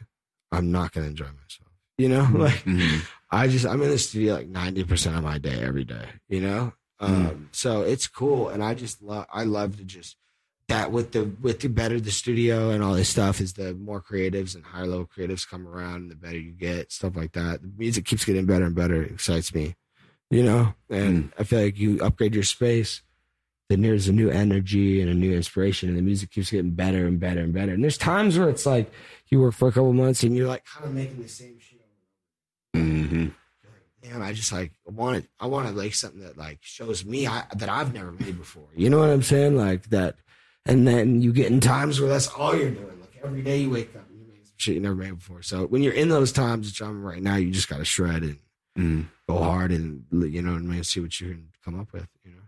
I'm 0.51 0.71
not 0.71 0.91
gonna 0.93 1.05
enjoy 1.07 1.25
myself. 1.25 1.71
You 1.99 2.09
know, 2.09 2.27
like 2.33 2.63
Mhm. 2.63 3.05
I 3.31 3.47
just 3.47 3.65
I'm 3.65 3.81
in 3.81 3.89
the 3.89 3.97
studio 3.97 4.35
like 4.35 4.47
ninety 4.47 4.83
percent 4.83 5.15
of 5.15 5.23
my 5.23 5.37
day 5.37 5.61
every 5.61 5.85
day. 5.85 6.05
You 6.27 6.41
know, 6.41 6.73
um, 6.99 7.49
so 7.51 7.81
it's 7.81 8.07
cool, 8.07 8.49
and 8.49 8.63
I 8.63 8.73
just 8.73 9.01
love 9.01 9.25
I 9.31 9.43
love 9.43 9.77
to 9.77 9.83
just 9.83 10.15
that 10.67 10.91
with 10.91 11.11
the 11.11 11.23
with 11.41 11.59
the 11.59 11.67
better 11.67 11.99
the 11.99 12.11
studio 12.11 12.69
and 12.69 12.83
all 12.83 12.93
this 12.93 13.09
stuff 13.09 13.41
is 13.41 13.53
the 13.53 13.73
more 13.73 14.01
creatives 14.01 14.55
and 14.55 14.63
higher 14.63 14.87
level 14.87 15.05
creatives 15.05 15.47
come 15.47 15.67
around, 15.67 16.09
the 16.09 16.15
better 16.15 16.37
you 16.37 16.51
get 16.51 16.91
stuff 16.91 17.15
like 17.15 17.33
that. 17.33 17.61
The 17.61 17.71
music 17.77 18.05
keeps 18.05 18.25
getting 18.25 18.45
better 18.45 18.65
and 18.65 18.75
better. 18.75 19.03
It 19.03 19.11
excites 19.11 19.53
me, 19.53 19.75
you 20.29 20.43
know, 20.43 20.73
and 20.89 21.31
I 21.37 21.43
feel 21.43 21.61
like 21.61 21.77
you 21.77 21.99
upgrade 21.99 22.33
your 22.33 22.43
space. 22.43 23.01
Then 23.69 23.81
there's 23.83 24.07
a 24.07 24.13
new 24.13 24.31
energy 24.31 24.99
and 24.99 25.11
a 25.11 25.13
new 25.13 25.35
inspiration, 25.35 25.89
and 25.89 25.97
the 25.97 26.01
music 26.01 26.31
keeps 26.31 26.49
getting 26.49 26.71
better 26.71 27.05
and 27.05 27.19
better 27.19 27.41
and 27.41 27.53
better. 27.53 27.73
And 27.73 27.83
there's 27.83 27.99
times 27.99 28.37
where 28.37 28.49
it's 28.49 28.65
like 28.65 28.91
you 29.27 29.41
work 29.41 29.53
for 29.53 29.67
a 29.67 29.71
couple 29.71 29.93
months 29.93 30.23
and 30.23 30.35
you're 30.35 30.47
like 30.47 30.65
kind 30.65 30.87
of 30.87 30.93
making 30.93 31.21
the 31.21 31.29
same 31.29 31.58
shit 32.73 32.81
over 32.81 32.89
Mhm. 32.91 33.33
damn, 34.01 34.21
I 34.21 34.33
just 34.33 34.51
like 34.51 34.71
I 34.87 34.91
wanted, 34.91 35.27
I 35.39 35.45
wanted 35.47 35.75
like 35.75 35.93
something 35.93 36.21
that 36.21 36.37
like 36.37 36.59
shows 36.61 37.05
me 37.05 37.27
I, 37.27 37.43
that 37.55 37.69
I've 37.69 37.93
never 37.93 38.11
made 38.11 38.37
before. 38.37 38.67
You 38.75 38.89
know 38.89 38.99
what 38.99 39.09
I'm 39.09 39.23
saying? 39.23 39.57
Like 39.57 39.89
that, 39.89 40.15
and 40.65 40.87
then 40.87 41.21
you 41.21 41.33
get 41.33 41.51
in 41.51 41.59
times 41.59 41.99
where 41.99 42.09
that's 42.09 42.27
all 42.27 42.55
you're 42.55 42.69
doing. 42.71 42.99
Like 42.99 43.19
every 43.23 43.41
day 43.41 43.59
you 43.61 43.69
wake 43.69 43.95
up 43.95 44.07
and 44.09 44.19
you 44.19 44.25
make 44.31 44.45
some 44.45 44.53
shit 44.57 44.75
you 44.75 44.81
never 44.81 44.95
made 44.95 45.17
before. 45.17 45.41
So 45.41 45.65
when 45.67 45.81
you're 45.83 45.93
in 45.93 46.09
those 46.09 46.31
times, 46.31 46.67
which 46.67 46.81
I'm 46.81 47.03
right 47.03 47.21
now, 47.21 47.35
you 47.35 47.51
just 47.51 47.69
got 47.69 47.77
to 47.77 47.85
shred 47.85 48.23
and 48.23 48.37
Mm. 48.77 49.07
go 49.27 49.39
hard 49.43 49.71
and 49.71 50.05
you 50.11 50.41
know 50.41 50.53
what 50.53 50.59
I 50.61 50.65
mean, 50.65 50.83
see 50.85 51.01
what 51.01 51.19
you 51.19 51.29
can 51.29 51.49
come 51.65 51.77
up 51.79 51.91
with. 51.91 52.07
You 52.23 52.31
know. 52.31 52.41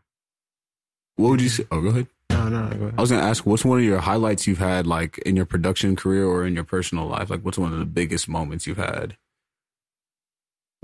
What 1.17 1.29
would 1.31 1.41
you 1.41 1.49
say? 1.49 1.65
Oh, 1.71 1.81
go 1.81 1.89
ahead. 1.89 2.07
No, 2.29 2.47
no. 2.47 2.69
Go 2.69 2.85
ahead. 2.85 2.93
I 2.97 3.01
was 3.01 3.09
gonna 3.11 3.23
ask, 3.23 3.45
what's 3.45 3.65
one 3.65 3.79
of 3.79 3.83
your 3.83 3.99
highlights 3.99 4.47
you've 4.47 4.59
had, 4.59 4.87
like 4.87 5.17
in 5.19 5.35
your 5.35 5.45
production 5.45 5.95
career 5.97 6.25
or 6.25 6.45
in 6.45 6.53
your 6.53 6.63
personal 6.63 7.07
life? 7.07 7.29
Like, 7.29 7.41
what's 7.43 7.57
one 7.57 7.73
of 7.73 7.79
the 7.79 7.85
biggest 7.85 8.29
moments 8.29 8.65
you've 8.65 8.77
had? 8.77 9.17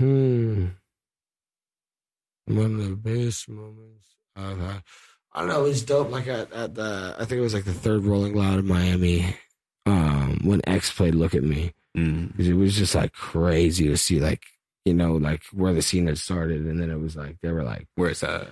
Hmm. 0.00 0.66
One 2.46 2.80
of 2.80 2.88
the 2.88 2.96
best 2.96 3.48
moments 3.48 4.08
I've 4.36 4.58
had. 4.58 4.82
I 5.32 5.40
don't 5.40 5.48
know. 5.48 5.64
It 5.64 5.68
was 5.68 5.82
dope. 5.82 6.10
Like 6.10 6.26
at, 6.28 6.52
at 6.52 6.74
the, 6.74 7.14
I 7.18 7.24
think 7.24 7.38
it 7.38 7.42
was 7.42 7.54
like 7.54 7.64
the 7.64 7.72
third 7.74 8.04
Rolling 8.04 8.34
Loud 8.34 8.60
in 8.60 8.66
Miami. 8.66 9.36
Um, 9.86 10.40
when 10.44 10.60
X 10.66 10.90
played 10.92 11.14
"Look 11.14 11.34
at 11.34 11.42
Me," 11.42 11.72
Mm. 11.96 12.38
it 12.38 12.52
was 12.54 12.76
just 12.76 12.94
like 12.94 13.12
crazy 13.12 13.88
to 13.88 13.96
see, 13.96 14.20
like 14.20 14.44
you 14.84 14.92
know, 14.94 15.14
like 15.14 15.42
where 15.52 15.72
the 15.72 15.82
scene 15.82 16.06
had 16.06 16.18
started, 16.18 16.60
and 16.66 16.80
then 16.80 16.90
it 16.90 17.00
was 17.00 17.16
like 17.16 17.36
they 17.42 17.50
were 17.50 17.64
like 17.64 17.86
Where 17.96 18.10
it's 18.10 18.22
at? 18.22 18.48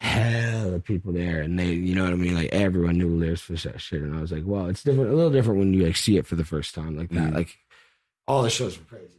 hell 0.00 0.74
of 0.74 0.84
people 0.84 1.12
there, 1.12 1.40
and 1.42 1.58
they, 1.58 1.72
you 1.72 1.94
know 1.96 2.04
what 2.04 2.12
I 2.12 2.16
mean, 2.16 2.34
like 2.34 2.50
everyone 2.52 2.96
knew 2.98 3.08
lyrics 3.08 3.40
for 3.42 3.54
that 3.54 3.80
shit, 3.80 4.00
and 4.02 4.16
I 4.16 4.20
was 4.20 4.30
like, 4.30 4.44
well, 4.46 4.66
it's 4.66 4.84
different, 4.84 5.10
a 5.10 5.14
little 5.14 5.32
different 5.32 5.58
when 5.58 5.74
you 5.74 5.84
like 5.86 5.96
see 5.96 6.16
it 6.16 6.26
for 6.26 6.36
the 6.36 6.44
first 6.44 6.74
time 6.74 6.96
like 6.96 7.08
that. 7.10 7.32
Mhm. 7.32 7.34
Like 7.34 7.58
all 8.28 8.42
the 8.44 8.50
shows 8.50 8.78
were 8.78 8.84
crazy. 8.84 9.17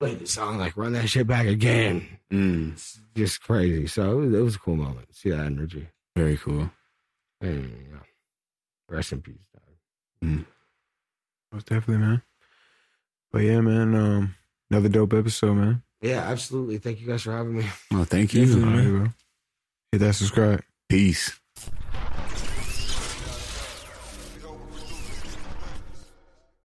But 0.00 0.06
that 0.06 0.12
one- 0.14 0.18
the 0.20 0.26
song 0.26 0.58
like 0.58 0.76
"Run 0.76 0.92
That 0.92 1.08
Shit 1.08 1.26
Back 1.26 1.46
Again." 1.46 2.06
Mm. 2.32 2.72
It's 2.72 2.98
just 3.16 3.42
crazy. 3.42 3.86
So 3.86 4.12
it 4.12 4.14
was, 4.16 4.34
it 4.34 4.40
was 4.40 4.56
a 4.56 4.58
cool 4.58 4.76
moment. 4.76 5.14
See 5.14 5.30
that 5.30 5.40
energy. 5.46 5.88
Very 6.16 6.36
cool. 6.36 6.70
And, 7.40 7.70
yeah. 7.90 7.98
Rest 8.88 9.12
in 9.12 9.22
peace. 9.22 9.36
Dog. 9.54 10.44
Most 11.52 11.66
definitely, 11.66 11.98
man. 12.04 12.22
But 13.32 13.38
yeah, 13.42 13.60
man. 13.60 13.94
Um, 13.94 14.34
another 14.70 14.88
dope 14.88 15.14
episode, 15.14 15.54
man. 15.54 15.82
Yeah, 16.00 16.20
absolutely. 16.20 16.78
Thank 16.78 17.00
you 17.00 17.06
guys 17.06 17.22
for 17.22 17.32
having 17.32 17.58
me. 17.58 17.66
Oh, 17.92 18.04
thank 18.04 18.34
you. 18.34 18.46
Definitely. 18.46 18.86
All 18.86 18.92
right, 18.92 19.02
bro. 19.04 19.12
Hit 19.92 19.98
that 19.98 20.14
subscribe. 20.14 20.62
Peace. 20.88 21.38